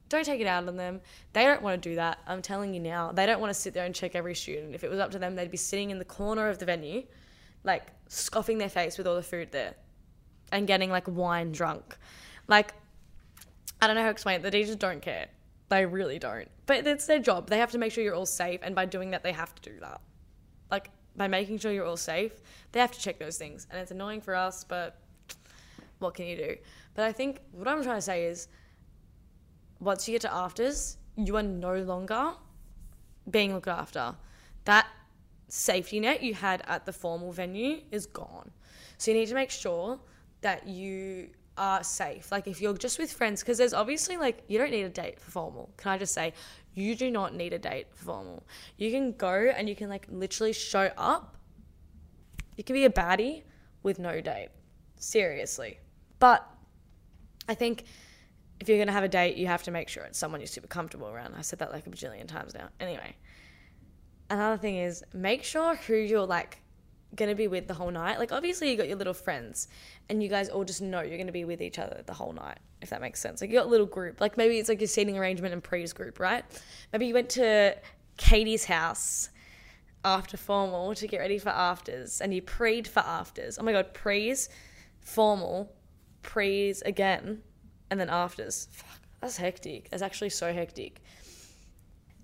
don't 0.10 0.24
take 0.24 0.41
it 0.41 0.48
out 0.48 0.67
on 0.67 0.78
them. 0.78 1.02
They 1.34 1.43
don't 1.43 1.62
want 1.62 1.82
to 1.82 1.89
do 1.89 1.96
that. 1.96 2.20
I'm 2.28 2.41
telling 2.41 2.74
you 2.74 2.80
now. 2.80 3.12
They 3.12 3.26
don't 3.26 3.41
want 3.41 3.50
to 3.54 3.60
sit 3.60 3.74
there 3.74 3.86
and 3.86 3.93
check 3.93 4.15
every 4.15 4.36
student. 4.36 4.74
If 4.76 4.84
it 4.84 4.89
was 4.89 5.00
up 5.00 5.12
to 5.12 5.20
them, 5.20 5.36
they'd 5.36 5.52
be 5.52 5.58
sitting 5.58 5.89
in 5.89 6.00
the 6.00 6.06
corner 6.06 6.50
of 6.50 6.60
the 6.60 6.65
venue, 6.65 7.04
like 7.63 7.88
scoffing 8.08 8.58
their 8.58 8.70
face 8.70 8.98
with 8.98 9.08
all 9.08 9.15
the 9.15 9.24
food 9.24 9.52
there 9.52 9.76
and 10.52 10.65
getting 10.67 10.89
like 10.89 11.08
wine 11.08 11.52
drunk. 11.52 11.98
Like, 12.48 12.74
I 13.82 13.88
don't 13.88 13.96
know 13.96 14.02
how 14.02 14.08
to 14.08 14.12
explain 14.12 14.38
it. 14.38 14.43
The 14.43 14.52
teachers 14.52 14.76
don't 14.76 15.02
care. 15.02 15.28
They 15.70 15.86
really 15.86 16.20
don't. 16.20 16.50
But 16.65 16.88
it's 16.88 17.06
their 17.06 17.20
job. 17.20 17.50
They 17.50 17.58
have 17.58 17.72
to 17.72 17.78
make 17.78 17.91
sure 17.91 18.04
you're 18.04 18.15
all 18.15 18.26
safe. 18.26 18.62
And 18.63 18.74
by 18.74 18.86
doing 18.86 19.12
that, 19.12 19.24
they 19.24 19.34
have 19.34 19.54
to 19.56 19.70
do 19.70 19.80
that. 19.82 20.00
Like, 20.72 20.89
by 21.17 21.28
making 21.28 21.58
sure 21.58 21.72
you're 21.72 21.86
all 21.86 21.98
safe, 21.98 22.32
they 22.72 22.80
have 22.80 22.91
to 22.91 23.00
check 23.00 23.20
those 23.20 23.38
things. 23.38 23.67
And 23.70 23.80
it's 23.80 23.91
annoying 23.91 24.22
for 24.22 24.36
us, 24.36 24.63
but 24.63 25.02
what 26.00 26.13
can 26.13 26.28
you 26.28 26.38
do? 26.38 26.56
But 26.93 27.06
I 27.06 27.12
think 27.12 27.41
what 27.52 27.67
I'm 27.67 27.84
trying 27.84 27.98
to 27.98 28.02
say 28.02 28.26
is, 28.26 28.48
once 29.80 30.08
you 30.08 30.13
get 30.13 30.22
to 30.22 30.34
afters, 30.34 30.98
you 31.16 31.36
are 31.36 31.44
no 31.44 31.76
longer 31.76 32.34
being 33.30 33.54
looked 33.54 33.68
after. 33.68 34.16
That 34.66 34.88
safety 35.48 36.00
net 36.00 36.22
you 36.22 36.34
had 36.34 36.62
at 36.68 36.86
the 36.86 36.94
formal 36.94 37.32
venue 37.32 37.82
is 37.92 38.06
gone. 38.06 38.52
So 38.98 39.12
you 39.12 39.18
need 39.18 39.28
to 39.28 39.36
make 39.36 39.52
sure 39.52 40.00
that 40.42 40.68
you 40.68 41.30
are 41.58 41.84
safe. 41.84 42.32
Like 42.32 42.48
if 42.48 42.62
you're 42.62 42.78
just 42.78 43.00
with 43.00 43.12
friends, 43.12 43.42
because 43.42 43.58
there's 43.58 43.74
obviously 43.74 44.18
like 44.18 44.44
you 44.48 44.58
don't 44.58 44.72
need 44.72 44.84
a 44.84 44.90
date 44.90 45.20
for 45.20 45.32
formal. 45.32 45.70
Can 45.78 45.92
I 45.92 45.98
just 45.98 46.13
say 46.13 46.34
you 46.74 46.96
do 46.96 47.10
not 47.10 47.34
need 47.34 47.54
a 47.54 47.60
date 47.60 47.88
for 47.92 48.06
formal. 48.06 48.44
You 48.78 48.92
can 48.92 49.13
go 49.13 49.52
and 49.56 49.68
you 49.68 49.76
can 49.76 49.90
like 49.90 50.06
literally 50.12 50.54
show 50.54 50.92
up. 50.96 51.36
You 52.56 52.63
can 52.63 52.76
be 52.76 52.86
a 52.86 52.90
baddie 52.90 53.44
with 53.82 53.98
no 53.98 54.22
date. 54.22 54.50
Seriously. 54.96 55.80
But 56.20 56.48
I 57.50 57.56
think 57.56 57.86
if 58.60 58.67
you're 58.67 58.78
going 58.78 58.88
to 58.88 58.93
have 58.93 59.04
a 59.04 59.10
date, 59.10 59.38
you 59.38 59.48
have 59.48 59.63
to 59.63 59.72
make 59.72 59.89
sure 59.89 60.04
it's 60.04 60.17
someone 60.17 60.41
you're 60.41 60.48
super 60.48 60.67
comfortable 60.67 61.08
around. 61.08 61.36
I 61.38 61.41
said 61.41 61.60
that 61.60 61.72
like 61.72 61.86
a 61.86 61.89
bajillion 61.89 62.28
times 62.28 62.54
now. 62.54 62.70
Anyway, 62.80 63.15
another 64.30 64.58
thing 64.58 64.78
is 64.78 65.04
make 65.13 65.43
sure 65.43 65.76
who 65.76 65.96
you're 65.96 66.26
like 66.26 66.60
going 67.15 67.30
to 67.30 67.36
be 67.36 67.48
with 67.48 67.67
the 67.67 67.74
whole 67.74 67.91
night. 67.91 68.20
Like, 68.20 68.32
obviously, 68.32 68.70
you 68.70 68.78
got 68.78 68.88
your 68.88 68.98
little 68.98 69.13
friends, 69.13 69.67
and 70.10 70.22
you 70.22 70.30
guys 70.30 70.50
all 70.50 70.63
just 70.63 70.82
know 70.82 71.02
you're 71.02 71.17
going 71.17 71.28
to 71.28 71.34
be 71.34 71.46
with 71.46 71.62
each 71.62 71.80
other 71.80 72.04
the 72.06 72.13
whole 72.13 72.34
night, 72.34 72.60
if 72.82 72.89
that 72.89 73.02
makes 73.02 73.22
sense. 73.22 73.41
Like, 73.41 73.50
you 73.50 73.58
got 73.58 73.67
a 73.67 73.70
little 73.70 73.86
group. 73.86 74.20
Like, 74.20 74.38
maybe 74.38 74.60
it's 74.60 74.70
like 74.70 74.82
your 74.82 74.88
seating 74.88 75.17
arrangement 75.17 75.54
and 75.54 75.63
pre's 75.63 75.93
group, 75.93 76.20
right? 76.20 76.43
Maybe 76.91 77.08
you 77.08 77.13
went 77.13 77.30
to 77.32 77.78
Katie's 78.17 78.65
house 78.65 79.30
after 80.04 80.38
formal 80.38 80.96
to 80.96 81.08
get 81.08 81.20
ready 81.20 81.38
for 81.38 81.50
afters, 81.50 82.22
and 82.22 82.34
you 82.34 82.41
preed 82.41 82.88
for 82.88 83.00
afters. 83.00 83.58
Oh 83.58 83.63
my 83.63 83.72
God, 83.72 83.93
pre's, 83.93 84.50
formal, 85.00 85.74
pre's 86.24 86.82
again 86.82 87.41
and 87.89 88.00
then 88.00 88.10
afters. 88.10 88.67
Fuck, 88.71 89.00
that's 89.21 89.38
hectic. 89.38 89.89
That's 89.89 90.04
actually 90.04 90.30
so 90.30 90.54
hectic. 90.54 91.02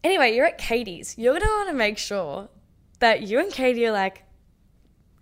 Anyway, 0.04 0.36
you're 0.36 0.46
at 0.46 0.58
Katie's. 0.58 1.16
You're 1.18 1.34
gonna 1.34 1.46
want 1.46 1.70
to 1.70 1.76
make 1.76 1.98
sure 1.98 2.50
that 3.00 3.24
you 3.24 3.40
and 3.40 3.52
Katie 3.52 3.86
are 3.86 3.92
like 3.92 4.24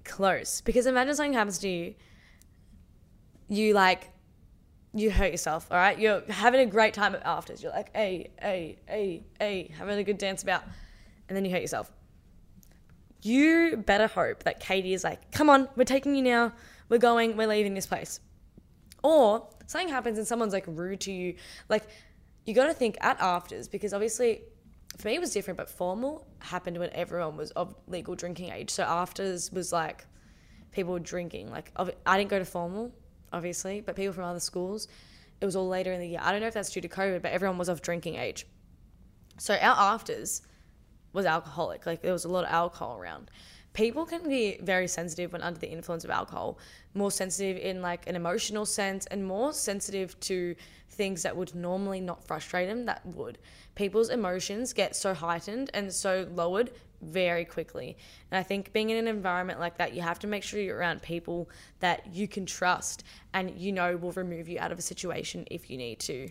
close 0.03 0.61
because 0.61 0.85
imagine 0.85 1.15
something 1.15 1.33
happens 1.33 1.59
to 1.59 1.69
you, 1.69 1.95
you 3.47 3.73
like 3.73 4.09
you 4.93 5.09
hurt 5.09 5.31
yourself, 5.31 5.67
all 5.71 5.77
right? 5.77 5.97
You're 5.97 6.21
having 6.29 6.59
a 6.61 6.65
great 6.65 6.93
time 6.93 7.15
at 7.15 7.25
afters. 7.25 7.63
You're 7.63 7.71
like, 7.71 7.95
hey, 7.95 8.31
hey, 8.41 8.77
hey, 8.87 9.23
hey, 9.39 9.71
having 9.77 9.97
a 9.97 10.03
good 10.03 10.17
dance 10.17 10.43
about, 10.43 10.63
and 11.29 11.35
then 11.35 11.45
you 11.45 11.51
hurt 11.51 11.61
yourself. 11.61 11.91
You 13.21 13.77
better 13.77 14.07
hope 14.07 14.43
that 14.43 14.59
Katie 14.59 14.93
is 14.93 15.03
like, 15.03 15.31
come 15.31 15.49
on, 15.49 15.69
we're 15.75 15.85
taking 15.85 16.15
you 16.15 16.23
now. 16.23 16.53
We're 16.89 16.97
going, 16.97 17.37
we're 17.37 17.47
leaving 17.47 17.73
this 17.73 17.85
place. 17.85 18.19
Or 19.03 19.47
something 19.67 19.89
happens 19.89 20.17
and 20.17 20.27
someone's 20.27 20.53
like 20.53 20.65
rude 20.67 21.01
to 21.01 21.11
you. 21.11 21.35
Like, 21.69 21.83
you 22.45 22.53
got 22.53 22.67
to 22.67 22.73
think 22.73 22.97
at 23.01 23.19
afters 23.19 23.67
because 23.67 23.93
obviously 23.93 24.41
for 24.97 25.07
me 25.07 25.15
it 25.15 25.19
was 25.19 25.31
different, 25.31 25.57
but 25.57 25.69
formal 25.69 26.27
happened 26.39 26.77
when 26.77 26.89
everyone 26.91 27.37
was 27.37 27.51
of 27.51 27.75
legal 27.87 28.15
drinking 28.15 28.51
age. 28.51 28.69
So 28.69 28.83
afters 28.83 29.51
was 29.51 29.71
like 29.71 30.05
people 30.71 30.93
were 30.93 30.99
drinking. 30.99 31.49
Like, 31.49 31.71
I 32.05 32.17
didn't 32.17 32.29
go 32.29 32.39
to 32.39 32.45
formal 32.45 32.91
obviously, 33.33 33.81
but 33.81 33.95
people 33.95 34.13
from 34.13 34.25
other 34.25 34.39
schools, 34.39 34.87
it 35.39 35.45
was 35.45 35.55
all 35.55 35.67
later 35.67 35.91
in 35.91 35.99
the 35.99 36.07
year. 36.07 36.19
I 36.21 36.31
don't 36.31 36.41
know 36.41 36.47
if 36.47 36.53
that's 36.53 36.69
due 36.69 36.81
to 36.81 36.89
COVID, 36.89 37.21
but 37.21 37.31
everyone 37.31 37.57
was 37.57 37.69
of 37.69 37.81
drinking 37.81 38.15
age. 38.15 38.45
So 39.37 39.55
our 39.55 39.93
afters 39.93 40.41
was 41.13 41.25
alcoholic. 41.25 41.85
Like 41.85 42.01
there 42.01 42.13
was 42.13 42.25
a 42.25 42.29
lot 42.29 42.43
of 42.43 42.51
alcohol 42.51 42.97
around. 42.97 43.31
People 43.73 44.05
can 44.05 44.27
be 44.27 44.59
very 44.61 44.87
sensitive 44.87 45.31
when 45.31 45.41
under 45.41 45.59
the 45.59 45.69
influence 45.69 46.03
of 46.03 46.09
alcohol, 46.09 46.59
more 46.93 47.11
sensitive 47.11 47.57
in 47.57 47.81
like 47.81 48.07
an 48.07 48.15
emotional 48.15 48.65
sense 48.65 49.05
and 49.05 49.25
more 49.25 49.53
sensitive 49.53 50.19
to 50.21 50.55
things 50.89 51.23
that 51.23 51.35
would 51.35 51.55
normally 51.55 52.01
not 52.01 52.23
frustrate 52.23 52.67
them 52.67 52.85
that 52.85 53.05
would. 53.05 53.37
People's 53.75 54.09
emotions 54.09 54.73
get 54.73 54.95
so 54.95 55.13
heightened 55.13 55.71
and 55.73 55.91
so 55.93 56.27
lowered 56.33 56.71
very 57.01 57.45
quickly. 57.45 57.97
And 58.29 58.37
I 58.37 58.43
think 58.43 58.73
being 58.73 58.89
in 58.89 58.97
an 58.97 59.07
environment 59.07 59.59
like 59.59 59.77
that, 59.77 59.93
you 59.93 60.01
have 60.01 60.19
to 60.19 60.27
make 60.27 60.43
sure 60.43 60.59
you're 60.59 60.77
around 60.77 61.01
people 61.01 61.49
that 61.79 62.13
you 62.13 62.27
can 62.27 62.45
trust 62.45 63.03
and 63.33 63.57
you 63.57 63.71
know 63.71 63.95
will 63.95 64.11
remove 64.11 64.49
you 64.49 64.59
out 64.59 64.71
of 64.71 64.79
a 64.79 64.81
situation 64.81 65.47
if 65.49 65.69
you 65.69 65.77
need 65.77 65.99
to 66.01 66.29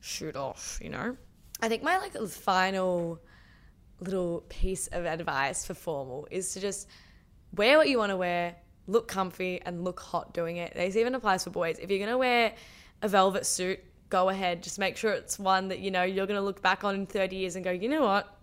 shoot 0.00 0.36
off, 0.36 0.78
you 0.82 0.90
know? 0.90 1.16
I 1.62 1.68
think 1.68 1.82
my 1.82 1.98
like 1.98 2.14
final 2.28 3.20
little 4.00 4.44
piece 4.48 4.86
of 4.88 5.04
advice 5.04 5.64
for 5.64 5.74
formal 5.74 6.28
is 6.30 6.52
to 6.54 6.60
just 6.60 6.88
wear 7.54 7.78
what 7.78 7.88
you 7.88 7.98
want 7.98 8.10
to 8.10 8.16
wear, 8.16 8.56
look 8.86 9.08
comfy 9.08 9.60
and 9.64 9.84
look 9.84 10.00
hot 10.00 10.34
doing 10.34 10.56
it. 10.56 10.74
This 10.74 10.96
even 10.96 11.14
applies 11.14 11.44
for 11.44 11.50
boys. 11.50 11.78
If 11.78 11.90
you're 11.90 11.98
going 11.98 12.10
to 12.10 12.18
wear 12.18 12.54
a 13.02 13.08
velvet 13.08 13.46
suit, 13.46 13.80
go 14.10 14.28
ahead. 14.28 14.62
Just 14.62 14.78
make 14.78 14.96
sure 14.96 15.12
it's 15.12 15.38
one 15.38 15.68
that 15.68 15.78
you 15.78 15.90
know 15.90 16.02
you're 16.02 16.26
going 16.26 16.38
to 16.38 16.44
look 16.44 16.60
back 16.62 16.84
on 16.84 16.94
in 16.94 17.06
30 17.06 17.36
years 17.36 17.56
and 17.56 17.64
go, 17.64 17.70
"You 17.70 17.88
know 17.88 18.02
what? 18.02 18.34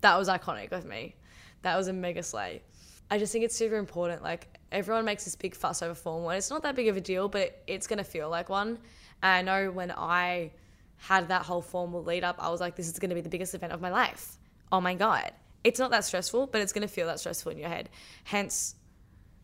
that 0.00 0.16
was 0.18 0.28
iconic 0.28 0.72
of 0.72 0.84
me. 0.84 1.14
That 1.62 1.76
was 1.76 1.88
a 1.88 1.92
mega 1.92 2.22
slay. 2.22 2.62
I 3.10 3.18
just 3.18 3.32
think 3.32 3.44
it's 3.44 3.56
super 3.56 3.76
important. 3.76 4.22
Like 4.22 4.48
everyone 4.72 5.04
makes 5.04 5.24
this 5.24 5.36
big 5.36 5.54
fuss 5.54 5.82
over 5.82 5.94
formal, 5.94 6.30
and 6.30 6.38
it's 6.38 6.50
not 6.50 6.62
that 6.62 6.76
big 6.76 6.88
of 6.88 6.96
a 6.96 7.00
deal, 7.00 7.28
but 7.28 7.62
it's 7.66 7.86
gonna 7.86 8.04
feel 8.04 8.28
like 8.28 8.48
one. 8.48 8.78
And 9.22 9.50
I 9.50 9.64
know 9.64 9.70
when 9.70 9.90
I 9.90 10.52
had 10.98 11.28
that 11.28 11.42
whole 11.42 11.62
formal 11.62 12.02
lead 12.02 12.24
up, 12.24 12.36
I 12.38 12.48
was 12.50 12.60
like, 12.60 12.76
this 12.76 12.88
is 12.88 12.98
gonna 12.98 13.14
be 13.14 13.20
the 13.20 13.28
biggest 13.28 13.54
event 13.54 13.72
of 13.72 13.80
my 13.80 13.90
life. 13.90 14.38
Oh 14.72 14.80
my 14.80 14.94
god. 14.94 15.32
It's 15.64 15.78
not 15.78 15.90
that 15.90 16.04
stressful, 16.04 16.48
but 16.48 16.60
it's 16.60 16.72
gonna 16.72 16.88
feel 16.88 17.06
that 17.06 17.20
stressful 17.20 17.52
in 17.52 17.58
your 17.58 17.68
head. 17.68 17.88
Hence 18.24 18.74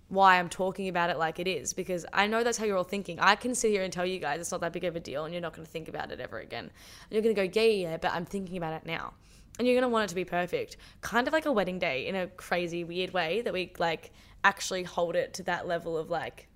why 0.09 0.39
I'm 0.39 0.49
talking 0.49 0.89
about 0.89 1.11
it 1.11 1.17
like 1.17 1.39
it 1.39 1.49
is, 1.49 1.73
because 1.73 2.05
I 2.13 2.27
know 2.27 2.45
that's 2.45 2.59
how 2.59 2.65
you're 2.65 2.77
all 2.77 2.85
thinking. 2.85 3.19
I 3.19 3.35
can 3.35 3.55
sit 3.55 3.71
here 3.71 3.83
and 3.83 3.93
tell 3.93 4.05
you 4.05 4.19
guys 4.19 4.41
it's 4.41 4.53
not 4.53 4.61
that 4.61 4.73
big 4.73 4.85
of 4.85 4.95
a 4.95 5.01
deal 5.01 5.25
and 5.25 5.33
you're 5.33 5.41
not 5.41 5.55
gonna 5.55 5.67
think 5.67 5.89
about 5.89 6.11
it 6.11 6.21
ever 6.21 6.39
again. 6.39 6.65
And 6.65 6.71
you're 7.11 7.23
gonna 7.23 7.35
go, 7.35 7.51
yeah, 7.61 7.91
yeah, 7.91 7.97
but 7.97 8.13
I'm 8.13 8.27
thinking 8.27 8.57
about 8.57 8.75
it 8.75 8.87
now 8.87 9.15
and 9.59 9.69
you're 9.69 9.75
going 9.75 9.89
to 9.89 9.93
want 9.93 10.05
it 10.05 10.09
to 10.09 10.15
be 10.15 10.25
perfect. 10.25 10.77
Kind 11.01 11.27
of 11.27 11.33
like 11.33 11.47
a 11.47 11.53
wedding 11.53 11.79
day 11.79 12.07
in 12.07 12.17
a 12.17 12.27
crazy, 12.27 12.85
weird 12.85 13.13
way 13.13 13.43
that 13.43 13.53
we 13.53 13.73
like 13.79 14.13
actually 14.45 14.83
hold 14.83 15.15
it 15.15 15.35
to 15.35 15.43
that 15.45 15.67
level 15.67 15.99
of 15.99 16.11
like 16.11 16.49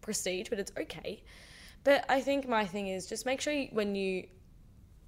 prestige, 0.00 0.48
but 0.48 0.58
it's 0.58 0.72
okay. 0.78 1.22
But 1.84 2.04
I 2.08 2.20
think 2.20 2.48
my 2.48 2.66
thing 2.66 2.88
is 2.88 3.06
just 3.06 3.26
make 3.26 3.40
sure 3.40 3.52
you, 3.52 3.68
when 3.72 3.94
you 3.94 4.26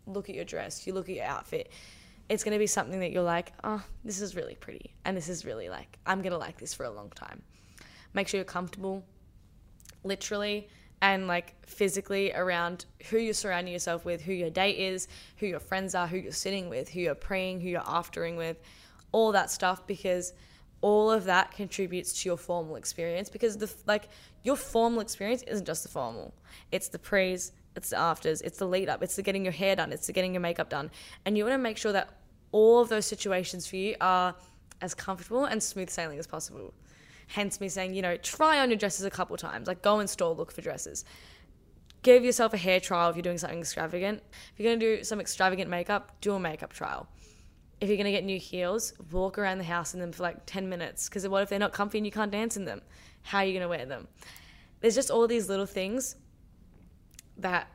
look 0.07 0.29
at 0.29 0.35
your 0.35 0.45
dress, 0.45 0.87
you 0.87 0.93
look 0.93 1.09
at 1.09 1.17
your 1.17 1.25
outfit, 1.25 1.71
it's 2.29 2.43
going 2.43 2.53
to 2.55 2.59
be 2.59 2.67
something 2.67 3.01
that 3.01 3.13
you're 3.13 3.23
like, 3.23 3.53
oh, 3.65 3.83
this 4.05 4.21
is 4.21 4.35
really 4.35 4.55
pretty. 4.55 4.95
And 5.05 5.17
this 5.17 5.29
is 5.29 5.45
really 5.45 5.69
like, 5.69 5.99
I'm 6.07 6.23
going 6.23 6.33
to 6.33 6.39
like 6.39 6.59
this 6.59 6.73
for 6.73 6.85
a 6.85 6.91
long 6.91 7.11
time. 7.11 7.43
Make 8.15 8.29
sure 8.29 8.39
you're 8.39 8.45
comfortable, 8.45 9.05
literally 10.05 10.69
and 11.05 11.27
like 11.27 11.55
physically 11.67 12.33
around 12.33 12.87
who 13.11 13.19
you're 13.19 13.35
surrounding 13.35 13.75
yourself 13.75 14.07
with, 14.07 14.23
who 14.23 14.33
your 14.33 14.49
date 14.49 14.79
is, 14.79 15.07
who 15.37 15.47
your 15.47 15.61
friends 15.61 15.95
are, 15.95 16.07
who 16.07 16.17
you're 16.17 16.33
sitting 16.33 16.71
with, 16.71 16.89
who 16.89 17.01
you're 17.01 17.15
praying, 17.15 17.61
who 17.61 17.69
you're 17.69 17.83
aftering 17.83 18.37
with, 18.37 18.59
all 19.13 19.31
that 19.33 19.51
stuff 19.51 19.87
because 19.87 20.33
all 20.81 21.11
of 21.11 21.25
that 21.25 21.51
contributes 21.51 22.23
to 22.23 22.29
your 22.31 22.39
formal 22.39 22.77
experience 22.77 23.29
because 23.29 23.59
the 23.59 23.71
like 23.87 24.09
your 24.45 24.57
formal 24.57 25.01
experience 25.01 25.43
isn't 25.43 25.67
just 25.67 25.83
the 25.83 25.91
formal. 25.91 26.33
It's 26.73 26.89
the 26.89 26.99
pre's, 26.99 27.53
it's 27.77 27.91
the 27.91 27.99
afters, 27.99 28.41
it's 28.43 28.59
the 28.59 28.67
lead 28.67 28.89
up, 28.89 29.03
it's 29.03 29.17
the 29.17 29.23
getting 29.23 29.45
your 29.45 29.53
hair 29.53 29.77
done, 29.77 29.93
it's 29.93 30.07
the 30.07 30.13
getting 30.13 30.35
your 30.35 30.41
makeup 30.41 30.69
done. 30.69 30.91
And 31.25 31.37
you 31.37 31.45
want 31.45 31.55
to 31.55 31.59
make 31.59 31.77
sure 31.77 31.93
that 31.93 32.09
all 32.53 32.81
of 32.81 32.89
those 32.89 33.07
situations 33.07 33.67
for 33.67 33.77
you 33.77 33.97
are 34.01 34.35
as 34.81 34.95
comfortable 34.95 35.45
and 35.45 35.63
smooth 35.63 35.91
sailing 35.91 36.19
as 36.19 36.27
possible. 36.27 36.73
Hence 37.27 37.61
me 37.61 37.69
saying, 37.69 37.95
you 37.95 38.03
know, 38.03 38.17
try 38.19 38.61
on 38.61 38.71
your 38.71 38.79
dresses 38.79 39.05
a 39.05 39.11
couple 39.11 39.37
times. 39.37 39.67
Like 39.67 39.83
go 39.83 40.01
in 40.01 40.07
store, 40.07 40.35
look 40.35 40.53
for 40.53 40.61
dresses. 40.61 41.05
Give 42.03 42.23
yourself 42.23 42.53
a 42.53 42.59
hair 42.59 42.81
trial 42.81 43.09
if 43.09 43.17
you're 43.17 43.23
doing 43.23 43.39
something 43.39 43.59
extravagant. 43.59 44.23
If 44.53 44.61
you're 44.61 44.71
going 44.71 44.79
to 44.79 44.97
do 44.99 45.05
some 45.05 45.21
extravagant 45.21 45.71
makeup, 45.71 46.13
do 46.21 46.35
a 46.35 46.39
makeup 46.39 46.73
trial. 46.73 47.09
If 47.81 47.89
you're 47.89 47.97
going 47.97 48.05
to 48.05 48.13
get 48.13 48.25
new 48.25 48.39
heels, 48.39 48.93
walk 49.11 49.39
around 49.39 49.59
the 49.59 49.65
house 49.65 49.95
in 49.95 50.01
them 50.01 50.13
for 50.13 50.23
like 50.23 50.45
10 50.47 50.69
minutes. 50.69 51.09
Because 51.09 51.27
what 51.27 51.43
if 51.43 51.49
they're 51.49 51.59
not 51.59 51.73
comfy 51.73 51.99
and 51.99 52.07
you 52.07 52.13
can't 52.13 52.31
dance 52.31 52.57
in 52.57 52.67
them? 52.67 52.83
How 53.23 53.39
are 53.39 53.45
you 53.45 53.53
going 53.53 53.63
to 53.63 53.69
wear 53.69 53.87
them? 53.87 54.07
There's 54.81 54.95
just 54.95 55.11
all 55.11 55.27
these 55.27 55.49
little 55.49 55.67
things 55.67 56.17
that 57.39 57.69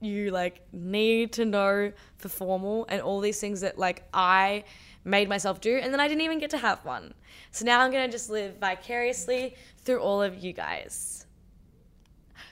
you 0.00 0.30
like 0.30 0.60
need 0.72 1.32
to 1.32 1.44
know 1.44 1.92
for 2.18 2.28
formal 2.28 2.86
and 2.88 3.00
all 3.00 3.20
these 3.20 3.40
things 3.40 3.62
that 3.62 3.78
like 3.78 4.04
I 4.12 4.64
made 5.04 5.28
myself 5.28 5.60
do, 5.60 5.76
and 5.76 5.92
then 5.92 6.00
I 6.00 6.08
didn't 6.08 6.22
even 6.22 6.38
get 6.38 6.50
to 6.50 6.58
have 6.58 6.84
one. 6.84 7.14
So 7.50 7.64
now 7.64 7.80
I'm 7.80 7.90
gonna 7.90 8.08
just 8.08 8.30
live 8.30 8.58
vicariously 8.58 9.54
through 9.78 10.00
all 10.00 10.22
of 10.22 10.42
you 10.42 10.52
guys. 10.52 11.26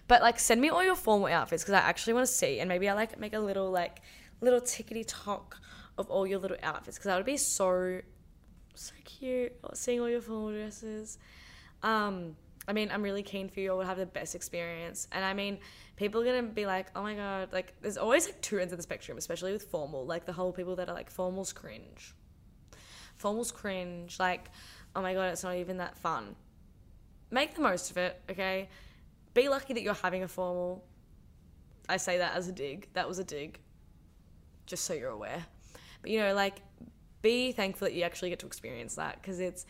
But 0.09 0.23
like, 0.23 0.39
send 0.39 0.61
me 0.61 0.69
all 0.69 0.85
your 0.85 0.97
formal 0.97 1.29
outfits 1.29 1.63
because 1.63 1.75
I 1.75 1.79
actually 1.79 2.15
want 2.15 2.27
to 2.27 2.33
see, 2.33 2.61
and 2.61 2.69
maybe 2.69 2.89
I 2.89 2.95
like 2.95 3.19
make 3.19 3.35
a 3.35 3.39
little 3.39 3.71
like 3.71 4.01
little 4.41 4.61
tickety 4.61 5.05
tock 5.07 5.59
of 5.99 6.11
all 6.11 6.27
your 6.27 6.39
little 6.39 6.57
outfits 6.63 6.99
because 6.99 7.07
that 7.07 7.17
would 7.17 7.27
be 7.27 7.37
so 7.37 8.01
so 8.75 8.93
cute. 9.05 9.53
Seeing 9.75 10.01
all 10.01 10.09
your 10.09 10.21
formal 10.21 10.53
dresses. 10.53 11.19
Um, 11.83 12.37
I 12.69 12.73
mean, 12.73 12.91
I'm 12.93 13.03
really 13.03 13.23
keen 13.25 13.49
for 13.49 13.61
you 13.61 13.73
all 13.73 13.81
to 13.81 13.87
have 13.87 13.99
the 13.99 14.07
best 14.07 14.35
experience, 14.35 15.09
and 15.11 15.25
I 15.25 15.35
mean 15.35 15.59
people 15.97 16.21
are 16.21 16.25
gonna 16.25 16.45
be 16.45 16.67
like, 16.67 16.87
oh 16.95 17.03
my 17.03 17.15
god, 17.15 17.53
like 17.53 17.75
there's 17.81 17.99
always 17.99 18.27
like 18.27 18.41
two 18.41 18.59
ends 18.59 18.73
of 18.73 18.79
the 18.79 18.83
spectrum, 18.83 19.19
especially 19.19 19.53
with 19.53 19.65
formal. 19.65 20.07
Like 20.07 20.27
the 20.27 20.33
whole 20.33 20.53
people 20.53 20.77
that 20.77 20.89
are 20.89 20.95
like 20.95 21.13
formals 21.13 21.55
cringe 21.55 22.15
formal's 23.23 23.53
cringe. 23.53 24.19
Like, 24.19 24.51
oh 24.95 25.01
my 25.01 25.15
god, 25.15 25.33
it's 25.33 25.45
not 25.45 25.57
even 25.57 25.79
that 25.79 25.97
fun. 25.97 26.37
Make 27.31 27.55
the 27.55 27.63
most 27.63 27.91
of 27.91 27.97
it, 27.97 28.21
okay? 28.31 28.69
Be 29.33 29.49
lucky 29.49 29.73
that 29.73 29.83
you're 29.83 29.95
having 29.95 30.23
a 30.23 30.29
formal. 30.29 30.85
I 31.89 31.97
say 31.97 32.19
that 32.19 32.35
as 32.35 32.49
a 32.49 32.53
dig. 32.53 32.89
That 32.93 33.09
was 33.09 33.19
a 33.19 33.25
dig. 33.25 33.59
Just 34.67 34.85
so 34.85 34.93
you're 34.93 35.11
aware. 35.11 35.47
But 36.03 36.11
you 36.11 36.19
know, 36.19 36.35
like, 36.35 36.61
be 37.23 37.53
thankful 37.53 37.87
that 37.87 37.95
you 37.95 38.03
actually 38.03 38.31
get 38.31 38.41
to 38.41 38.47
experience 38.47 38.97
that 38.97 39.23
because 39.23 39.41
it's 39.41 39.65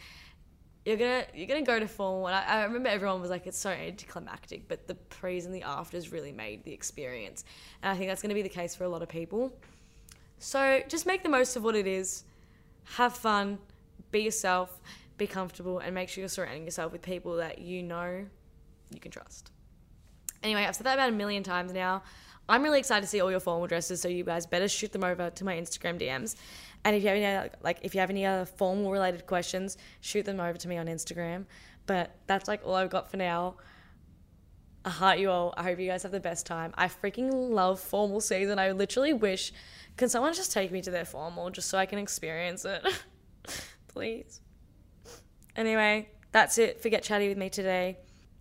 you're 0.84 0.96
gonna 0.96 1.24
you're 1.34 1.46
gonna 1.46 1.62
go 1.62 1.78
to 1.78 1.86
formal 1.86 2.26
and 2.26 2.36
I, 2.36 2.42
I, 2.42 2.64
remember 2.64 2.88
everyone 2.88 3.20
was 3.20 3.30
like 3.30 3.46
it's 3.46 3.58
so 3.58 3.70
anticlimactic 3.70 4.66
but 4.66 4.88
the 4.88 4.94
pre's 4.94 5.46
and 5.46 5.54
the 5.54 5.62
afters 5.62 6.10
really 6.10 6.32
made 6.32 6.64
the 6.64 6.72
experience. 6.72 7.44
And 7.82 7.92
I 7.92 7.96
think 7.96 8.08
that's 8.08 8.22
gonna 8.22 8.34
be 8.34 8.42
the 8.42 8.48
case 8.48 8.74
for 8.74 8.84
a 8.84 8.88
lot 8.88 9.02
of 9.02 9.08
people. 9.08 9.52
So 10.38 10.82
just 10.88 11.06
make 11.06 11.22
the 11.22 11.28
most 11.28 11.54
of 11.54 11.62
what 11.62 11.76
it 11.76 11.86
is. 11.86 12.24
Have 12.96 13.16
fun, 13.16 13.58
be 14.10 14.22
yourself, 14.22 14.80
be 15.16 15.26
comfortable, 15.28 15.78
and 15.78 15.94
make 15.94 16.08
sure 16.08 16.22
you're 16.22 16.28
surrounding 16.28 16.64
yourself 16.64 16.90
with 16.90 17.00
people 17.00 17.36
that 17.36 17.60
you 17.60 17.82
know 17.82 18.26
you 18.90 19.00
can 19.00 19.12
trust. 19.12 19.52
Anyway, 20.42 20.64
I've 20.64 20.74
said 20.74 20.86
that 20.86 20.94
about 20.94 21.10
a 21.10 21.12
million 21.12 21.44
times 21.44 21.72
now. 21.72 22.02
I'm 22.48 22.62
really 22.62 22.80
excited 22.80 23.02
to 23.02 23.06
see 23.06 23.20
all 23.20 23.30
your 23.30 23.40
formal 23.40 23.68
dresses, 23.68 24.00
so 24.00 24.08
you 24.08 24.24
guys 24.24 24.46
better 24.46 24.66
shoot 24.66 24.92
them 24.92 25.04
over 25.04 25.30
to 25.30 25.44
my 25.44 25.54
Instagram 25.54 26.00
DMs. 26.00 26.34
And 26.84 26.96
if 26.96 27.02
you 27.02 27.08
have 27.08 27.18
any 27.18 27.50
like 27.62 27.78
if 27.82 27.94
you 27.94 28.00
have 28.00 28.10
any 28.10 28.26
other 28.26 28.44
formal 28.44 28.90
related 28.90 29.26
questions, 29.26 29.76
shoot 30.00 30.24
them 30.24 30.40
over 30.40 30.58
to 30.58 30.68
me 30.68 30.78
on 30.78 30.86
Instagram. 30.86 31.46
But 31.86 32.14
that's 32.26 32.48
like 32.48 32.62
all 32.64 32.74
I've 32.74 32.90
got 32.90 33.10
for 33.10 33.16
now. 33.16 33.56
I 34.84 34.90
heart 34.90 35.18
you 35.20 35.30
all. 35.30 35.54
I 35.56 35.62
hope 35.62 35.78
you 35.78 35.88
guys 35.88 36.02
have 36.02 36.10
the 36.10 36.20
best 36.20 36.44
time. 36.44 36.72
I 36.76 36.88
freaking 36.88 37.50
love 37.50 37.78
formal 37.78 38.20
season. 38.20 38.58
I 38.58 38.72
literally 38.72 39.12
wish 39.12 39.52
can 39.96 40.08
someone 40.08 40.34
just 40.34 40.52
take 40.52 40.72
me 40.72 40.80
to 40.82 40.90
their 40.90 41.04
formal 41.04 41.50
just 41.50 41.68
so 41.68 41.78
I 41.78 41.86
can 41.86 41.98
experience 41.98 42.64
it? 42.64 42.84
Please. 43.88 44.40
Anyway, 45.54 46.08
that's 46.32 46.58
it 46.58 46.80
for 46.82 46.88
Get 46.88 47.02
Chatty 47.02 47.28
with 47.28 47.38
me 47.38 47.50
today. 47.50 47.98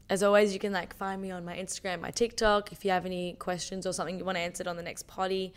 As 0.09 0.23
always, 0.23 0.53
you 0.53 0.59
can 0.59 0.73
like 0.73 0.95
find 0.95 1.21
me 1.21 1.31
on 1.31 1.45
my 1.45 1.55
Instagram, 1.55 2.01
my 2.01 2.11
TikTok. 2.11 2.71
If 2.71 2.83
you 2.85 2.91
have 2.91 3.05
any 3.05 3.33
questions 3.33 3.85
or 3.85 3.93
something 3.93 4.17
you 4.17 4.25
want 4.25 4.37
answered 4.37 4.67
on 4.67 4.77
the 4.77 4.83
next 4.83 5.07
potty, 5.07 5.53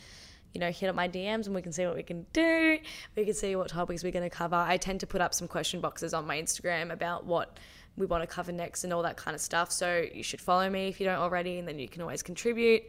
you 0.55 0.61
know, 0.61 0.71
hit 0.71 0.89
up 0.89 0.95
my 0.95 1.09
DMs 1.09 1.47
and 1.47 1.55
we 1.55 1.61
can 1.61 1.73
see 1.73 1.85
what 1.85 1.97
we 1.97 2.03
can 2.03 2.25
do. 2.33 2.79
We 3.17 3.25
can 3.25 3.35
see 3.35 3.57
what 3.57 3.69
topics 3.69 4.03
we're 4.05 4.13
going 4.13 4.29
to 4.29 4.35
cover. 4.35 4.57
I 4.57 4.77
tend 4.77 5.01
to 5.01 5.07
put 5.07 5.21
up 5.21 5.35
some 5.35 5.49
question 5.49 5.81
boxes 5.81 6.15
on 6.15 6.27
my 6.27 6.41
Instagram 6.41 6.93
about 6.93 7.27
what 7.27 7.59
we 7.97 8.07
want 8.07 8.23
to 8.23 8.27
cover 8.27 8.53
next 8.53 8.85
and 8.85 8.93
all 8.93 9.03
that 9.03 9.17
kind 9.17 9.35
of 9.35 9.41
stuff. 9.41 9.71
So 9.73 10.07
you 10.13 10.23
should 10.23 10.41
follow 10.41 10.71
me 10.71 10.89
if 10.89 11.01
you 11.01 11.07
don't 11.07 11.19
already, 11.19 11.59
and 11.59 11.69
then 11.69 11.79
you 11.79 11.89
can 11.89 12.03
always 12.03 12.23
contribute. 12.23 12.85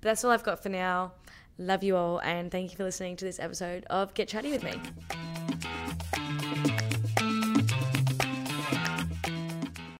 But 0.00 0.10
that's 0.10 0.24
all 0.24 0.30
I've 0.30 0.44
got 0.44 0.62
for 0.62 0.68
now. 0.68 1.12
Love 1.58 1.82
you 1.82 1.96
all, 1.96 2.20
and 2.20 2.52
thank 2.52 2.70
you 2.70 2.76
for 2.76 2.84
listening 2.84 3.16
to 3.16 3.24
this 3.24 3.40
episode 3.40 3.84
of 3.90 4.14
Get 4.14 4.28
Chatty 4.28 4.52
with 4.52 4.62
Me. 4.62 4.80